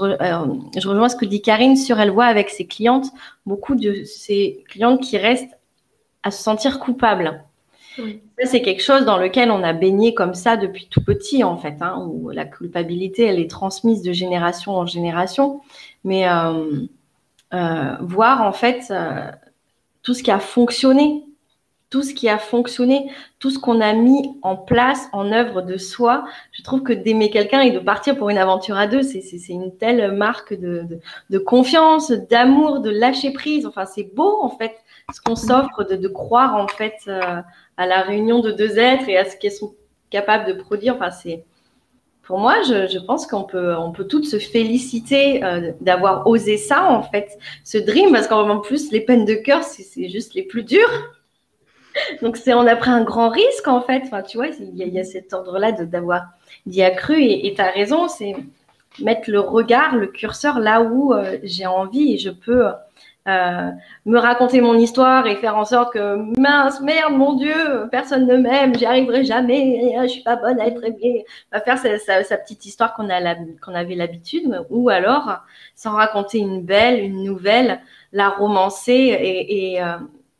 je, 0.77 0.87
rejoins 0.87 1.09
ce 1.09 1.15
que 1.15 1.25
dit 1.25 1.41
Karine 1.41 1.75
sur 1.75 1.99
elle 1.99 2.09
voit 2.09 2.25
avec 2.25 2.49
ses 2.49 2.65
clientes 2.65 3.07
beaucoup 3.45 3.75
de 3.75 4.03
ces 4.03 4.63
clientes 4.69 5.01
qui 5.01 5.17
restent 5.17 5.59
à 6.23 6.31
se 6.31 6.41
sentir 6.41 6.79
coupables 6.79 7.43
c'est 8.43 8.61
quelque 8.61 8.81
chose 8.81 9.05
dans 9.05 9.17
lequel 9.17 9.51
on 9.51 9.63
a 9.63 9.73
baigné 9.73 10.13
comme 10.13 10.33
ça 10.33 10.57
depuis 10.57 10.87
tout 10.89 11.03
petit, 11.03 11.43
en 11.43 11.57
fait, 11.57 11.75
hein, 11.81 12.05
où 12.07 12.29
la 12.29 12.45
culpabilité, 12.45 13.23
elle 13.25 13.39
est 13.39 13.49
transmise 13.49 14.01
de 14.01 14.13
génération 14.13 14.75
en 14.75 14.85
génération. 14.85 15.61
Mais 16.03 16.27
euh, 16.29 16.85
euh, 17.53 17.95
voir, 18.01 18.43
en 18.43 18.53
fait, 18.53 18.85
euh, 18.91 19.31
tout 20.03 20.13
ce 20.13 20.23
qui 20.23 20.31
a 20.31 20.39
fonctionné, 20.39 21.23
tout 21.89 22.03
ce 22.03 22.13
qui 22.13 22.29
a 22.29 22.37
fonctionné, 22.37 23.11
tout 23.39 23.49
ce 23.49 23.57
qu'on 23.57 23.81
a 23.81 23.93
mis 23.93 24.37
en 24.43 24.55
place, 24.55 25.07
en 25.11 25.31
œuvre 25.31 25.63
de 25.63 25.77
soi. 25.77 26.23
Je 26.51 26.61
trouve 26.61 26.83
que 26.83 26.93
d'aimer 26.93 27.31
quelqu'un 27.31 27.61
et 27.61 27.71
de 27.71 27.79
partir 27.79 28.15
pour 28.15 28.29
une 28.29 28.37
aventure 28.37 28.77
à 28.77 28.85
deux, 28.85 29.01
c'est 29.01 29.21
une 29.49 29.75
telle 29.75 30.11
marque 30.11 30.53
de, 30.53 31.37
confiance, 31.39 32.11
d'amour, 32.11 32.79
de 32.81 32.91
lâcher 32.91 33.33
prise. 33.33 33.65
Enfin, 33.65 33.85
c'est 33.85 34.13
beau, 34.15 34.39
en 34.41 34.49
fait, 34.49 34.75
ce 35.11 35.19
qu'on 35.19 35.35
s'offre 35.35 35.83
de, 35.83 36.07
croire, 36.07 36.55
en 36.55 36.67
fait, 36.67 37.09
à 37.79 37.87
la 37.87 38.01
réunion 38.01 38.39
de 38.39 38.51
deux 38.51 38.77
êtres 38.77 39.07
et 39.07 39.17
à 39.17 39.23
ce 39.23 39.37
qu'elles 39.37 39.53
sont 39.53 39.73
capables 40.09 40.45
de 40.45 40.53
produire. 40.53 40.95
Enfin, 40.95 41.11
c'est 41.11 41.45
pour 42.23 42.37
moi, 42.37 42.61
je, 42.61 42.99
pense 42.99 43.25
qu'on 43.25 43.43
peut, 43.43 43.73
on 43.73 43.91
peut 43.91 44.03
toutes 44.03 44.25
se 44.25 44.37
féliciter 44.37 45.43
euh, 45.43 45.71
d'avoir 45.79 46.27
osé 46.27 46.57
ça, 46.57 46.91
en 46.91 47.01
fait, 47.01 47.39
ce 47.63 47.77
dream, 47.77 48.11
parce 48.11 48.27
qu'en 48.27 48.59
plus, 48.59 48.91
les 48.91 48.99
peines 48.99 49.25
de 49.25 49.33
cœur, 49.33 49.63
c'est 49.63 50.09
juste 50.09 50.35
les 50.35 50.43
plus 50.43 50.63
dures. 50.63 51.09
Donc, 52.21 52.35
c'est, 52.35 52.53
on 52.53 52.67
a 52.67 52.75
pris 52.75 52.91
un 52.91 53.03
grand 53.03 53.29
risque, 53.29 53.67
en 53.67 53.81
fait. 53.81 54.03
Enfin, 54.03 54.21
tu 54.23 54.37
vois, 54.37 54.47
il 54.47 54.75
y, 54.75 54.99
a, 54.99 55.03
cet 55.05 55.33
ordre-là 55.33 55.71
d'avoir 55.71 56.25
d'y 56.65 56.83
accru, 56.83 57.23
et 57.23 57.53
tu 57.55 57.61
as 57.61 57.71
raison, 57.71 58.09
c'est 58.09 58.35
mettre 58.99 59.29
le 59.29 59.39
regard, 59.39 59.95
le 59.95 60.07
curseur 60.07 60.59
là 60.59 60.81
où 60.81 61.13
j'ai 61.43 61.65
envie 61.65 62.13
et 62.13 62.17
je 62.17 62.29
peux 62.29 62.65
euh, 63.29 63.69
me 64.05 64.17
raconter 64.17 64.59
mon 64.61 64.75
histoire 64.75 65.27
et 65.27 65.35
faire 65.35 65.57
en 65.57 65.65
sorte 65.65 65.93
que 65.93 66.15
mince 66.39 66.81
merde 66.81 67.13
mon 67.13 67.33
Dieu 67.33 67.87
personne 67.91 68.25
ne 68.25 68.37
m'aime 68.37 68.73
j'y 68.75 68.85
arriverai 68.85 69.23
jamais 69.23 69.93
je 70.03 70.07
suis 70.07 70.23
pas 70.23 70.37
bonne 70.37 70.59
à 70.59 70.67
être 70.67 70.83
aimée. 70.83 71.25
Va 71.51 71.59
faire 71.59 71.77
sa, 71.77 72.37
petite 72.37 72.65
histoire 72.65 72.93
qu'on 72.93 73.09
avait 73.09 73.95
l'habitude 73.95 74.63
ou 74.69 74.89
alors 74.89 75.41
s'en 75.75 75.91
raconter 75.91 76.39
une 76.39 76.63
belle 76.63 77.03
une 77.03 77.23
nouvelle 77.23 77.81
la 78.13 78.29
romancer 78.29 78.93
et, 78.93 79.83
euh, 79.83 79.97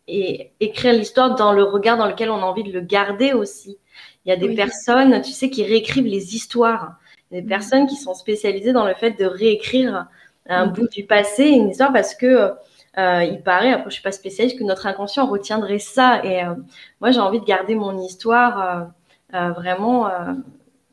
et, 0.07 0.51
écrire 0.59 0.93
l'histoire 0.93 1.35
dans 1.35 1.51
le 1.51 1.63
regard 1.63 1.97
dans 1.97 2.07
lequel 2.07 2.31
on 2.31 2.38
a 2.38 2.45
envie 2.45 2.63
de 2.63 2.71
le 2.71 2.81
garder 2.81 3.33
aussi. 3.33 3.77
Il 4.25 4.29
y 4.29 4.31
a 4.31 4.38
des 4.38 4.55
personnes 4.55 5.21
tu 5.21 5.31
sais 5.31 5.49
qui 5.49 5.63
réécrivent 5.63 6.07
les 6.07 6.35
histoires 6.35 6.93
des 7.31 7.41
mm. 7.41 7.47
personnes 7.47 7.87
qui 7.87 7.95
sont 7.95 8.13
spécialisées 8.13 8.73
dans 8.73 8.85
le 8.85 8.93
fait 8.93 9.11
de 9.11 9.25
réécrire 9.25 10.07
un 10.47 10.65
mm. 10.67 10.73
bout 10.73 10.87
du 10.89 11.05
passé, 11.05 11.45
une 11.45 11.69
histoire, 11.69 11.93
parce 11.93 12.15
que 12.15 12.53
euh, 12.97 13.23
il 13.23 13.41
paraît, 13.41 13.71
après 13.71 13.89
je 13.89 13.95
suis 13.95 14.03
pas 14.03 14.11
spécialiste, 14.11 14.57
que 14.57 14.63
notre 14.63 14.87
inconscient 14.87 15.27
retiendrait 15.27 15.79
ça. 15.79 16.23
Et 16.23 16.43
euh, 16.43 16.53
moi, 17.01 17.11
j'ai 17.11 17.19
envie 17.19 17.39
de 17.39 17.45
garder 17.45 17.75
mon 17.75 17.97
histoire 17.99 18.89
euh, 19.33 19.51
vraiment 19.51 20.09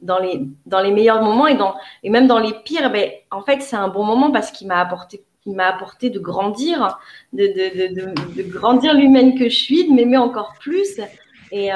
dans 0.03 0.19
les 0.19 0.47
dans 0.67 0.81
les 0.81 0.93
meilleurs 0.93 1.23
moments 1.23 1.47
et 1.47 1.57
dans 1.57 1.75
et 2.03 2.11
même 2.11 2.27
dans 2.27 2.39
les 2.39 2.53
pires. 2.65 2.91
Ben, 2.93 3.11
en 3.31 3.43
fait, 3.43 3.63
c'est 3.63 3.77
un 3.77 3.89
bon 3.89 4.05
moment 4.05 4.31
parce 4.31 4.51
qu'il 4.51 4.69
m'a 4.69 4.81
apporté 4.81 5.25
il 5.47 5.55
m'a 5.55 5.69
apporté 5.69 6.11
de 6.11 6.19
grandir, 6.19 6.99
de, 7.33 7.47
de, 7.47 7.95
de, 7.95 8.43
de 8.43 8.43
grandir 8.51 8.95
l'humaine 8.95 9.39
que 9.39 9.49
je 9.49 9.55
suis, 9.55 9.89
de 9.89 9.95
m'aimer 9.95 10.17
encore 10.17 10.55
plus. 10.61 11.01
Et, 11.53 11.71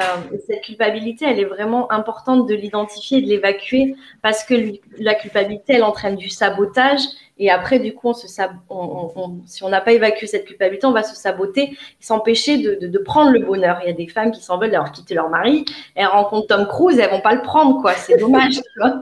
cette 0.47 0.61
culpabilité, 0.61 1.25
elle 1.25 1.39
est 1.39 1.45
vraiment 1.45 1.91
importante 1.91 2.47
de 2.47 2.55
l'identifier, 2.55 3.21
de 3.21 3.27
l'évacuer, 3.27 3.95
parce 4.21 4.43
que 4.43 4.53
la 4.97 5.15
culpabilité, 5.15 5.73
elle 5.73 5.83
entraîne 5.83 6.15
du 6.15 6.29
sabotage 6.29 7.01
et 7.41 7.49
après, 7.49 7.79
du 7.79 7.95
coup, 7.95 8.09
on 8.09 8.13
se 8.13 8.27
si 8.27 9.63
on 9.63 9.69
n'a 9.69 9.81
pas 9.81 9.93
évacué 9.93 10.27
cette 10.27 10.45
culpabilité, 10.45 10.85
on 10.85 10.91
va 10.91 11.01
se 11.01 11.15
saboter 11.15 11.71
et 11.71 11.77
s'empêcher 11.99 12.59
de, 12.59 12.97
prendre 12.99 13.31
le 13.31 13.39
bonheur. 13.39 13.79
Il 13.81 13.87
y 13.87 13.89
a 13.89 13.93
des 13.93 14.07
femmes 14.07 14.31
qui 14.31 14.43
s'en 14.43 14.59
veulent 14.59 14.69
d'avoir 14.69 14.91
quitté 14.91 15.15
leur 15.15 15.27
mari. 15.27 15.65
Elles 15.95 16.05
rencontrent 16.05 16.45
Tom 16.45 16.67
Cruise, 16.67 16.99
elles 16.99 17.09
vont 17.09 17.19
pas 17.19 17.33
le 17.33 17.41
prendre, 17.41 17.81
quoi. 17.81 17.93
C'est 17.93 18.17
dommage, 18.17 18.57
tu 18.57 18.79
vois. 18.79 19.01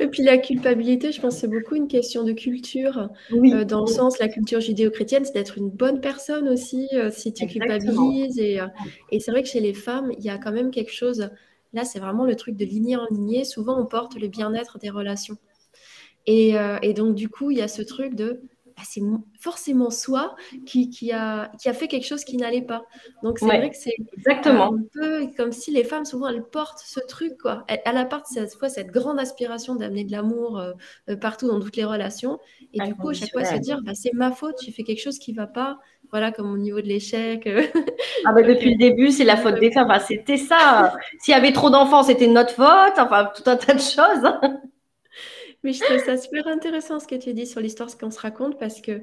Et 0.00 0.06
puis 0.06 0.22
la 0.22 0.38
culpabilité, 0.38 1.12
je 1.12 1.20
pense 1.20 1.34
que 1.34 1.40
c'est 1.40 1.48
beaucoup 1.48 1.74
une 1.74 1.88
question 1.88 2.24
de 2.24 2.32
culture. 2.32 3.08
Oui. 3.32 3.52
Euh, 3.52 3.64
dans 3.64 3.80
le 3.80 3.86
sens, 3.86 4.18
la 4.18 4.28
culture 4.28 4.60
judéo-chrétienne, 4.60 5.24
c'est 5.24 5.32
d'être 5.32 5.58
une 5.58 5.70
bonne 5.70 6.00
personne 6.00 6.48
aussi, 6.48 6.88
euh, 6.92 7.10
si 7.10 7.32
tu 7.32 7.46
culpabilises. 7.46 8.38
Et, 8.38 8.60
euh, 8.60 8.66
et 9.10 9.20
c'est 9.20 9.30
vrai 9.30 9.42
que 9.42 9.48
chez 9.48 9.60
les 9.60 9.74
femmes, 9.74 10.12
il 10.18 10.24
y 10.24 10.30
a 10.30 10.38
quand 10.38 10.52
même 10.52 10.70
quelque 10.70 10.92
chose. 10.92 11.30
Là, 11.72 11.84
c'est 11.84 11.98
vraiment 11.98 12.24
le 12.24 12.36
truc 12.36 12.56
de 12.56 12.64
lignée 12.64 12.96
en 12.96 13.06
lignée. 13.10 13.44
Souvent, 13.44 13.80
on 13.80 13.86
porte 13.86 14.18
le 14.18 14.28
bien-être 14.28 14.78
des 14.78 14.90
relations. 14.90 15.36
Et, 16.26 16.54
donc, 16.94 17.14
du 17.14 17.28
coup, 17.28 17.50
il 17.50 17.58
y 17.58 17.62
a 17.62 17.68
ce 17.68 17.80
truc 17.80 18.14
de 18.14 18.42
bah, 18.78 18.84
c'est 18.88 19.02
forcément 19.40 19.90
soi 19.90 20.36
qui, 20.64 20.88
qui, 20.88 21.10
a, 21.10 21.50
qui 21.60 21.68
a 21.68 21.72
fait 21.72 21.88
quelque 21.88 22.06
chose 22.06 22.22
qui 22.22 22.36
n'allait 22.36 22.62
pas. 22.62 22.84
Donc, 23.24 23.40
c'est 23.40 23.46
vrai 23.46 23.70
que 23.70 23.76
c'est 23.76 23.96
exactement. 24.16 24.72
un 24.72 24.82
peu 24.92 25.26
comme 25.36 25.50
si 25.50 25.72
les 25.72 25.82
femmes, 25.82 26.04
souvent, 26.04 26.28
elles 26.28 26.44
portent 26.44 26.78
ce 26.78 27.00
truc. 27.00 27.38
Quoi. 27.42 27.64
Elles, 27.66 27.80
elles 27.84 27.96
apportent 27.96 28.26
cette, 28.26 28.54
fois 28.54 28.68
cette 28.68 28.92
grande 28.92 29.18
aspiration 29.18 29.74
d'amener 29.74 30.04
de 30.04 30.12
l'amour 30.12 30.60
euh, 30.60 30.72
euh, 31.08 31.16
partout 31.16 31.48
dans 31.48 31.58
toutes 31.58 31.74
les 31.74 31.84
relations. 31.84 32.38
Et 32.72 32.78
du 32.80 32.94
coup, 32.94 33.08
à 33.08 33.14
chaque 33.14 33.32
fois, 33.32 33.44
se 33.44 33.56
dire 33.56 33.80
bah, 33.82 33.94
c'est 33.94 34.12
ma 34.12 34.30
faute, 34.30 34.54
j'ai 34.64 34.70
fait 34.70 34.84
quelque 34.84 35.02
chose 35.02 35.18
qui 35.18 35.32
ne 35.32 35.38
va 35.38 35.48
pas. 35.48 35.78
Voilà, 36.10 36.30
comme 36.30 36.52
au 36.52 36.56
niveau 36.56 36.80
de 36.80 36.86
l'échec. 36.86 37.48
ah 38.24 38.32
bah, 38.32 38.42
depuis 38.46 38.70
le 38.70 38.78
début, 38.78 39.10
c'est 39.10 39.24
la 39.24 39.36
faute 39.36 39.58
des 39.58 39.72
femmes. 39.72 39.92
c'était 40.06 40.36
ça. 40.36 40.94
S'il 41.18 41.32
y 41.32 41.36
avait 41.36 41.52
trop 41.52 41.70
d'enfants, 41.70 42.04
c'était 42.04 42.28
notre 42.28 42.52
faute. 42.52 42.94
Enfin, 42.96 43.28
tout 43.34 43.42
un 43.46 43.56
tas 43.56 43.74
de 43.74 43.80
choses. 43.80 44.54
Mais 45.64 45.72
je 45.72 45.82
trouve 45.82 45.98
ça 46.04 46.16
super 46.16 46.46
intéressant 46.46 47.00
ce 47.00 47.06
que 47.06 47.16
tu 47.16 47.34
dis 47.34 47.46
sur 47.46 47.60
l'histoire, 47.60 47.90
ce 47.90 47.96
qu'on 47.96 48.10
se 48.10 48.20
raconte, 48.20 48.58
parce 48.58 48.80
que, 48.80 49.02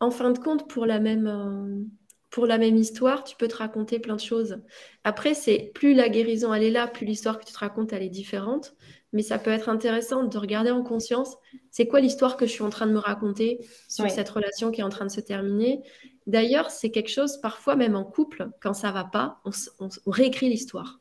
en 0.00 0.10
fin 0.10 0.30
de 0.30 0.38
compte, 0.38 0.68
pour 0.68 0.86
la 0.86 0.98
même, 0.98 1.26
euh, 1.26 1.84
pour 2.30 2.46
la 2.46 2.58
même 2.58 2.76
histoire, 2.76 3.24
tu 3.24 3.36
peux 3.36 3.48
te 3.48 3.56
raconter 3.56 3.98
plein 3.98 4.16
de 4.16 4.20
choses. 4.20 4.58
Après, 5.04 5.34
c'est 5.34 5.70
plus 5.74 5.94
la 5.94 6.08
guérison 6.08 6.52
elle 6.54 6.64
est 6.64 6.70
là, 6.70 6.86
plus 6.86 7.06
l'histoire 7.06 7.38
que 7.38 7.44
tu 7.44 7.52
te 7.52 7.58
racontes 7.58 7.92
elle 7.92 8.02
est 8.02 8.08
différente. 8.08 8.74
Mais 9.12 9.22
ça 9.22 9.38
peut 9.38 9.50
être 9.50 9.70
intéressant 9.70 10.24
de 10.24 10.38
regarder 10.38 10.70
en 10.70 10.82
conscience, 10.82 11.34
c'est 11.70 11.86
quoi 11.86 12.00
l'histoire 12.00 12.36
que 12.36 12.44
je 12.44 12.52
suis 12.52 12.62
en 12.62 12.68
train 12.68 12.86
de 12.86 12.92
me 12.92 12.98
raconter 12.98 13.58
sur 13.88 14.08
cette 14.10 14.28
relation 14.28 14.70
qui 14.70 14.82
est 14.82 14.84
en 14.84 14.90
train 14.90 15.06
de 15.06 15.10
se 15.10 15.20
terminer. 15.20 15.80
D'ailleurs, 16.26 16.70
c'est 16.70 16.90
quelque 16.90 17.08
chose, 17.08 17.38
parfois 17.40 17.74
même 17.74 17.96
en 17.96 18.04
couple, 18.04 18.50
quand 18.60 18.74
ça 18.74 18.92
va 18.92 19.04
pas, 19.04 19.40
on 19.78 19.88
réécrit 20.10 20.50
l'histoire 20.50 21.00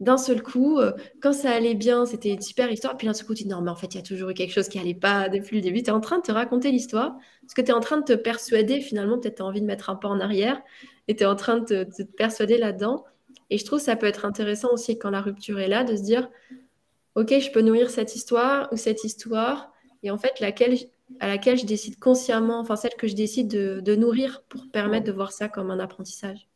d'un 0.00 0.16
seul 0.16 0.42
coup, 0.42 0.78
euh, 0.78 0.92
quand 1.20 1.32
ça 1.32 1.50
allait 1.50 1.74
bien, 1.74 2.04
c'était 2.06 2.30
une 2.30 2.40
super 2.40 2.70
histoire. 2.70 2.96
Puis 2.96 3.06
d'un 3.06 3.14
seul 3.14 3.26
coup, 3.26 3.34
tu 3.34 3.44
dis 3.44 3.48
non, 3.48 3.60
mais 3.60 3.70
en 3.70 3.76
fait, 3.76 3.94
il 3.94 3.96
y 3.96 4.00
a 4.00 4.02
toujours 4.02 4.30
eu 4.30 4.34
quelque 4.34 4.52
chose 4.52 4.68
qui 4.68 4.78
allait 4.78 4.94
pas 4.94 5.28
depuis 5.28 5.56
le 5.56 5.62
début. 5.62 5.82
Tu 5.82 5.88
es 5.88 5.92
en 5.92 6.00
train 6.00 6.18
de 6.18 6.22
te 6.22 6.32
raconter 6.32 6.70
l'histoire 6.70 7.16
parce 7.42 7.54
que 7.54 7.62
tu 7.62 7.68
es 7.68 7.72
en 7.72 7.80
train 7.80 7.98
de 7.98 8.04
te 8.04 8.12
persuader, 8.12 8.80
finalement, 8.80 9.18
peut-être 9.18 9.36
tu 9.36 9.42
as 9.42 9.46
envie 9.46 9.60
de 9.60 9.66
mettre 9.66 9.90
un 9.90 9.96
pas 9.96 10.08
en 10.08 10.20
arrière 10.20 10.60
et 11.08 11.16
tu 11.16 11.22
es 11.22 11.26
en 11.26 11.36
train 11.36 11.58
de 11.58 11.84
te, 11.84 12.02
persuader 12.02 12.58
là-dedans. 12.58 13.04
Et 13.50 13.58
je 13.58 13.64
trouve 13.64 13.78
que 13.78 13.84
ça 13.84 13.96
peut 13.96 14.06
être 14.06 14.24
intéressant 14.24 14.72
aussi 14.72 14.98
quand 14.98 15.10
la 15.10 15.20
rupture 15.20 15.60
est 15.60 15.68
là 15.68 15.84
de 15.84 15.96
se 15.96 16.02
dire 16.02 16.28
ok, 17.14 17.38
je 17.38 17.50
peux 17.52 17.60
nourrir 17.60 17.90
cette 17.90 18.16
histoire 18.16 18.68
ou 18.72 18.76
cette 18.76 19.04
histoire 19.04 19.72
et 20.04 20.10
en 20.10 20.18
fait, 20.18 20.38
laquelle, 20.40 20.76
à 21.18 21.28
laquelle 21.28 21.58
je 21.58 21.64
décide 21.64 21.98
consciemment, 21.98 22.60
enfin 22.60 22.76
celle 22.76 22.94
que 22.94 23.08
je 23.08 23.14
décide 23.14 23.48
de, 23.48 23.94
nourrir 23.96 24.42
pour 24.48 24.70
permettre 24.70 25.06
de 25.06 25.12
voir 25.12 25.32
ça 25.32 25.48
comme 25.48 25.70
un 25.70 25.78
apprentissage. 25.78 26.46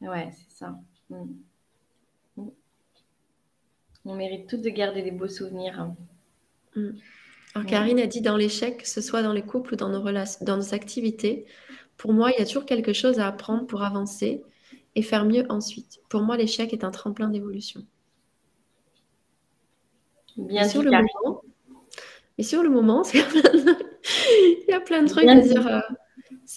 Ouais, 0.00 0.30
c'est 0.32 0.58
ça. 0.58 0.74
Mm. 1.08 1.26
On 4.04 4.14
mérite 4.14 4.48
toutes 4.48 4.62
de 4.62 4.70
garder 4.70 5.02
des 5.02 5.10
beaux 5.10 5.28
souvenirs. 5.28 5.90
Mm. 6.74 6.90
Alors, 7.54 7.66
Karine 7.66 7.98
a 7.98 8.06
dit 8.06 8.20
dans 8.20 8.36
l'échec, 8.36 8.82
que 8.82 8.88
ce 8.88 9.00
soit 9.00 9.22
dans 9.22 9.32
les 9.32 9.42
couples 9.42 9.74
ou 9.74 9.76
dans 9.76 9.88
nos, 9.88 10.00
relations, 10.00 10.44
dans 10.44 10.56
nos 10.56 10.72
activités, 10.72 11.46
pour 11.96 12.12
moi, 12.12 12.30
il 12.30 12.38
y 12.38 12.42
a 12.42 12.46
toujours 12.46 12.64
quelque 12.64 12.92
chose 12.92 13.18
à 13.18 13.26
apprendre 13.26 13.66
pour 13.66 13.82
avancer 13.82 14.42
et 14.94 15.02
faire 15.02 15.24
mieux 15.24 15.44
ensuite. 15.48 16.00
Pour 16.08 16.22
moi, 16.22 16.36
l'échec 16.36 16.72
est 16.72 16.84
un 16.84 16.90
tremplin 16.90 17.28
d'évolution. 17.28 17.84
Bien 20.36 20.66
sûr, 20.66 20.82
le 20.82 20.90
moment, 20.90 21.42
et 22.38 22.42
sur 22.42 22.62
le 22.62 22.70
moment, 22.70 23.02
il 23.14 24.64
y 24.66 24.72
a 24.72 24.80
plein 24.80 25.02
de 25.02 25.08
trucs 25.08 25.28
à 25.28 25.34
dire. 25.34 25.66
Euh, 25.66 25.80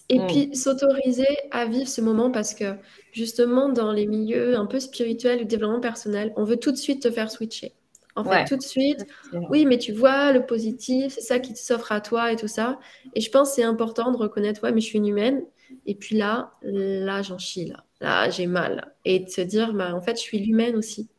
et 0.10 0.19
mm. 0.19 0.27
puis 0.27 0.56
s'autoriser 0.56 1.27
à 1.51 1.65
vivre 1.65 1.88
ce 1.88 2.01
moment 2.01 2.32
parce 2.32 2.53
que 2.53 2.75
justement 3.12 3.69
dans 3.69 3.91
les 3.91 4.06
milieux 4.06 4.58
un 4.58 4.65
peu 4.65 4.79
spirituels 4.79 5.41
ou 5.41 5.45
développement 5.45 5.79
personnel, 5.79 6.34
on 6.36 6.43
veut 6.43 6.58
tout 6.58 6.71
de 6.71 6.77
suite 6.77 7.03
te 7.03 7.12
faire 7.12 7.32
switcher. 7.32 7.73
En 8.15 8.23
fait, 8.23 8.45
tout 8.45 8.58
de 8.58 8.62
suite, 8.62 9.06
oui, 9.49 9.65
mais 9.65 9.79
tu 9.79 9.91
vois 9.91 10.32
le 10.32 10.45
positif, 10.45 11.13
c'est 11.13 11.21
ça 11.21 11.39
qui 11.39 11.56
s'offre 11.56 11.91
à 11.91 11.99
toi 11.99 12.32
et 12.32 12.36
tout 12.36 12.47
ça. 12.47 12.79
Et 13.15 13.21
je 13.21 13.32
pense 13.32 13.49
que 13.49 13.56
c'est 13.56 13.63
important 13.63 14.12
de 14.12 14.17
reconnaître, 14.17 14.62
ouais, 14.63 14.71
mais 14.71 14.82
je 14.82 14.86
suis 14.86 14.99
une 14.99 15.08
humaine. 15.08 15.41
Et 15.88 15.95
puis 15.95 16.15
là, 16.15 16.51
là, 16.62 17.23
j'en 17.23 17.39
chie, 17.39 17.65
là. 17.65 17.84
Là, 18.01 18.29
j'ai 18.29 18.45
mal. 18.45 18.93
Et 19.06 19.19
de 19.19 19.29
se 19.29 19.41
dire, 19.41 19.73
bah, 19.73 19.95
en 19.95 20.01
fait, 20.01 20.17
je 20.17 20.21
suis 20.21 20.38
l'humaine 20.38 20.75
aussi. 20.75 21.10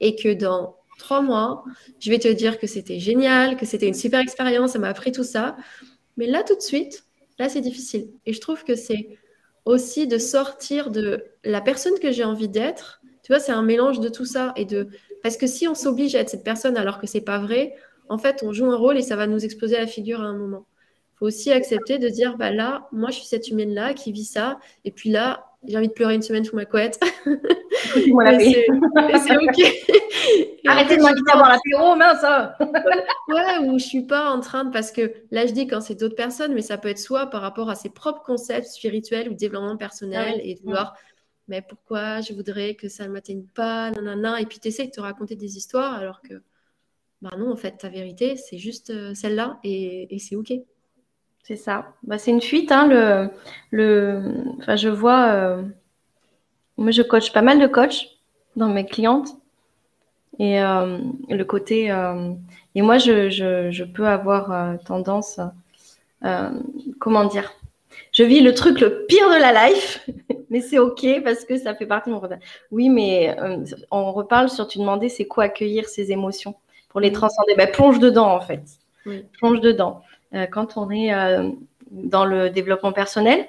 Et 0.00 0.14
que 0.14 0.32
dans 0.32 0.76
trois 0.98 1.22
mois, 1.22 1.64
je 1.98 2.10
vais 2.10 2.20
te 2.20 2.28
dire 2.28 2.58
que 2.58 2.68
c'était 2.68 3.00
génial, 3.00 3.56
que 3.56 3.66
c'était 3.66 3.88
une 3.88 3.94
super 3.94 4.20
expérience, 4.20 4.72
ça 4.72 4.78
m'a 4.78 4.88
appris 4.88 5.10
tout 5.10 5.24
ça. 5.24 5.56
Mais 6.16 6.26
là, 6.26 6.44
tout 6.44 6.54
de 6.54 6.60
suite, 6.60 7.03
Là, 7.38 7.48
c'est 7.48 7.60
difficile. 7.60 8.10
Et 8.26 8.32
je 8.32 8.40
trouve 8.40 8.64
que 8.64 8.74
c'est 8.74 9.18
aussi 9.64 10.06
de 10.06 10.18
sortir 10.18 10.90
de 10.90 11.24
la 11.44 11.60
personne 11.60 11.98
que 11.98 12.12
j'ai 12.12 12.24
envie 12.24 12.48
d'être. 12.48 13.00
Tu 13.22 13.32
vois, 13.32 13.40
c'est 13.40 13.52
un 13.52 13.62
mélange 13.62 14.00
de 14.00 14.08
tout 14.08 14.26
ça 14.26 14.52
et 14.56 14.64
de 14.64 14.88
parce 15.22 15.36
que 15.38 15.46
si 15.46 15.66
on 15.66 15.74
s'oblige 15.74 16.14
à 16.14 16.20
être 16.20 16.28
cette 16.28 16.44
personne 16.44 16.76
alors 16.76 17.00
que 17.00 17.06
c'est 17.06 17.22
pas 17.22 17.38
vrai, 17.38 17.74
en 18.08 18.18
fait, 18.18 18.42
on 18.42 18.52
joue 18.52 18.66
un 18.66 18.76
rôle 18.76 18.98
et 18.98 19.02
ça 19.02 19.16
va 19.16 19.26
nous 19.26 19.44
exploser 19.44 19.76
la 19.78 19.86
figure 19.86 20.20
à 20.20 20.24
un 20.24 20.36
moment. 20.36 20.66
Il 21.14 21.18
faut 21.18 21.26
aussi 21.26 21.50
accepter 21.50 21.98
de 21.98 22.08
dire 22.08 22.36
bah 22.36 22.50
là, 22.50 22.88
moi, 22.92 23.10
je 23.10 23.16
suis 23.16 23.26
cette 23.26 23.48
humaine 23.48 23.72
là 23.72 23.94
qui 23.94 24.12
vit 24.12 24.24
ça, 24.24 24.58
et 24.84 24.90
puis 24.90 25.10
là, 25.10 25.46
j'ai 25.66 25.76
envie 25.76 25.88
de 25.88 25.92
pleurer 25.92 26.14
une 26.14 26.22
semaine 26.22 26.44
sous 26.44 26.56
ma 26.56 26.64
couette. 26.64 26.98
c'est 27.24 28.20
ok. 28.20 28.28
Arrêtez 30.66 30.96
de 30.96 31.02
m'inviter 31.02 31.30
à 31.32 31.36
boire 31.36 31.50
l'apéro, 31.50 31.94
mince 31.96 32.24
Ouais, 33.28 33.58
ou 33.66 33.78
je 33.78 33.84
suis 33.84 34.02
pas 34.02 34.30
en 34.30 34.40
train 34.40 34.64
de... 34.64 34.70
Parce 34.70 34.92
que 34.92 35.12
là, 35.30 35.46
je 35.46 35.52
dis 35.52 35.66
quand 35.66 35.80
c'est 35.80 35.94
d'autres 35.94 36.16
personnes, 36.16 36.54
mais 36.54 36.62
ça 36.62 36.78
peut 36.78 36.88
être 36.88 36.98
soit 36.98 37.26
par 37.26 37.42
rapport 37.42 37.68
à 37.68 37.74
ses 37.74 37.90
propres 37.90 38.22
concepts 38.22 38.68
spirituels 38.68 39.28
ou 39.28 39.34
développement 39.34 39.76
personnel 39.76 40.40
et 40.42 40.54
de 40.54 40.60
vouloir... 40.60 40.94
Mais 41.48 41.60
pourquoi 41.60 42.22
je 42.22 42.32
voudrais 42.32 42.74
que 42.74 42.88
ça 42.88 43.06
ne 43.06 43.12
m'atteigne 43.12 43.44
pas, 43.54 43.90
nanana. 43.90 44.40
Et 44.40 44.46
puis 44.46 44.58
tu 44.58 44.68
essaies 44.68 44.86
de 44.86 44.90
te 44.90 45.00
raconter 45.00 45.36
des 45.36 45.56
histoires 45.56 45.94
alors 45.94 46.22
que, 46.22 46.42
bah 47.20 47.36
non, 47.38 47.52
en 47.52 47.56
fait, 47.56 47.76
ta 47.76 47.88
vérité, 47.88 48.36
c'est 48.36 48.58
juste 48.58 48.90
euh, 48.90 49.14
celle-là 49.14 49.58
et, 49.62 50.16
c'est 50.18 50.36
OK. 50.36 50.52
C'est 51.44 51.56
ça. 51.56 51.92
Bah, 52.02 52.16
c'est 52.16 52.30
une 52.30 52.40
fuite. 52.40 52.72
Hein, 52.72 52.88
le, 52.88 53.30
le... 53.70 54.22
Enfin, 54.60 54.76
je 54.76 54.88
vois... 54.88 55.26
Euh, 55.26 55.62
moi, 56.78 56.90
je 56.90 57.02
coach 57.02 57.32
pas 57.32 57.42
mal 57.42 57.60
de 57.60 57.66
coachs 57.66 58.06
dans 58.56 58.70
mes 58.70 58.86
clientes. 58.86 59.28
Et 60.38 60.60
euh, 60.60 60.98
le 61.28 61.44
côté. 61.44 61.92
Euh, 61.92 62.32
et 62.74 62.80
moi, 62.80 62.96
je, 62.96 63.28
je, 63.28 63.70
je 63.70 63.84
peux 63.84 64.08
avoir 64.08 64.78
tendance. 64.84 65.38
comment 66.98 67.24
dire 67.26 67.52
Je 68.10 68.24
vis 68.24 68.40
le 68.40 68.54
truc 68.54 68.80
le 68.80 69.04
pire 69.06 69.28
de 69.28 69.38
la 69.38 69.68
life, 69.68 70.08
mais 70.50 70.60
c'est 70.60 70.78
OK 70.78 71.06
parce 71.22 71.44
que 71.44 71.58
ça 71.58 71.74
fait 71.74 71.86
partie 71.86 72.08
de 72.10 72.14
mon 72.14 72.22
Oui, 72.72 72.88
mais 72.88 73.36
on 73.92 74.12
reparle 74.12 74.48
sur 74.48 74.66
tu 74.66 74.78
demandais 74.78 75.10
c'est 75.10 75.26
quoi 75.26 75.44
accueillir 75.44 75.88
ces 75.88 76.10
émotions 76.10 76.56
pour 76.88 77.00
les 77.00 77.10
mmh. 77.10 77.14
transcender. 77.14 77.54
Ben, 77.54 77.70
plonge 77.70 78.00
dedans, 78.00 78.34
en 78.34 78.40
fait. 78.40 78.62
plonge 79.38 79.60
dedans. 79.60 80.02
Quand 80.50 80.76
on 80.76 80.90
est 80.90 81.12
dans 81.90 82.24
le 82.24 82.50
développement 82.50 82.92
personnel, 82.92 83.46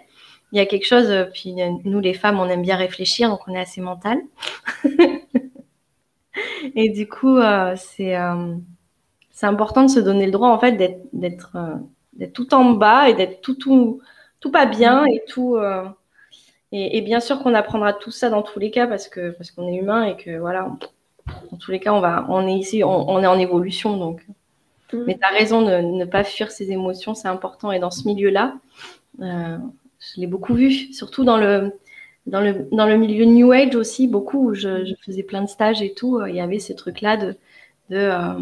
il 0.51 0.57
y 0.57 0.61
a 0.61 0.65
quelque 0.65 0.85
chose, 0.85 1.11
puis 1.33 1.55
nous 1.83 1.99
les 1.99 2.13
femmes, 2.13 2.39
on 2.39 2.47
aime 2.47 2.61
bien 2.61 2.75
réfléchir, 2.75 3.29
donc 3.29 3.41
on 3.47 3.53
est 3.53 3.59
assez 3.59 3.81
mental. 3.81 4.19
Et 6.75 6.89
du 6.89 7.07
coup, 7.07 7.39
c'est 7.75 8.15
important 9.41 9.83
de 9.83 9.89
se 9.89 9.99
donner 9.99 10.25
le 10.25 10.31
droit 10.31 10.49
en 10.49 10.59
fait 10.59 10.73
d'être 11.13 11.57
tout 12.33 12.53
en 12.53 12.71
bas 12.71 13.09
et 13.09 13.13
d'être 13.13 13.41
tout, 13.41 13.55
tout 13.55 14.01
tout 14.39 14.51
pas 14.51 14.65
bien 14.65 15.05
et 15.05 15.23
tout 15.27 15.57
et, 16.71 17.01
bien 17.01 17.19
sûr 17.19 17.41
qu'on 17.41 17.53
apprendra 17.53 17.93
tout 17.93 18.11
ça 18.11 18.29
dans 18.29 18.41
tous 18.41 18.59
les 18.59 18.71
cas 18.71 18.87
parce 18.87 19.07
que 19.07 19.31
parce 19.31 19.51
qu'on 19.51 19.67
est 19.67 19.75
humain 19.77 20.03
et 20.03 20.17
que 20.17 20.37
voilà, 20.37 20.71
dans 21.51 21.57
tous 21.57 21.71
les 21.71 21.79
cas, 21.79 21.93
on 21.93 22.01
va, 22.01 22.25
on 22.29 22.47
est 22.47 22.53
ici, 22.53 22.83
on, 22.83 23.21
est 23.21 23.27
en 23.27 23.39
évolution 23.39 23.97
donc. 23.97 24.25
Mais 25.05 25.15
tu 25.15 25.23
as 25.23 25.37
raison 25.37 25.61
de 25.61 25.81
ne 25.81 26.05
pas 26.05 26.23
fuir 26.23 26.51
ses 26.51 26.71
émotions, 26.71 27.15
c'est 27.15 27.27
important. 27.27 27.71
Et 27.71 27.79
dans 27.79 27.91
ce 27.91 28.07
milieu-là, 28.07 28.55
euh, 29.21 29.57
je 29.99 30.21
l'ai 30.21 30.27
beaucoup 30.27 30.53
vu, 30.53 30.71
surtout 30.93 31.23
dans 31.23 31.37
le, 31.37 31.73
dans 32.25 32.41
le, 32.41 32.67
dans 32.71 32.85
le 32.85 32.97
milieu 32.97 33.25
New 33.25 33.51
Age 33.51 33.75
aussi, 33.75 34.07
beaucoup 34.07 34.49
où 34.49 34.53
je, 34.53 34.93
faisais 35.05 35.23
plein 35.23 35.41
de 35.41 35.49
stages 35.49 35.81
et 35.81 35.93
tout. 35.93 36.25
Il 36.25 36.35
y 36.35 36.41
avait 36.41 36.59
ces 36.59 36.75
trucs-là 36.75 37.17
de, 37.17 37.35
de 37.89 37.97
euh, 37.97 38.33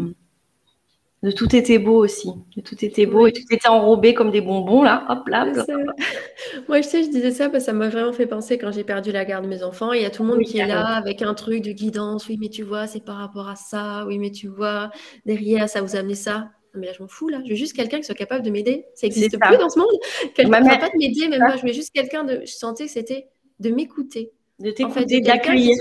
de 1.24 1.30
tout 1.30 1.56
était 1.56 1.78
beau 1.78 2.04
aussi. 2.04 2.28
De 2.54 2.60
tout 2.60 2.84
était 2.84 3.06
beau 3.06 3.26
et 3.26 3.32
tout 3.32 3.40
était 3.50 3.68
enrobé 3.68 4.12
comme 4.12 4.30
des 4.30 4.42
bonbons, 4.42 4.82
là. 4.82 5.06
Hop 5.08 5.26
là. 5.26 5.46
Moi, 6.68 6.82
je 6.82 6.86
sais, 6.86 7.02
je 7.02 7.08
disais 7.08 7.30
ça 7.30 7.48
parce 7.48 7.64
que 7.64 7.64
ça 7.64 7.72
m'a 7.72 7.88
vraiment 7.88 8.12
fait 8.12 8.26
penser 8.26 8.58
quand 8.58 8.70
j'ai 8.70 8.84
perdu 8.84 9.10
la 9.10 9.24
garde 9.24 9.44
de 9.44 9.48
mes 9.48 9.62
enfants. 9.62 9.94
Il 9.94 10.02
y 10.02 10.04
a 10.04 10.10
tout 10.10 10.22
le 10.22 10.28
monde 10.28 10.42
qui 10.42 10.58
est 10.58 10.66
là 10.66 10.84
avec 10.88 11.22
un 11.22 11.32
truc 11.32 11.62
de 11.62 11.72
guidance. 11.72 12.28
Oui, 12.28 12.36
mais 12.38 12.50
tu 12.50 12.62
vois, 12.62 12.86
c'est 12.86 13.02
par 13.02 13.16
rapport 13.16 13.48
à 13.48 13.56
ça. 13.56 14.04
Oui, 14.06 14.18
mais 14.18 14.32
tu 14.32 14.48
vois, 14.48 14.90
derrière, 15.24 15.66
ça 15.66 15.80
vous 15.80 15.96
a 15.96 16.00
amené 16.00 16.14
ça. 16.14 16.50
Mais 16.74 16.88
là, 16.88 16.92
je 16.94 17.02
m'en 17.02 17.08
fous, 17.08 17.30
là. 17.30 17.40
Je 17.42 17.48
veux 17.48 17.56
juste 17.56 17.74
quelqu'un 17.74 17.96
qui 17.96 18.04
soit 18.04 18.14
capable 18.14 18.44
de 18.44 18.50
m'aider. 18.50 18.84
Ça 18.94 19.06
n'existe 19.06 19.38
plus 19.40 19.56
dans 19.56 19.70
ce 19.70 19.78
monde. 19.78 19.88
Quelqu'un 20.34 20.60
ne 20.60 20.68
va 20.68 20.76
pas 20.76 20.90
de 20.90 20.98
m'aider, 20.98 21.28
même 21.28 21.40
pas. 21.40 21.56
Je 21.56 21.66
veux 21.66 21.72
juste 21.72 21.94
quelqu'un 21.94 22.24
de. 22.24 22.42
Je 22.44 22.52
sentais 22.52 22.84
que 22.84 22.90
c'était 22.90 23.28
de 23.60 23.70
m'écouter. 23.70 24.30
De 24.58 24.70
t'écouter, 24.70 25.22
d'accueillir. 25.22 25.74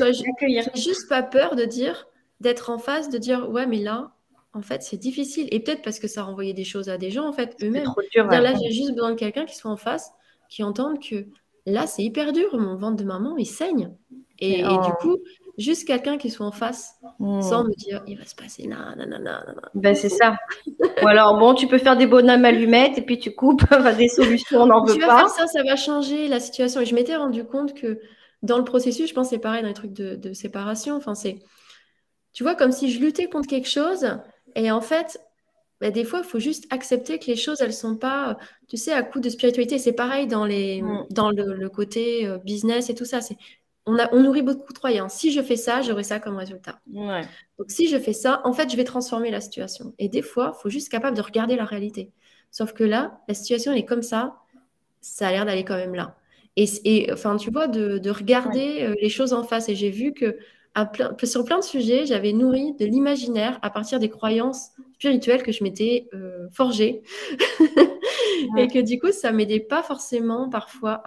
J'ai 0.74 0.82
juste 0.82 1.10
pas 1.10 1.22
peur 1.22 1.58
de 1.58 1.66
dire, 1.66 2.08
d'être 2.40 2.70
en 2.70 2.78
face, 2.78 3.10
de 3.10 3.18
dire, 3.18 3.50
ouais, 3.50 3.68
mais 3.68 3.80
là, 3.80 4.13
en 4.54 4.62
fait, 4.62 4.84
c'est 4.84 4.98
difficile. 4.98 5.48
Et 5.52 5.60
peut-être 5.60 5.82
parce 5.82 6.00
que 6.00 6.08
ça 6.08 6.24
renvoyait 6.24 6.54
des 6.54 6.64
choses 6.64 6.90
à 6.90 6.98
des 6.98 7.10
gens, 7.10 7.28
en 7.28 7.34
fait, 7.34 7.56
eux-mêmes. 7.64 7.88
Là, 8.16 8.54
j'ai 8.62 8.72
juste 8.72 8.94
besoin 8.94 9.12
de 9.12 9.16
quelqu'un 9.16 9.46
qui 9.46 9.56
soit 9.56 9.72
en 9.72 9.78
face, 9.78 10.12
qui 10.50 10.64
entende 10.64 11.00
que 11.00 11.26
là, 11.66 11.88
c'est 11.88 12.04
hyper 12.04 12.34
dur, 12.34 12.58
mon 12.58 12.76
ventre 12.76 12.98
de 12.98 13.04
maman, 13.04 13.36
il 13.38 13.46
saigne. 13.46 13.92
Et, 14.40 14.62
du 14.62 14.68
oh. 14.70 14.92
coup, 15.00 15.18
juste 15.58 15.88
quelqu'un 15.88 16.18
qui 16.18 16.30
soit 16.30 16.46
en 16.46 16.52
face, 16.52 16.96
hmm. 17.20 17.42
sans 17.42 17.64
me 17.64 17.74
dire, 17.76 18.04
il 18.08 18.18
va 18.18 18.26
se 18.26 18.36
passer 18.36 18.68
là, 18.68 18.94
Ben, 19.74 19.96
c'est 19.96 20.10
ça. 20.10 20.36
Ou 20.68 21.08
alors, 21.08 21.38
bon, 21.38 21.54
tu 21.56 21.68
peux 21.68 21.78
faire 21.78 21.98
des 21.98 22.08
bonhommes 22.08 22.46
allumettes 22.46 22.98
et 22.98 23.02
puis 23.02 23.18
tu 23.18 23.34
coupes, 23.34 23.64
des 23.98 24.10
solutions, 24.10 24.62
on 24.62 24.66
n'en 24.68 24.84
veut 24.84 24.94
tu 24.94 25.00
pas. 25.00 25.08
Vas 25.08 25.18
faire 25.20 25.30
ça, 25.30 25.48
ça 25.48 25.64
va 25.64 25.76
changer 25.76 26.28
la 26.28 26.40
situation. 26.40 26.82
Et 26.82 26.86
je 26.86 26.94
m'étais 26.94 27.16
rendu 27.16 27.44
compte 27.46 27.74
que 27.74 28.00
dans 28.44 28.58
le 28.58 28.66
processus, 28.66 29.10
je 29.10 29.14
pense 29.16 29.30
c'est 29.30 29.40
pareil 29.40 29.62
dans 29.62 29.70
les 29.70 29.74
trucs 29.74 29.94
de, 29.94 30.16
de 30.16 30.34
séparation. 30.34 30.96
Enfin, 30.96 31.16
c'est, 31.16 31.40
tu 32.34 32.44
vois, 32.44 32.56
comme 32.56 32.72
si 32.72 32.92
je 32.92 33.00
luttais 33.00 33.28
contre 33.30 33.48
quelque 33.48 33.70
chose 33.70 34.06
et 34.56 34.72
en 34.72 34.82
fait, 34.82 35.20
bah, 35.82 35.92
des 35.92 36.06
fois, 36.06 36.22
il 36.24 36.26
faut 36.26 36.40
juste 36.40 36.66
accepter 36.70 37.20
que 37.20 37.26
les 37.26 37.36
choses, 37.36 37.60
elles 37.62 37.74
sont 37.74 37.98
pas, 37.98 38.38
tu 38.70 38.78
sais, 38.78 38.94
à 38.94 39.04
coup 39.04 39.20
de 39.20 39.30
spiritualité. 39.30 39.78
C'est 39.78 39.92
pareil 39.92 40.28
dans, 40.28 40.46
les, 40.46 40.82
mm. 40.82 41.08
dans 41.12 41.30
le, 41.30 41.68
côté 41.68 42.26
euh, 42.26 42.38
business 42.38 42.90
et 42.90 42.96
tout 42.96 43.04
ça. 43.04 43.20
C'est, 43.20 43.36
on, 43.86 44.00
a, 44.00 44.08
on 44.14 44.22
nourrit 44.22 44.44
beaucoup 44.44 44.72
de 44.72 44.78
croyances. 44.78 45.14
Si 45.14 45.32
je 45.34 45.42
fais 45.42 45.58
ça, 45.58 45.82
j'aurai 45.82 46.04
ça 46.04 46.20
comme 46.20 46.38
résultat. 46.38 46.80
Donc, 46.88 47.70
si 47.70 47.90
je 47.90 47.98
fais 47.98 48.14
ça, 48.14 48.42
en 48.46 48.54
fait, 48.54 48.72
je 48.72 48.78
vais 48.78 48.86
transformer 48.86 49.30
la 49.30 49.42
situation. 49.42 49.94
Et 50.00 50.08
des 50.08 50.22
fois, 50.22 50.54
il 50.58 50.62
faut 50.62 50.70
juste 50.70 50.88
être 50.88 50.92
capable 50.92 51.18
de 51.18 51.22
regarder 51.22 51.58
la 51.58 51.66
réalité. 51.66 52.12
Sauf 52.50 52.72
que 52.72 52.86
là, 52.86 53.20
la 53.28 53.34
situation, 53.34 53.74
elle 53.74 53.80
est 53.80 53.86
comme 53.86 54.04
ça. 54.04 54.36
Ça 55.02 55.28
a 55.28 55.32
l'air 55.32 55.46
d'aller 55.46 55.66
quand 55.66 55.76
même 55.76 55.96
là. 55.96 56.16
Et, 56.56 57.10
enfin, 57.12 57.36
tu 57.36 57.52
vois, 57.52 57.68
de, 57.68 58.10
regarder 58.10 58.84
euh, 58.84 58.96
les 59.02 59.10
choses 59.10 59.34
en 59.34 59.44
face. 59.44 59.68
Et 59.68 59.76
j'ai 59.76 59.90
vu 59.90 60.14
que 60.14 60.38
sur 61.24 61.46
plein 61.46 61.60
de 61.60 61.64
sujets, 61.64 62.06
j'avais 62.06 62.34
nourri 62.34 62.74
de 62.74 62.86
l'imaginaire 62.86 63.60
à 63.62 63.70
partir 63.70 64.00
des 64.00 64.10
croyances 64.10 64.72
spirituelles 64.96 65.44
que 65.44 65.52
je 65.52 65.64
m'étais 65.64 66.08
euh, 66.14 66.48
forgées. 66.52 67.04
et 68.58 68.68
que 68.68 68.80
du 68.80 69.00
coup, 69.00 69.12
ça 69.12 69.32
m'aidait 69.32 69.60
pas 69.60 69.84
forcément 69.84 70.50
parfois 70.50 71.04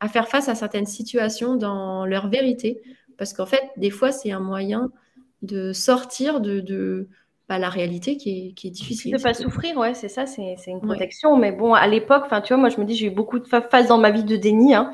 à, 0.00 0.08
faire 0.08 0.28
face 0.28 0.48
à 0.48 0.54
certaines 0.54 0.86
situations 0.86 1.56
dans 1.56 2.04
leur 2.04 2.28
vérité. 2.28 2.82
Parce 3.16 3.32
qu'en 3.32 3.46
fait, 3.46 3.62
des 3.76 3.90
fois, 3.90 4.12
c'est 4.12 4.30
un 4.30 4.40
moyen 4.40 4.90
de 5.42 5.72
sortir 5.72 6.40
de, 6.40 7.08
bah, 7.48 7.58
la 7.58 7.68
réalité 7.68 8.16
qui 8.16 8.54
est, 8.62 8.70
difficile. 8.70 9.12
De 9.12 9.18
ne 9.18 9.22
pas 9.22 9.34
souffrir, 9.34 9.76
ouais, 9.76 9.94
c'est 9.94 10.08
ça, 10.08 10.26
c'est 10.26 10.56
une 10.66 10.80
protection. 10.80 11.36
Mais 11.36 11.52
bon, 11.52 11.74
à 11.74 11.86
l'époque, 11.86 12.24
tu 12.44 12.52
vois, 12.52 12.56
moi, 12.56 12.70
je 12.70 12.80
me 12.80 12.84
dis, 12.84 12.96
j'ai 12.96 13.06
eu 13.06 13.10
beaucoup 13.10 13.38
de 13.38 13.46
phases 13.46 13.86
dans 13.86 13.98
ma 13.98 14.10
vie 14.10 14.24
de 14.24 14.36
déni. 14.36 14.74
Hein. 14.74 14.92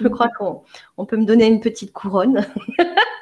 Je 0.00 0.08
mm. 0.08 0.10
crois 0.10 0.28
qu'on 0.36 1.06
peut 1.06 1.16
me 1.16 1.24
donner 1.24 1.46
une 1.46 1.60
petite 1.60 1.92
couronne. 1.92 2.44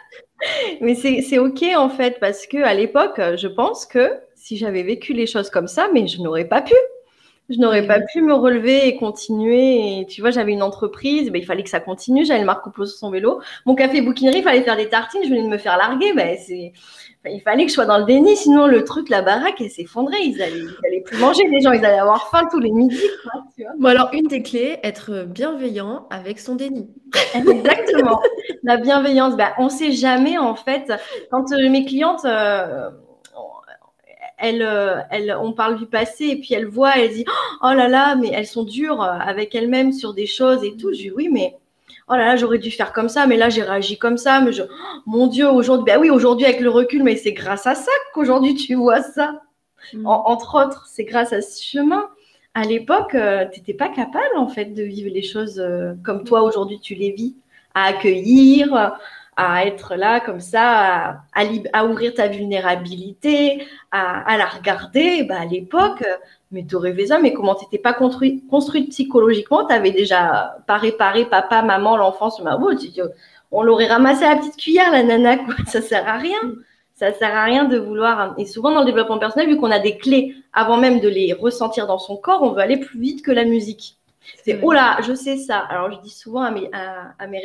mais 0.80 0.94
c'est 0.94 1.38
OK 1.38 1.62
en 1.76 1.88
fait, 1.88 2.18
parce 2.20 2.46
que 2.46 2.58
à 2.58 2.74
l'époque, 2.74 3.20
je 3.36 3.48
pense 3.48 3.86
que 3.86 4.10
si 4.34 4.56
j'avais 4.56 4.82
vécu 4.82 5.12
les 5.12 5.26
choses 5.26 5.50
comme 5.50 5.68
ça, 5.68 5.88
mais 5.92 6.06
je 6.06 6.22
n'aurais 6.22 6.46
pas 6.48 6.62
pu. 6.62 6.74
Je 7.50 7.58
n'aurais 7.58 7.86
pas 7.86 8.00
pu 8.00 8.22
me 8.22 8.32
relever 8.32 8.86
et 8.86 8.96
continuer. 8.96 10.00
Et 10.00 10.06
tu 10.06 10.20
vois, 10.20 10.30
j'avais 10.30 10.52
une 10.52 10.62
entreprise, 10.62 11.30
ben, 11.30 11.42
il 11.42 11.44
fallait 11.44 11.64
que 11.64 11.70
ça 11.70 11.80
continue. 11.80 12.24
J'avais 12.24 12.40
le 12.40 12.46
Marco 12.46 12.70
Polo 12.70 12.86
sur 12.86 12.98
son 12.98 13.10
vélo. 13.10 13.40
Mon 13.66 13.74
café 13.74 14.00
bouquinerie, 14.00 14.38
il 14.38 14.44
fallait 14.44 14.62
faire 14.62 14.76
des 14.76 14.88
tartines. 14.88 15.22
Je 15.24 15.28
venais 15.28 15.42
de 15.42 15.48
me 15.48 15.58
faire 15.58 15.76
larguer. 15.76 16.12
Ben, 16.12 16.36
c'est, 16.38 16.72
il 17.26 17.40
fallait 17.42 17.64
que 17.64 17.68
je 17.68 17.74
sois 17.74 17.86
dans 17.86 17.98
le 17.98 18.04
déni. 18.04 18.36
Sinon, 18.36 18.66
le 18.66 18.84
truc, 18.84 19.08
la 19.08 19.22
baraque, 19.22 19.60
elle 19.60 19.70
s'effondrait. 19.70 20.22
Ils 20.22 20.40
allaient, 20.40 20.58
ils 20.58 20.86
allaient 20.86 21.02
plus 21.04 21.18
manger. 21.18 21.42
Les 21.48 21.60
gens, 21.60 21.72
ils 21.72 21.84
allaient 21.84 21.98
avoir 21.98 22.30
faim 22.30 22.46
tous 22.50 22.60
les 22.60 22.70
midis. 22.70 23.02
Bon, 23.78 23.88
alors, 23.88 24.10
une 24.12 24.28
des 24.28 24.42
clés, 24.42 24.78
être 24.84 25.24
bienveillant 25.26 26.06
avec 26.10 26.38
son 26.38 26.54
déni. 26.54 26.88
Exactement. 27.34 28.20
la 28.62 28.76
bienveillance. 28.76 29.36
Ben, 29.36 29.50
on 29.58 29.68
sait 29.68 29.92
jamais, 29.92 30.38
en 30.38 30.54
fait, 30.54 30.92
quand 31.30 31.52
euh, 31.52 31.68
mes 31.68 31.84
clientes, 31.84 32.24
euh, 32.24 32.90
elle, 34.40 34.62
euh, 34.62 35.00
elle, 35.10 35.36
on 35.40 35.52
parle 35.52 35.78
du 35.78 35.86
passé 35.86 36.26
et 36.26 36.36
puis 36.36 36.54
elle 36.54 36.66
voit, 36.66 36.96
elle 36.96 37.12
dit 37.12 37.24
oh 37.62 37.72
là 37.72 37.88
là, 37.88 38.16
mais 38.16 38.30
elles 38.32 38.46
sont 38.46 38.64
dures 38.64 39.02
avec 39.02 39.54
elles-mêmes 39.54 39.92
sur 39.92 40.14
des 40.14 40.26
choses 40.26 40.64
et 40.64 40.76
tout. 40.76 40.92
Je 40.92 40.98
dis 40.98 41.10
oui, 41.10 41.28
mais 41.30 41.56
oh 42.08 42.14
là 42.14 42.26
là, 42.26 42.36
j'aurais 42.36 42.58
dû 42.58 42.70
faire 42.70 42.92
comme 42.92 43.08
ça, 43.08 43.26
mais 43.26 43.36
là 43.36 43.50
j'ai 43.50 43.62
réagi 43.62 43.98
comme 43.98 44.16
ça, 44.16 44.40
mais 44.40 44.52
je, 44.52 44.62
mon 45.06 45.26
Dieu, 45.26 45.48
aujourd'hui, 45.48 45.92
ben 45.92 46.00
oui, 46.00 46.10
aujourd'hui 46.10 46.46
avec 46.46 46.60
le 46.60 46.70
recul, 46.70 47.02
mais 47.02 47.16
c'est 47.16 47.32
grâce 47.32 47.66
à 47.66 47.74
ça 47.74 47.92
qu'aujourd'hui 48.14 48.54
tu 48.54 48.74
vois 48.74 49.02
ça. 49.02 49.40
Mm. 49.94 50.06
entre 50.06 50.66
autres, 50.66 50.86
c'est 50.86 51.04
grâce 51.04 51.32
à 51.32 51.40
ce 51.40 51.62
chemin. 51.62 52.08
À 52.54 52.64
l'époque, 52.64 53.14
euh, 53.14 53.46
tu 53.52 53.60
n'étais 53.60 53.74
pas 53.74 53.88
capable 53.88 54.36
en 54.36 54.48
fait 54.48 54.66
de 54.66 54.82
vivre 54.82 55.10
les 55.12 55.22
choses 55.22 55.60
euh, 55.60 55.94
comme 56.04 56.24
toi 56.24 56.42
aujourd'hui 56.42 56.80
tu 56.80 56.94
les 56.94 57.12
vis, 57.12 57.36
à 57.74 57.84
accueillir, 57.84 58.96
à 59.36 59.66
être 59.66 59.94
là 59.94 60.20
comme 60.20 60.40
ça, 60.40 61.22
à, 61.32 61.84
ouvrir 61.84 62.14
ta 62.14 62.28
vulnérabilité, 62.28 63.66
à, 63.90 64.36
la 64.36 64.46
regarder. 64.46 65.24
Bah, 65.24 65.40
à 65.40 65.44
l'époque, 65.46 66.04
mais 66.50 66.64
tu 66.68 66.76
rêvé 66.76 67.06
ça, 67.06 67.18
mais 67.18 67.32
comment 67.32 67.54
tu 67.54 67.64
n'étais 67.64 67.78
pas 67.78 67.92
construite 67.92 68.90
psychologiquement 68.90 69.66
Tu 69.66 69.74
avais 69.74 69.92
déjà 69.92 70.56
pas 70.66 70.76
réparé 70.76 71.24
papa, 71.24 71.62
maman, 71.62 71.96
l'enfant 71.96 72.30
sur 72.30 72.44
ma 72.44 72.54
route. 72.54 72.80
On 73.52 73.62
l'aurait 73.62 73.86
ramassé 73.86 74.24
à 74.24 74.34
la 74.34 74.36
petite 74.36 74.56
cuillère, 74.56 74.90
la 74.90 75.02
nana, 75.02 75.38
quoi. 75.38 75.54
Ça 75.66 75.80
sert 75.80 76.08
à 76.08 76.18
rien. 76.18 76.38
Ça 76.94 77.12
sert 77.12 77.34
à 77.34 77.44
rien 77.44 77.64
de 77.64 77.78
vouloir. 77.78 78.34
Et 78.36 78.44
souvent, 78.44 78.72
dans 78.72 78.80
le 78.80 78.86
développement 78.86 79.18
personnel, 79.18 79.48
vu 79.48 79.56
qu'on 79.56 79.70
a 79.70 79.78
des 79.78 79.96
clés 79.96 80.34
avant 80.52 80.76
même 80.76 81.00
de 81.00 81.08
les 81.08 81.32
ressentir 81.32 81.86
dans 81.86 81.98
son 81.98 82.16
corps, 82.16 82.42
on 82.42 82.50
veut 82.50 82.60
aller 82.60 82.76
plus 82.76 83.00
vite 83.00 83.24
que 83.24 83.30
la 83.30 83.44
musique. 83.44 83.96
C'est 84.44 84.60
oh 84.62 84.72
là, 84.72 84.98
je 85.02 85.14
sais 85.14 85.38
ça. 85.38 85.58
Alors, 85.58 85.90
je 85.90 85.98
dis 86.00 86.10
souvent 86.10 86.42
à 86.42 86.50
mes, 86.50 86.68
à, 86.72 87.14
à 87.18 87.26
mes 87.26 87.40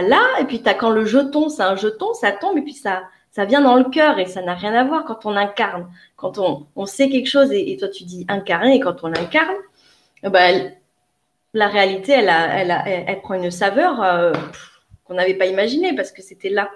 là, 0.00 0.22
et 0.40 0.44
puis 0.44 0.62
t'as 0.62 0.74
quand 0.74 0.90
le 0.90 1.04
jeton, 1.04 1.48
c'est 1.48 1.62
un 1.62 1.76
jeton, 1.76 2.14
ça 2.14 2.32
tombe, 2.32 2.56
et 2.56 2.62
puis 2.62 2.72
ça, 2.72 3.02
ça 3.30 3.44
vient 3.44 3.60
dans 3.60 3.76
le 3.76 3.84
cœur, 3.84 4.18
et 4.18 4.26
ça 4.26 4.42
n'a 4.42 4.54
rien 4.54 4.72
à 4.74 4.84
voir 4.84 5.04
quand 5.04 5.26
on 5.26 5.36
incarne. 5.36 5.88
Quand 6.16 6.38
on, 6.38 6.66
on 6.76 6.86
sait 6.86 7.10
quelque 7.10 7.28
chose, 7.28 7.50
et, 7.52 7.76
toi 7.78 7.88
tu 7.88 8.04
dis 8.04 8.24
incarner, 8.28 8.76
et 8.76 8.80
quand 8.80 9.02
on 9.02 9.08
incarne, 9.08 9.56
eh 10.22 10.30
ben, 10.30 10.72
la 11.52 11.68
réalité, 11.68 12.12
elle, 12.12 12.28
a, 12.28 12.58
elle, 12.58 12.70
a, 12.70 12.88
elle, 12.88 13.20
prend 13.20 13.34
une 13.34 13.50
saveur 13.50 14.02
euh, 14.02 14.32
qu'on 15.04 15.14
n'avait 15.14 15.34
pas 15.34 15.46
imaginée, 15.46 15.94
parce 15.94 16.12
que 16.12 16.22
c'était 16.22 16.48
là. 16.48 16.70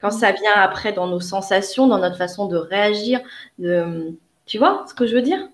Quand 0.00 0.10
ça 0.10 0.32
vient 0.32 0.54
après 0.56 0.92
dans 0.92 1.06
nos 1.06 1.20
sensations, 1.20 1.86
dans 1.86 1.98
notre 1.98 2.16
façon 2.16 2.46
de 2.46 2.56
réagir, 2.56 3.20
de, 3.58 4.14
tu 4.46 4.58
vois 4.58 4.84
ce 4.88 4.94
que 4.94 5.06
je 5.06 5.14
veux 5.14 5.22
dire? 5.22 5.48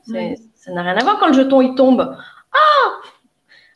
Ça 0.54 0.72
n'a 0.72 0.82
rien 0.82 0.96
à 0.96 1.02
voir 1.02 1.18
quand 1.18 1.26
le 1.28 1.34
jeton 1.34 1.60
il 1.60 1.74
tombe. 1.74 2.16
Ah 2.52 2.90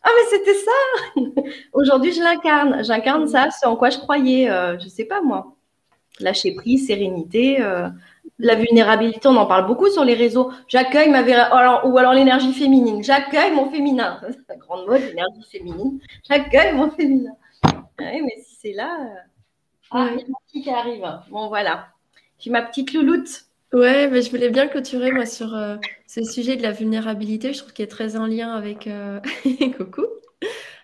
ah, 0.03 0.09
mais 0.17 0.39
c'était 0.39 0.55
ça 0.55 1.51
Aujourd'hui, 1.73 2.13
je 2.13 2.23
l'incarne. 2.23 2.83
J'incarne 2.85 3.29
ça, 3.29 3.51
ce 3.51 3.67
en 3.67 3.77
quoi 3.77 3.91
je 3.91 3.99
croyais. 3.99 4.51
Euh, 4.51 4.79
je 4.79 4.85
ne 4.85 4.91
sais 4.91 5.05
pas, 5.05 5.21
moi. 5.21 5.55
Lâcher 6.21 6.55
prise, 6.55 6.87
sérénité, 6.87 7.63
euh, 7.63 7.89
la 8.39 8.55
vulnérabilité, 8.55 9.29
on 9.29 9.37
en 9.37 9.47
parle 9.47 9.67
beaucoup 9.67 9.89
sur 9.89 10.05
les 10.05 10.15
réseaux. 10.15 10.51
J'accueille 10.69 11.11
ma 11.11 11.23
ou 11.23 11.99
alors 11.99 12.15
l'énergie 12.15 12.53
féminine. 12.53 13.03
J'accueille 13.03 13.53
mon 13.53 13.71
féminin. 13.71 14.21
C'est 14.23 14.39
la 14.49 14.57
grande 14.57 14.87
mode, 14.87 15.03
l'énergie 15.03 15.45
féminine. 15.51 16.01
J'accueille 16.29 16.75
mon 16.75 16.91
féminin. 16.91 17.33
Oui, 17.99 18.23
mais 18.23 18.43
si 18.43 18.57
c'est 18.61 18.73
là. 18.73 18.99
Euh, 19.01 19.21
ah, 19.91 20.09
il 20.13 20.21
y 20.21 20.61
a 20.61 20.63
qui 20.63 20.71
arrive. 20.71 21.21
Bon, 21.31 21.49
voilà. 21.49 21.89
J'ai 22.39 22.51
ma 22.51 22.63
petite 22.63 22.95
louloute. 22.95 23.45
Ouais, 23.73 24.09
mais 24.09 24.23
je 24.23 24.31
voulais 24.31 24.51
bien 24.51 24.67
clôturer 24.67 25.13
moi 25.13 25.27
sur 25.27 25.55
euh, 25.55 25.77
ce 26.09 26.25
sujet 26.25 26.57
de 26.57 26.63
la 26.63 26.73
vulnérabilité. 26.73 27.53
Je 27.53 27.59
trouve 27.61 27.73
qu'il 27.73 27.85
est 27.85 27.89
très 27.89 28.17
en 28.17 28.27
lien 28.27 28.53
avec 28.53 28.89
euh, 28.89 29.21
coucou, 29.79 30.07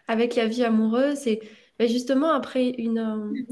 avec 0.09 0.37
la 0.37 0.47
vie 0.47 0.65
amoureuse. 0.65 1.27
Et 1.27 1.41
mais 1.81 1.89
justement, 1.89 2.31
après 2.33 2.71
une, 2.71 2.99
euh, 2.99 3.45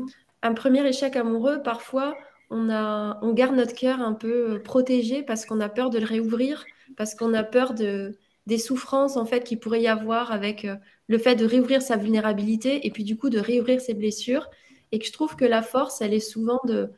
un 0.42 0.54
premier 0.54 0.86
échec 0.86 1.16
amoureux, 1.16 1.62
parfois 1.62 2.16
on 2.50 2.70
a, 2.70 3.18
on 3.22 3.32
garde 3.34 3.56
notre 3.56 3.74
cœur 3.74 4.00
un 4.00 4.14
peu 4.14 4.62
protégé 4.62 5.22
parce 5.24 5.46
qu'on 5.46 5.60
a 5.60 5.68
peur 5.68 5.90
de 5.90 5.98
le 5.98 6.06
réouvrir, 6.06 6.64
parce 6.96 7.14
qu'on 7.14 7.34
a 7.34 7.42
peur 7.44 7.74
de 7.74 8.16
des 8.46 8.58
souffrances 8.58 9.16
en 9.16 9.26
fait 9.26 9.44
qu'il 9.44 9.58
pourrait 9.60 9.82
y 9.82 9.88
avoir 9.88 10.32
avec 10.32 10.66
le 11.08 11.18
fait 11.18 11.34
de 11.36 11.46
réouvrir 11.46 11.82
sa 11.82 11.96
vulnérabilité 11.96 12.86
et 12.86 12.90
puis 12.90 13.04
du 13.04 13.16
coup 13.16 13.30
de 13.30 13.38
réouvrir 13.38 13.80
ses 13.80 13.94
blessures. 13.94 14.48
Et 14.92 14.98
que 14.98 15.06
je 15.06 15.12
trouve 15.12 15.36
que 15.36 15.44
la 15.44 15.62
force, 15.62 16.00
elle 16.02 16.14
est 16.14 16.20
souvent 16.20 16.60
de 16.66 16.90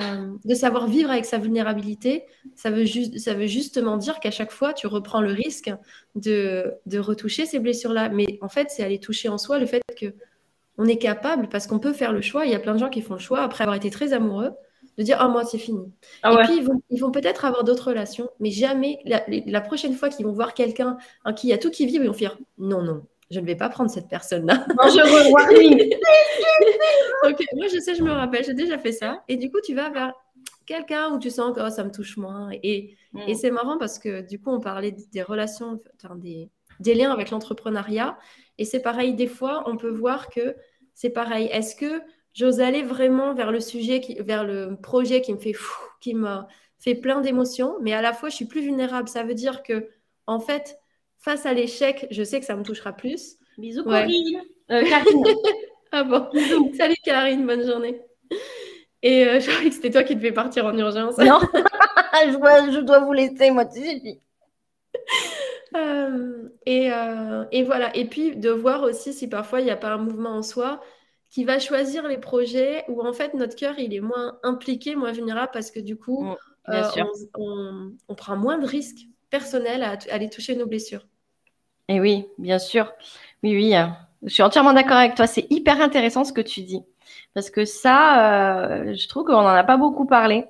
euh, 0.00 0.36
de 0.44 0.54
savoir 0.54 0.88
vivre 0.88 1.10
avec 1.10 1.24
sa 1.24 1.38
vulnérabilité, 1.38 2.24
ça 2.54 2.70
veut, 2.70 2.84
juste, 2.84 3.18
ça 3.18 3.34
veut 3.34 3.46
justement 3.46 3.96
dire 3.96 4.20
qu'à 4.20 4.30
chaque 4.30 4.52
fois, 4.52 4.74
tu 4.74 4.86
reprends 4.86 5.20
le 5.20 5.32
risque 5.32 5.72
de, 6.14 6.74
de 6.84 6.98
retoucher 6.98 7.46
ces 7.46 7.58
blessures-là. 7.58 8.10
Mais 8.10 8.38
en 8.42 8.48
fait, 8.48 8.70
c'est 8.70 8.82
aller 8.82 8.98
toucher 8.98 9.28
en 9.28 9.38
soi 9.38 9.58
le 9.58 9.66
fait 9.66 9.82
que 9.98 10.14
on 10.78 10.86
est 10.86 10.98
capable, 10.98 11.48
parce 11.48 11.66
qu'on 11.66 11.78
peut 11.78 11.92
faire 11.92 12.12
le 12.12 12.20
choix. 12.20 12.44
Il 12.44 12.52
y 12.52 12.54
a 12.54 12.58
plein 12.58 12.74
de 12.74 12.78
gens 12.78 12.90
qui 12.90 13.00
font 13.00 13.14
le 13.14 13.20
choix, 13.20 13.40
après 13.40 13.64
avoir 13.64 13.76
été 13.76 13.90
très 13.90 14.12
amoureux, 14.12 14.52
de 14.98 15.02
dire 15.02 15.16
Ah, 15.20 15.28
moi, 15.28 15.44
c'est 15.44 15.58
fini. 15.58 15.92
Ah 16.22 16.32
Et 16.32 16.44
puis, 16.44 16.60
ils 16.90 17.00
vont, 17.00 17.10
peut-être 17.10 17.44
avoir 17.44 17.64
d'autres 17.64 17.88
relations, 17.88 18.28
mais 18.40 18.50
jamais, 18.50 18.98
la, 19.04 19.60
prochaine 19.60 19.94
fois 19.94 20.08
qu'ils 20.08 20.26
vont 20.26 20.32
voir 20.32 20.54
quelqu'un 20.54 20.98
en 21.24 21.32
qui 21.32 21.48
il 21.48 21.50
y 21.50 21.54
a 21.54 21.58
tout 21.58 21.70
qui 21.70 21.86
vibre, 21.86 22.04
ils 22.04 22.08
vont 22.08 22.12
faire 22.12 22.38
Non, 22.58 22.82
non, 22.82 23.06
je 23.30 23.40
ne 23.40 23.46
vais 23.46 23.56
pas 23.56 23.68
prendre 23.68 23.90
cette 23.90 24.08
personne-là. 24.08 24.66
Dangereux 24.82 25.30
warning. 25.30 25.94
Ok, 27.24 27.44
moi, 27.54 27.66
je 27.72 27.80
sais, 27.80 27.94
je 27.94 28.02
me 28.02 28.12
rappelle, 28.12 28.44
j'ai 28.44 28.54
déjà 28.54 28.78
fait 28.78 28.92
ça. 28.92 29.24
Et 29.26 29.36
du 29.36 29.50
coup, 29.50 29.58
tu 29.64 29.74
vas 29.74 29.88
vers 29.90 30.12
quelqu'un 30.64 31.12
où 31.12 31.18
tu 31.18 31.30
sens 31.30 31.56
que 31.56 31.60
oh, 31.66 31.70
ça 31.70 31.82
me 31.82 31.90
touche 31.90 32.16
moins. 32.18 32.50
Et, 32.62 32.96
et 33.26 33.32
mm. 33.32 33.34
c'est 33.34 33.50
marrant 33.50 33.78
parce 33.78 33.98
que 33.98 34.20
du 34.20 34.40
coup, 34.40 34.50
on 34.50 34.60
parlait 34.60 34.94
des 35.12 35.22
relations, 35.22 35.80
des, 36.16 36.50
des 36.78 36.94
liens 36.94 37.10
avec 37.10 37.30
l'entrepreneuriat. 37.30 38.18
Et 38.58 38.64
c'est 38.64 38.80
pareil, 38.80 39.14
des 39.14 39.26
fois, 39.26 39.64
on 39.66 39.76
peut 39.76 39.90
voir 39.90 40.28
que 40.28 40.56
c'est 40.94 41.10
pareil. 41.10 41.48
Est-ce 41.52 41.74
que 41.74 42.02
j'ose 42.32 42.60
aller 42.60 42.82
vraiment 42.82 43.34
vers 43.34 43.50
le 43.50 43.60
sujet, 43.60 44.00
qui, 44.00 44.14
vers 44.20 44.44
le 44.44 44.76
projet 44.80 45.20
qui 45.20 45.32
me 45.32 45.38
fait 45.38 45.52
fou, 45.52 45.82
qui 46.00 46.14
me 46.14 46.40
fait 46.78 46.94
plein 46.94 47.20
d'émotions, 47.20 47.76
mais 47.80 47.92
à 47.92 48.02
la 48.02 48.12
fois, 48.12 48.28
je 48.28 48.36
suis 48.36 48.46
plus 48.46 48.60
vulnérable. 48.60 49.08
Ça 49.08 49.24
veut 49.24 49.34
dire 49.34 49.62
que, 49.62 49.88
en 50.26 50.38
fait, 50.38 50.78
face 51.18 51.46
à 51.46 51.52
l'échec, 51.52 52.06
je 52.10 52.22
sais 52.22 52.40
que 52.40 52.46
ça 52.46 52.56
me 52.56 52.62
touchera 52.62 52.92
plus. 52.92 53.36
Bisous, 53.58 53.84
Corinne. 53.84 54.42
Euh, 54.70 54.84
ah 55.92 56.04
bon 56.04 56.28
Salut, 56.76 56.96
Karine, 57.04 57.46
bonne 57.46 57.66
journée. 57.66 58.00
Et 59.02 59.26
euh, 59.26 59.40
je 59.40 59.50
croyais 59.50 59.70
que 59.70 59.74
c'était 59.74 59.90
toi 59.90 60.02
qui 60.02 60.16
devais 60.16 60.32
partir 60.32 60.66
en 60.66 60.76
urgence. 60.76 61.18
Non, 61.18 61.40
je, 61.52 62.36
dois, 62.36 62.70
je, 62.70 62.80
dois, 62.80 63.00
vous 63.00 63.12
laisser, 63.12 63.50
moi, 63.50 63.64
tu 63.64 63.80
sais. 63.80 64.20
Euh, 65.74 66.48
et, 66.64 66.90
et, 67.52 67.62
voilà. 67.64 67.94
Et 67.96 68.06
puis, 68.06 68.36
de 68.36 68.50
voir 68.50 68.82
aussi 68.82 69.12
si 69.12 69.28
parfois 69.28 69.60
il 69.60 69.64
n'y 69.64 69.70
a 69.70 69.76
pas 69.76 69.90
un 69.90 69.98
mouvement 69.98 70.30
en 70.30 70.42
soi 70.42 70.80
qui 71.30 71.44
va 71.44 71.58
choisir 71.58 72.08
les 72.08 72.18
projets 72.18 72.84
où 72.88 73.02
en 73.02 73.12
fait 73.12 73.34
notre 73.34 73.56
cœur 73.56 73.78
il 73.78 73.92
est 73.92 74.00
moins 74.00 74.38
impliqué, 74.42 74.96
moins 74.96 75.12
vulnérable 75.12 75.50
parce 75.52 75.70
que 75.70 75.80
du 75.80 75.96
coup, 75.96 76.24
mm, 76.24 76.36
on, 77.36 77.92
on, 78.08 78.14
prend 78.14 78.36
moins 78.36 78.58
de 78.58 78.66
risques 78.66 79.06
personnels 79.30 79.82
à 79.82 79.96
aller 80.10 80.30
toucher 80.30 80.56
nos 80.56 80.66
blessures. 80.66 81.06
Et 81.88 82.00
oui, 82.00 82.26
bien 82.38 82.58
sûr. 82.58 82.92
Oui, 83.42 83.54
oui. 83.54 83.74
Je 84.22 84.32
suis 84.32 84.42
entièrement 84.42 84.72
d'accord 84.72 84.96
avec 84.96 85.14
toi. 85.14 85.26
C'est 85.26 85.46
hyper 85.50 85.80
intéressant 85.80 86.24
ce 86.24 86.32
que 86.32 86.40
tu 86.40 86.62
dis. 86.62 86.82
Parce 87.34 87.50
que 87.50 87.64
ça, 87.64 88.30
euh, 88.30 88.94
je 88.94 89.08
trouve 89.08 89.24
qu'on 89.24 89.42
n'en 89.42 89.48
a 89.48 89.64
pas 89.64 89.76
beaucoup 89.76 90.06
parlé, 90.06 90.46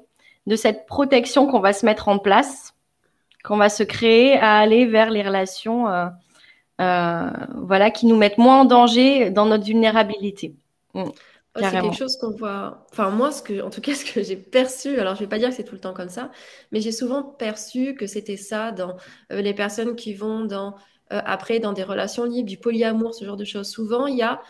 de 0.46 0.56
cette 0.56 0.86
protection 0.86 1.46
qu'on 1.46 1.60
va 1.60 1.72
se 1.72 1.84
mettre 1.84 2.08
en 2.08 2.18
place, 2.18 2.74
qu'on 3.44 3.56
va 3.56 3.68
se 3.68 3.82
créer 3.82 4.38
à 4.38 4.58
aller 4.58 4.86
vers 4.86 5.10
les 5.10 5.22
relations 5.22 5.88
euh, 5.88 6.06
euh, 6.80 7.30
voilà, 7.54 7.90
qui 7.90 8.06
nous 8.06 8.16
mettent 8.16 8.38
moins 8.38 8.60
en 8.60 8.64
danger 8.64 9.30
dans 9.30 9.46
notre 9.46 9.64
vulnérabilité. 9.64 10.54
Mm, 10.94 11.04
c'est 11.58 11.70
quelque 11.70 11.96
chose 11.96 12.16
qu'on 12.16 12.30
voit. 12.30 12.86
Enfin, 12.92 13.10
moi, 13.10 13.32
ce 13.32 13.42
que, 13.42 13.62
en 13.62 13.70
tout 13.70 13.80
cas, 13.80 13.94
ce 13.94 14.04
que 14.04 14.22
j'ai 14.22 14.36
perçu, 14.36 14.98
alors 14.98 15.14
je 15.14 15.20
ne 15.20 15.26
vais 15.26 15.30
pas 15.30 15.38
dire 15.38 15.50
que 15.50 15.54
c'est 15.54 15.64
tout 15.64 15.74
le 15.74 15.80
temps 15.80 15.94
comme 15.94 16.08
ça, 16.08 16.30
mais 16.72 16.80
j'ai 16.80 16.92
souvent 16.92 17.22
perçu 17.22 17.94
que 17.94 18.06
c'était 18.06 18.36
ça 18.36 18.72
dans 18.72 18.96
les 19.30 19.54
personnes 19.54 19.96
qui 19.96 20.14
vont 20.14 20.44
dans 20.44 20.74
euh, 21.12 21.20
après 21.24 21.60
dans 21.60 21.72
des 21.72 21.84
relations 21.84 22.24
libres, 22.24 22.48
du 22.48 22.58
polyamour, 22.58 23.14
ce 23.14 23.24
genre 23.24 23.36
de 23.36 23.44
choses. 23.44 23.68
Souvent, 23.68 24.06
il 24.06 24.16
y 24.16 24.22
a, 24.22 24.42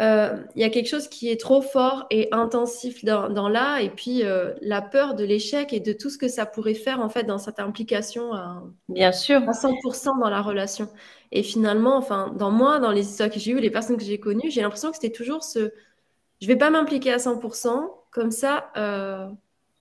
euh, 0.00 0.42
y 0.56 0.64
a 0.64 0.70
quelque 0.70 0.88
chose 0.88 1.06
qui 1.06 1.30
est 1.30 1.40
trop 1.40 1.62
fort 1.62 2.06
et 2.10 2.28
intensif 2.32 3.04
dans, 3.04 3.28
dans 3.28 3.48
là, 3.48 3.80
et 3.80 3.90
puis 3.90 4.24
euh, 4.24 4.54
la 4.60 4.82
peur 4.82 5.14
de 5.14 5.22
l'échec 5.22 5.72
et 5.72 5.78
de 5.78 5.92
tout 5.92 6.10
ce 6.10 6.18
que 6.18 6.26
ça 6.26 6.46
pourrait 6.46 6.74
faire 6.74 7.00
en 7.00 7.08
fait 7.08 7.22
dans 7.22 7.38
cette 7.38 7.60
implication 7.60 8.32
à, 8.32 8.64
Bien 8.88 9.12
sûr. 9.12 9.48
à 9.48 9.52
100% 9.52 10.18
dans 10.18 10.30
la 10.30 10.42
relation. 10.42 10.88
Et 11.30 11.44
finalement, 11.44 11.96
enfin, 11.96 12.34
dans 12.36 12.50
moi, 12.50 12.80
dans 12.80 12.90
les 12.90 13.08
histoires 13.08 13.30
que 13.30 13.38
j'ai 13.38 13.52
eues, 13.52 13.60
les 13.60 13.70
personnes 13.70 13.96
que 13.96 14.04
j'ai 14.04 14.18
connues, 14.18 14.50
j'ai 14.50 14.62
l'impression 14.62 14.90
que 14.90 14.96
c'était 14.96 15.12
toujours 15.12 15.44
ce 15.44 15.72
je 16.42 16.48
vais 16.48 16.56
pas 16.56 16.70
m'impliquer 16.70 17.12
à 17.12 17.18
100%, 17.18 17.88
comme 18.10 18.32
ça, 18.32 18.72
euh, 18.76 19.28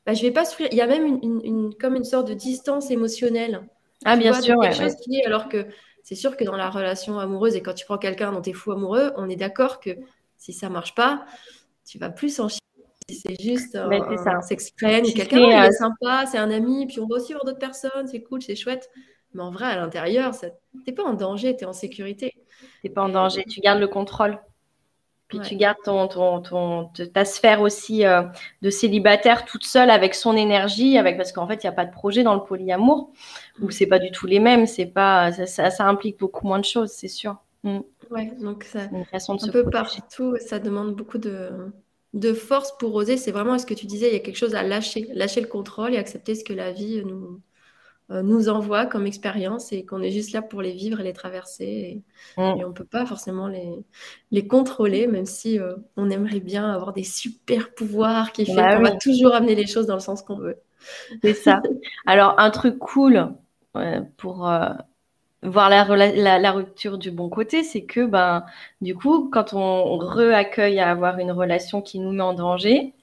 bah, 0.05 0.13
je 0.13 0.21
vais 0.21 0.31
pas 0.31 0.45
souffrir. 0.45 0.69
Il 0.71 0.77
y 0.77 0.81
a 0.81 0.87
même 0.87 1.05
une, 1.05 1.41
une, 1.43 1.73
comme 1.73 1.95
une 1.95 2.03
sorte 2.03 2.27
de 2.27 2.35
distance 2.35 2.91
émotionnelle 2.91 3.67
ah, 4.05 4.15
bien 4.15 4.39
sûr. 4.39 4.59
Quelque 4.61 4.75
chose 4.75 4.95
qui 4.95 5.17
est, 5.17 5.25
alors 5.25 5.49
que 5.49 5.65
c'est 6.03 6.15
sûr 6.15 6.37
que 6.37 6.43
dans 6.43 6.55
la 6.55 6.69
relation 6.69 7.19
amoureuse 7.19 7.55
et 7.55 7.61
quand 7.61 7.73
tu 7.73 7.85
prends 7.85 7.97
quelqu'un 7.97 8.31
dont 8.31 8.41
tu 8.41 8.51
es 8.51 8.53
fou 8.53 8.71
amoureux, 8.71 9.11
on 9.17 9.27
est 9.27 9.35
d'accord 9.35 9.79
que 9.79 9.91
si 10.37 10.53
ça 10.53 10.69
marche 10.69 10.95
pas, 10.95 11.25
tu 11.85 11.97
vas 11.97 12.09
plus 12.09 12.39
en 12.39 12.47
chier. 12.47 12.59
C'est 13.09 13.41
juste 13.41 13.75
un 13.75 14.41
s'exprime, 14.41 15.03
quelqu'un 15.03 15.63
est 15.63 15.71
sympa, 15.71 16.25
c'est 16.27 16.37
un 16.37 16.49
ami, 16.49 16.85
puis 16.87 16.99
on 16.99 17.07
va 17.07 17.17
aussi 17.17 17.33
voir 17.33 17.43
d'autres 17.43 17.59
personnes, 17.59 18.07
c'est 18.07 18.21
cool, 18.21 18.41
c'est 18.41 18.55
chouette. 18.55 18.89
Mais 19.33 19.41
en 19.41 19.51
vrai, 19.51 19.65
à 19.65 19.75
l'intérieur, 19.75 20.31
tu 20.39 20.47
n'es 20.87 20.93
pas 20.93 21.03
en 21.03 21.13
danger, 21.13 21.55
tu 21.55 21.63
es 21.63 21.67
en 21.67 21.73
sécurité. 21.73 22.33
Tu 22.59 22.67
n'es 22.83 22.89
pas 22.89 23.01
en 23.01 23.09
danger, 23.09 23.43
tu 23.49 23.59
gardes 23.59 23.79
le 23.79 23.87
contrôle. 23.87 24.39
Puis 25.31 25.39
tu 25.47 25.55
gardes 25.55 25.77
ton, 25.85 26.07
ton, 26.07 26.91
ta 27.13 27.23
sphère 27.23 27.61
aussi 27.61 28.05
euh, 28.05 28.23
de 28.61 28.69
célibataire 28.69 29.45
toute 29.45 29.63
seule 29.63 29.89
avec 29.89 30.13
son 30.13 30.35
énergie, 30.35 30.97
avec 30.97 31.15
parce 31.15 31.31
qu'en 31.31 31.47
fait, 31.47 31.63
il 31.63 31.65
n'y 31.65 31.69
a 31.69 31.71
pas 31.71 31.85
de 31.85 31.91
projet 31.91 32.21
dans 32.21 32.33
le 32.35 32.43
polyamour, 32.43 33.11
où 33.61 33.71
c'est 33.71 33.85
pas 33.85 33.97
du 33.97 34.11
tout 34.11 34.27
les 34.27 34.39
mêmes, 34.39 34.67
c'est 34.67 34.85
pas 34.85 35.31
ça, 35.31 35.69
ça, 35.69 35.87
implique 35.87 36.19
beaucoup 36.19 36.45
moins 36.45 36.59
de 36.59 36.65
choses, 36.65 36.91
c'est 36.91 37.07
sûr. 37.07 37.37
Mm. 37.63 37.79
Ouais, 38.09 38.33
donc 38.41 38.65
ça, 38.65 38.81
une 38.91 39.05
façon 39.05 39.35
de 39.35 39.47
un 39.47 39.51
peu 39.51 39.69
partout, 39.69 40.35
ça 40.45 40.59
demande 40.59 40.95
beaucoup 40.95 41.17
de, 41.17 41.71
de 42.13 42.33
force 42.33 42.77
pour 42.77 42.93
oser. 42.93 43.15
C'est 43.15 43.31
vraiment 43.31 43.57
ce 43.57 43.65
que 43.65 43.73
tu 43.73 43.85
disais, 43.85 44.09
il 44.09 44.13
y 44.13 44.17
a 44.17 44.19
quelque 44.19 44.35
chose 44.35 44.53
à 44.53 44.63
lâcher, 44.63 45.07
lâcher 45.13 45.39
le 45.39 45.47
contrôle 45.47 45.93
et 45.93 45.97
accepter 45.97 46.35
ce 46.35 46.43
que 46.43 46.51
la 46.51 46.73
vie 46.73 47.05
nous, 47.05 47.39
nous 48.23 48.49
envoie 48.49 48.85
comme 48.85 49.07
expérience 49.07 49.71
et 49.71 49.85
qu'on 49.85 50.01
est 50.01 50.11
juste 50.11 50.33
là 50.33 50.41
pour 50.41 50.61
les 50.61 50.71
vivre 50.71 50.99
et 50.99 51.03
les 51.03 51.13
traverser. 51.13 51.63
Et, 52.37 52.41
mm. 52.41 52.63
on 52.63 52.69
ne 52.69 52.73
peut 52.73 52.85
pas 52.85 53.05
forcément 53.05 53.47
les, 53.47 53.71
les 54.31 54.47
contrôler, 54.47 55.07
même 55.07 55.25
si 55.25 55.59
euh, 55.59 55.75
on 55.97 56.09
aimerait 56.09 56.39
bien 56.41 56.69
avoir 56.71 56.93
des 56.93 57.03
super 57.03 57.73
pouvoirs 57.73 58.31
qui 58.31 58.45
font 58.45 58.55
bah 58.55 58.75
qu'on 58.75 58.83
va 58.83 58.91
toujours 58.91 59.33
amener 59.33 59.55
les 59.55 59.67
choses 59.67 59.87
dans 59.87 59.95
le 59.95 60.01
sens 60.01 60.21
qu'on 60.21 60.37
veut. 60.37 60.57
C'est 61.23 61.33
ça. 61.33 61.61
Alors, 62.05 62.39
un 62.39 62.49
truc 62.49 62.77
cool 62.79 63.33
pour 64.17 64.49
euh, 64.49 64.69
voir 65.43 65.69
la, 65.69 66.39
la, 66.39 66.51
rupture 66.51 66.97
du 66.97 67.11
bon 67.11 67.29
côté, 67.29 67.63
c'est 67.63 67.83
que 67.83 68.05
ben, 68.05 68.45
du 68.81 68.95
coup, 68.95 69.29
quand 69.31 69.53
on, 69.53 69.97
re-accueille 69.97 70.79
à 70.79 70.89
avoir 70.89 71.19
une 71.19 71.31
relation 71.31 71.81
qui 71.81 71.99
nous 71.99 72.11
met 72.11 72.23
en 72.23 72.33
danger 72.33 72.93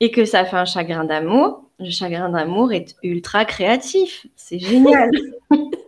et 0.00 0.10
que 0.10 0.24
ça 0.24 0.44
fait 0.44 0.56
un 0.56 0.64
chagrin 0.64 1.04
d'amour, 1.04 1.64
le 1.78 1.90
chagrin 1.90 2.28
d'amour 2.28 2.72
est 2.72 2.96
ultra 3.02 3.44
créatif. 3.44 4.26
C'est 4.36 4.58
génial. 4.58 5.10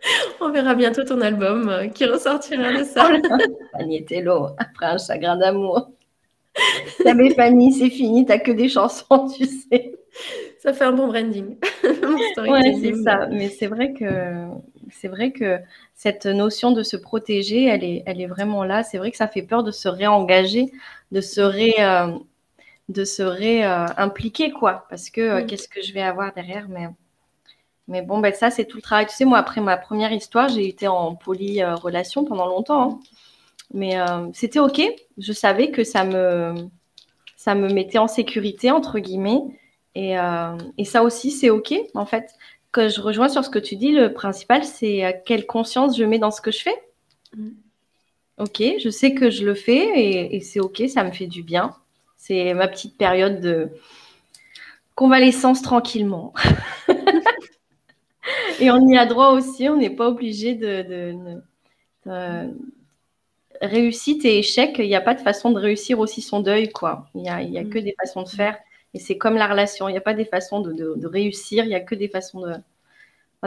On 0.40 0.50
verra 0.50 0.74
bientôt 0.74 1.04
ton 1.04 1.20
album 1.20 1.68
euh, 1.68 1.86
qui 1.88 2.04
ressortira 2.04 2.72
de 2.72 2.84
ça. 2.84 3.10
Fanny 3.72 4.04
Tello, 4.04 4.48
après 4.58 4.86
un 4.86 4.98
chagrin 4.98 5.36
d'amour. 5.36 5.90
mais 7.04 7.30
Fanny, 7.30 7.72
c'est 7.72 7.90
fini, 7.90 8.26
t'as 8.26 8.38
que 8.38 8.50
des 8.50 8.68
chansons, 8.68 9.28
tu 9.36 9.46
sais. 9.46 9.92
Ça 10.58 10.72
fait 10.72 10.84
un 10.84 10.92
bon 10.92 11.06
branding. 11.06 11.56
ouais, 11.84 12.74
c'est 12.80 12.94
ça. 12.94 13.26
Mais 13.30 13.48
c'est 13.48 13.68
vrai 13.68 13.92
que 13.92 14.48
c'est 14.90 15.08
vrai 15.08 15.30
que 15.30 15.58
cette 15.94 16.26
notion 16.26 16.72
de 16.72 16.82
se 16.82 16.96
protéger, 16.96 17.66
elle 17.66 17.84
est, 17.84 18.02
elle 18.06 18.20
est 18.20 18.26
vraiment 18.26 18.64
là. 18.64 18.82
C'est 18.82 18.98
vrai 18.98 19.10
que 19.12 19.16
ça 19.16 19.28
fait 19.28 19.42
peur 19.42 19.62
de 19.62 19.70
se 19.70 19.88
réengager, 19.88 20.72
de 21.12 21.20
se 21.20 21.40
ré, 21.40 21.74
euh, 21.78 22.08
de 22.88 23.04
se 23.04 23.22
réimpliquer, 23.22 24.50
quoi. 24.50 24.86
Parce 24.88 25.10
que 25.10 25.20
euh, 25.20 25.42
mm. 25.42 25.46
qu'est-ce 25.46 25.68
que 25.68 25.82
je 25.82 25.92
vais 25.92 26.02
avoir 26.02 26.32
derrière 26.32 26.68
mais, 26.68 26.88
mais 27.86 28.02
bon, 28.02 28.18
ben, 28.18 28.32
ça, 28.34 28.50
c'est 28.50 28.64
tout 28.64 28.78
le 28.78 28.82
travail. 28.82 29.06
Tu 29.06 29.14
sais, 29.14 29.24
moi, 29.24 29.38
après 29.38 29.60
ma 29.60 29.76
première 29.76 30.12
histoire, 30.12 30.48
j'ai 30.48 30.66
été 30.68 30.88
en 30.88 31.14
poly-relation 31.14 32.24
pendant 32.24 32.46
longtemps. 32.46 32.82
Hein. 32.82 33.00
Mais 33.74 34.00
euh, 34.00 34.28
c'était 34.32 34.58
OK. 34.58 34.80
Je 35.18 35.32
savais 35.32 35.70
que 35.70 35.84
ça 35.84 36.04
me, 36.04 36.54
ça 37.36 37.54
me 37.54 37.68
mettait 37.68 37.98
en 37.98 38.08
sécurité, 38.08 38.70
entre 38.70 38.98
guillemets. 38.98 39.42
Et, 39.94 40.18
euh, 40.18 40.56
et 40.78 40.84
ça 40.84 41.02
aussi, 41.02 41.30
c'est 41.30 41.50
OK, 41.50 41.74
en 41.94 42.06
fait. 42.06 42.30
Que 42.70 42.88
je 42.88 43.00
rejoins 43.00 43.30
sur 43.30 43.44
ce 43.44 43.50
que 43.50 43.58
tu 43.58 43.76
dis, 43.76 43.92
le 43.92 44.12
principal, 44.12 44.62
c'est 44.64 45.22
quelle 45.24 45.46
conscience 45.46 45.96
je 45.96 46.04
mets 46.04 46.18
dans 46.18 46.30
ce 46.30 46.42
que 46.42 46.50
je 46.50 46.60
fais. 46.60 46.82
Mm. 47.34 47.48
Ok, 48.38 48.62
je 48.78 48.90
sais 48.90 49.14
que 49.14 49.30
je 49.30 49.44
le 49.44 49.54
fais 49.54 50.34
et 50.36 50.40
c'est 50.40 50.60
ok, 50.60 50.84
ça 50.88 51.02
me 51.02 51.10
fait 51.10 51.26
du 51.26 51.42
bien. 51.42 51.74
C'est 52.28 52.52
ma 52.52 52.68
petite 52.68 52.98
période 52.98 53.40
de 53.40 53.70
convalescence 54.94 55.62
tranquillement. 55.62 56.34
et 58.60 58.70
on 58.70 58.86
y 58.86 58.98
a 58.98 59.06
droit 59.06 59.28
aussi, 59.28 59.66
on 59.70 59.76
n'est 59.76 59.88
pas 59.88 60.08
obligé 60.08 60.54
de, 60.54 61.40
réussite 63.62 64.26
et 64.26 64.40
échec, 64.40 64.74
il 64.78 64.88
n'y 64.88 64.94
a 64.94 65.00
pas 65.00 65.14
de 65.14 65.22
façon 65.22 65.52
de 65.52 65.58
réussir 65.58 66.00
aussi 66.00 66.20
son 66.20 66.40
deuil, 66.40 66.68
quoi. 66.68 67.06
Il 67.14 67.22
n'y 67.22 67.30
a, 67.30 67.40
y 67.40 67.56
a 67.56 67.64
que 67.64 67.78
des 67.78 67.94
façons 67.98 68.24
de 68.24 68.28
faire. 68.28 68.58
Et 68.92 68.98
c'est 68.98 69.16
comme 69.16 69.36
la 69.36 69.46
relation, 69.46 69.88
il 69.88 69.92
n'y 69.92 69.98
a 69.98 70.02
pas 70.02 70.12
des 70.12 70.26
façons 70.26 70.60
de, 70.60 71.06
réussir, 71.06 71.64
il 71.64 71.68
n'y 71.68 71.74
a 71.74 71.80
que 71.80 71.94
des 71.94 72.08
façons 72.08 72.42
de... 72.42 72.52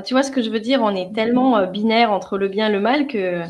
tu 0.04 0.16
vois 0.16 0.24
ce 0.24 0.32
que 0.32 0.42
je 0.42 0.50
veux 0.50 0.60
dire? 0.60 0.82
On 0.82 0.96
est 0.96 1.14
tellement 1.14 1.56
euh, 1.56 1.68
binaire 1.68 2.12
entre 2.12 2.40
le 2.40 2.48
bien 2.48 2.70
et 2.70 2.72
le 2.72 2.80
mal 2.80 3.06
que 3.06 3.44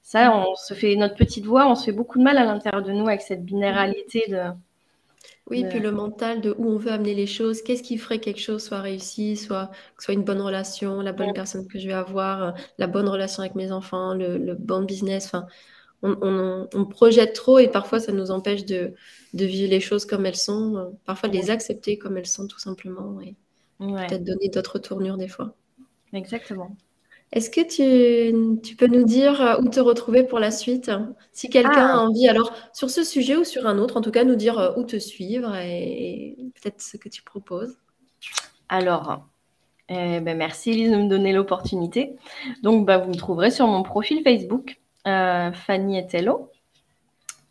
ça, 0.00 0.34
on 0.34 0.54
se 0.54 0.72
fait 0.72 0.96
notre 0.96 1.14
petite 1.14 1.44
voix, 1.44 1.68
on 1.68 1.74
se 1.74 1.84
fait 1.84 1.92
beaucoup 1.92 2.18
de 2.18 2.24
mal 2.24 2.38
à 2.38 2.46
l'intérieur 2.46 2.82
de 2.82 2.92
nous 2.92 3.06
avec 3.06 3.20
cette 3.20 3.44
binéralité 3.44 4.24
de... 4.30 4.44
Oui, 5.50 5.64
puis 5.68 5.80
le 5.80 5.92
mental 5.92 6.40
de 6.40 6.54
où 6.58 6.68
on 6.68 6.76
veut 6.76 6.92
amener 6.92 7.14
les 7.14 7.26
choses, 7.26 7.62
qu'est-ce 7.62 7.82
qui 7.82 7.96
ferait 7.96 8.18
que 8.18 8.24
quelque 8.24 8.40
chose 8.40 8.62
soit 8.62 8.80
réussi, 8.80 9.36
soit, 9.36 9.70
soit 9.98 10.12
une 10.12 10.24
bonne 10.24 10.42
relation, 10.42 11.00
la 11.00 11.12
bonne 11.12 11.32
personne 11.32 11.66
que 11.66 11.78
je 11.78 11.86
vais 11.86 11.94
avoir, 11.94 12.42
euh, 12.42 12.50
la 12.76 12.86
bonne 12.86 13.08
relation 13.08 13.42
avec 13.42 13.54
mes 13.54 13.72
enfants, 13.72 14.14
le, 14.14 14.36
le 14.36 14.54
bon 14.54 14.82
business. 14.82 15.26
Enfin, 15.26 15.46
on, 16.02 16.84
projette 16.86 17.34
trop 17.34 17.58
et 17.58 17.68
parfois 17.68 18.00
ça 18.00 18.12
nous 18.12 18.30
empêche 18.30 18.64
de, 18.64 18.94
vivre 19.32 19.70
les 19.70 19.80
choses 19.80 20.04
comme 20.04 20.26
elles 20.26 20.36
sont, 20.36 20.76
euh, 20.76 20.84
parfois 21.04 21.28
de 21.28 21.34
les 21.34 21.50
accepter 21.50 21.98
comme 21.98 22.16
elles 22.16 22.26
sont 22.26 22.46
tout 22.46 22.58
simplement 22.58 23.20
et 23.20 23.34
peut-être 23.78 24.24
donner 24.24 24.48
d'autres 24.48 24.78
tournures 24.78 25.16
des 25.16 25.28
fois. 25.28 25.54
Exactement. 26.12 26.76
Est-ce 27.32 27.50
que 27.50 27.60
tu, 27.60 28.76
peux 28.76 28.86
nous 28.86 29.04
dire 29.04 29.40
euh, 29.40 29.60
où 29.60 29.68
te 29.68 29.80
retrouver 29.80 30.24
pour 30.24 30.38
la 30.38 30.50
suite? 30.50 30.90
Si 31.32 31.50
quelqu'un 31.50 31.86
a 31.86 31.94
ah. 31.94 32.00
envie, 32.00 32.28
alors 32.28 32.52
sur 32.72 32.88
ce 32.88 33.04
sujet 33.04 33.36
ou 33.36 33.44
sur 33.44 33.66
un 33.66 33.78
autre, 33.78 33.96
en 33.96 34.00
tout 34.00 34.10
cas 34.10 34.24
nous 34.24 34.36
dire 34.36 34.58
euh, 34.58 34.72
où 34.76 34.84
te 34.84 34.98
suivre 34.98 35.54
et, 35.56 36.36
peut-être 36.54 36.80
ce 36.80 36.96
que 36.96 37.08
tu 37.08 37.22
proposes. 37.22 37.76
Alors, 38.68 39.26
eh 39.90 40.20
ben 40.20 40.36
merci 40.36 40.70
Elise 40.70 40.90
de 40.90 40.96
me 40.96 41.08
donner 41.08 41.32
l'opportunité. 41.32 42.16
Donc, 42.62 42.86
bah, 42.86 42.98
vous 42.98 43.10
me 43.10 43.16
trouverez 43.16 43.50
sur 43.50 43.66
mon 43.66 43.82
profil 43.82 44.22
Facebook 44.22 44.78
euh, 45.06 45.52
Fanny 45.52 45.98
Etello. 45.98 46.50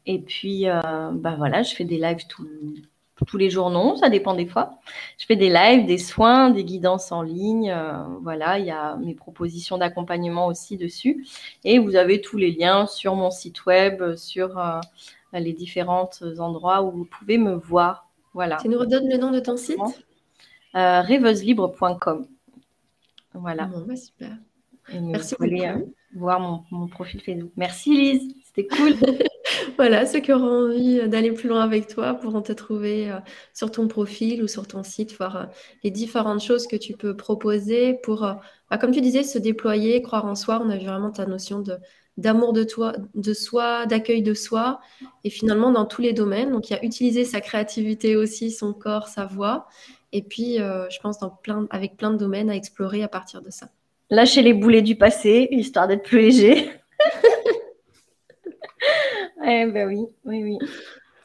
Et 0.06 0.20
puis, 0.20 0.70
euh, 0.70 0.82
bah 1.14 1.36
voilà, 1.38 1.64
je 1.64 1.76
fais 1.76 1.84
des 1.84 1.98
lives 1.98 2.28
tous 3.26 3.38
les 3.38 3.50
jours, 3.50 3.70
non, 3.70 3.96
ça 3.96 4.10
dépend 4.10 4.34
des 4.34 4.46
fois. 4.46 4.80
Je 5.18 5.26
fais 5.26 5.36
des 5.36 5.50
lives, 5.50 5.86
des 5.86 5.98
soins, 5.98 6.50
des 6.50 6.64
guidances 6.64 7.12
en 7.12 7.22
ligne. 7.22 7.72
Euh, 7.72 8.04
voilà, 8.22 8.60
il 8.60 8.66
y 8.66 8.72
a 8.72 8.96
mes 8.98 9.16
propositions 9.16 9.78
d'accompagnement 9.78 10.48
aussi 10.48 10.78
dessus. 10.78 11.26
Et 11.64 11.80
vous 11.80 11.96
avez 11.96 12.22
tous 12.22 12.38
les 12.38 12.52
liens 12.52 12.86
sur 12.86 13.16
mon 13.16 13.32
site 13.32 13.66
web, 13.66 14.16
sur 14.16 14.62
les 15.34 15.54
différents 15.54 16.10
endroits 16.40 16.84
où 16.84 16.92
vous 16.92 17.06
pouvez 17.06 17.38
me 17.38 17.54
voir. 17.54 18.08
Voilà. 18.34 18.58
Tu 18.58 18.70
nous 18.70 18.80
redonnes 18.80 19.10
le 19.10 19.18
nom 19.18 19.32
de 19.32 19.40
ton 19.40 19.58
site? 19.58 19.80
Rêveuselibre.com. 20.74 22.28
Voilà. 23.34 23.66
Bah, 23.66 23.96
super. 23.96 24.38
Merci 24.94 25.36
beaucoup 25.40 25.92
voir 26.14 26.66
mon, 26.72 26.88
profil 26.88 27.22
Facebook. 27.22 27.52
Merci 27.56 27.92
Lise, 27.92 28.36
c'était 28.46 28.68
cool. 28.68 28.96
voilà, 29.78 30.06
ceux 30.06 30.20
qui 30.20 30.34
auront 30.34 30.68
envie 30.68 31.08
d'aller 31.08 31.32
plus 31.32 31.48
loin 31.50 31.62
avec 31.62 31.88
toi 31.88 32.14
pourront 32.16 32.42
te 32.42 32.52
trouver 32.52 33.10
euh, 33.12 33.20
sur 33.54 33.72
ton 33.72 33.88
profil 33.88 34.44
ou 34.44 34.48
sur 34.48 34.68
ton 34.68 34.84
site, 34.84 35.16
voir 35.18 35.36
euh, 35.38 35.46
les 35.84 35.92
différentes 35.92 36.42
choses 36.42 36.68
que 36.68 36.76
tu 36.76 36.94
peux 36.94 37.16
proposer 37.16 37.94
pour, 37.94 38.26
euh, 38.26 38.34
bah, 38.70 38.78
comme 38.78 38.92
tu 38.92 39.02
disais, 39.02 39.24
se 39.24 39.38
déployer, 39.38 40.02
croire 40.02 40.26
en 40.26 40.36
soi. 40.36 40.62
On 40.64 40.70
a 40.70 40.78
vu 40.78 40.86
vraiment 40.86 41.12
ta 41.12 41.26
notion 41.26 41.60
de 41.60 41.78
d'amour 42.18 42.52
de 42.52 42.64
toi, 42.64 42.94
de 43.14 43.34
soi, 43.34 43.86
d'accueil 43.86 44.24
de 44.24 44.34
soi, 44.34 44.80
et 45.24 45.30
finalement 45.30 45.72
dans 45.72 45.86
tous 45.86 46.02
les 46.02 46.14
domaines. 46.14 46.52
Donc 46.52 46.70
il 46.70 46.74
y 46.74 46.76
a 46.76 46.84
utiliser 46.84 47.26
sa 47.26 47.42
créativité 47.42 48.16
aussi, 48.16 48.50
son 48.50 48.74
corps, 48.74 49.08
sa 49.08 49.26
voix, 49.26 49.68
et 50.12 50.24
puis 50.24 50.56
je 50.58 51.00
pense 51.00 51.20
dans 51.20 51.30
plein, 51.30 51.68
avec 51.70 51.96
plein 51.96 52.10
de 52.10 52.18
domaines 52.18 52.50
à 52.50 52.56
explorer 52.56 53.04
à 53.04 53.08
partir 53.08 53.44
de 53.44 53.52
ça 53.52 53.68
lâcher 54.10 54.42
les 54.42 54.54
boulets 54.54 54.82
du 54.82 54.96
passé, 54.96 55.48
histoire 55.52 55.88
d'être 55.88 56.04
plus 56.04 56.20
léger. 56.20 56.70
eh 59.48 59.66
ben 59.66 59.88
oui, 59.88 60.06
oui, 60.26 60.44
oui. 60.44 60.58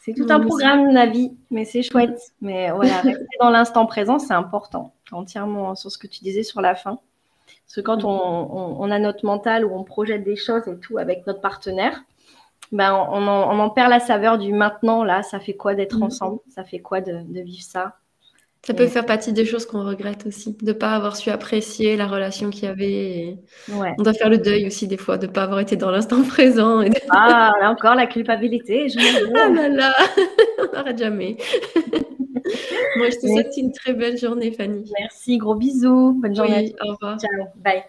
C'est 0.00 0.14
tout 0.14 0.26
un 0.30 0.40
programme, 0.40 0.92
la 0.92 1.06
vie, 1.06 1.36
mais 1.50 1.64
c'est 1.64 1.82
chouette. 1.82 2.18
Mais 2.40 2.70
voilà, 2.70 3.00
rester 3.00 3.24
dans 3.40 3.50
l'instant 3.50 3.86
présent, 3.86 4.18
c'est 4.18 4.34
important. 4.34 4.94
Entièrement 5.12 5.74
sur 5.74 5.90
ce 5.90 5.98
que 5.98 6.06
tu 6.06 6.20
disais 6.24 6.42
sur 6.42 6.60
la 6.60 6.74
fin. 6.74 6.98
Parce 7.66 7.76
que 7.76 7.80
quand 7.80 8.04
on, 8.04 8.90
a 8.90 8.98
notre 8.98 9.24
mental 9.24 9.64
où 9.64 9.74
on 9.74 9.84
projette 9.84 10.24
des 10.24 10.36
choses 10.36 10.66
et 10.66 10.78
tout 10.78 10.98
avec 10.98 11.26
notre 11.26 11.40
partenaire, 11.40 12.02
ben 12.72 12.94
on, 12.94 13.26
en, 13.28 13.70
perd 13.70 13.90
la 13.90 14.00
saveur 14.00 14.38
du 14.38 14.52
maintenant. 14.52 15.04
Là, 15.04 15.22
ça 15.22 15.38
fait 15.38 15.54
quoi 15.54 15.74
d'être 15.74 15.98
mm. 15.98 16.04
ensemble? 16.04 16.40
Ça 16.48 16.64
fait 16.64 16.80
quoi 16.80 17.00
de 17.00 17.40
vivre 17.40 17.62
ça? 17.62 17.96
Ça 18.64 18.74
peut 18.74 18.86
faire 18.86 19.04
partie 19.04 19.32
des 19.32 19.44
choses 19.44 19.66
qu'on 19.66 19.84
regrette 19.84 20.24
aussi, 20.26 20.56
de 20.60 20.66
ne 20.66 20.72
pas 20.72 20.92
avoir 20.92 21.16
su 21.16 21.30
apprécier 21.30 21.96
la 21.96 22.06
relation 22.06 22.50
qu'il 22.50 22.64
y 22.64 22.66
avait. 22.68 23.38
On 23.98 24.02
doit 24.02 24.12
faire 24.12 24.30
le 24.30 24.38
deuil 24.38 24.66
aussi 24.66 24.86
des 24.86 24.96
fois, 24.96 25.18
de 25.18 25.26
ne 25.26 25.32
pas 25.32 25.42
avoir 25.42 25.58
été 25.58 25.76
dans 25.76 25.90
l'instant 25.90 26.22
présent. 26.28 26.82
Ah, 27.10 27.52
là 27.60 27.70
encore 27.70 27.96
la 27.96 28.06
culpabilité. 28.06 28.88
Je 28.88 28.98
ah 29.36 29.48
là 29.48 29.68
là, 29.68 29.92
on 30.60 30.72
n'arrête 30.72 30.98
jamais. 30.98 31.36
Moi, 32.96 33.10
je 33.10 33.16
te 33.16 33.26
souhaite 33.26 33.56
une 33.56 33.72
très 33.72 33.94
belle 33.94 34.16
journée, 34.16 34.52
Fanny. 34.52 34.92
Merci, 35.00 35.38
gros 35.38 35.56
bisous. 35.56 36.18
Bonne 36.20 36.36
journée. 36.36 36.74
au 36.84 36.92
revoir. 36.92 37.18
Ciao, 37.18 37.30
bye. 37.56 37.82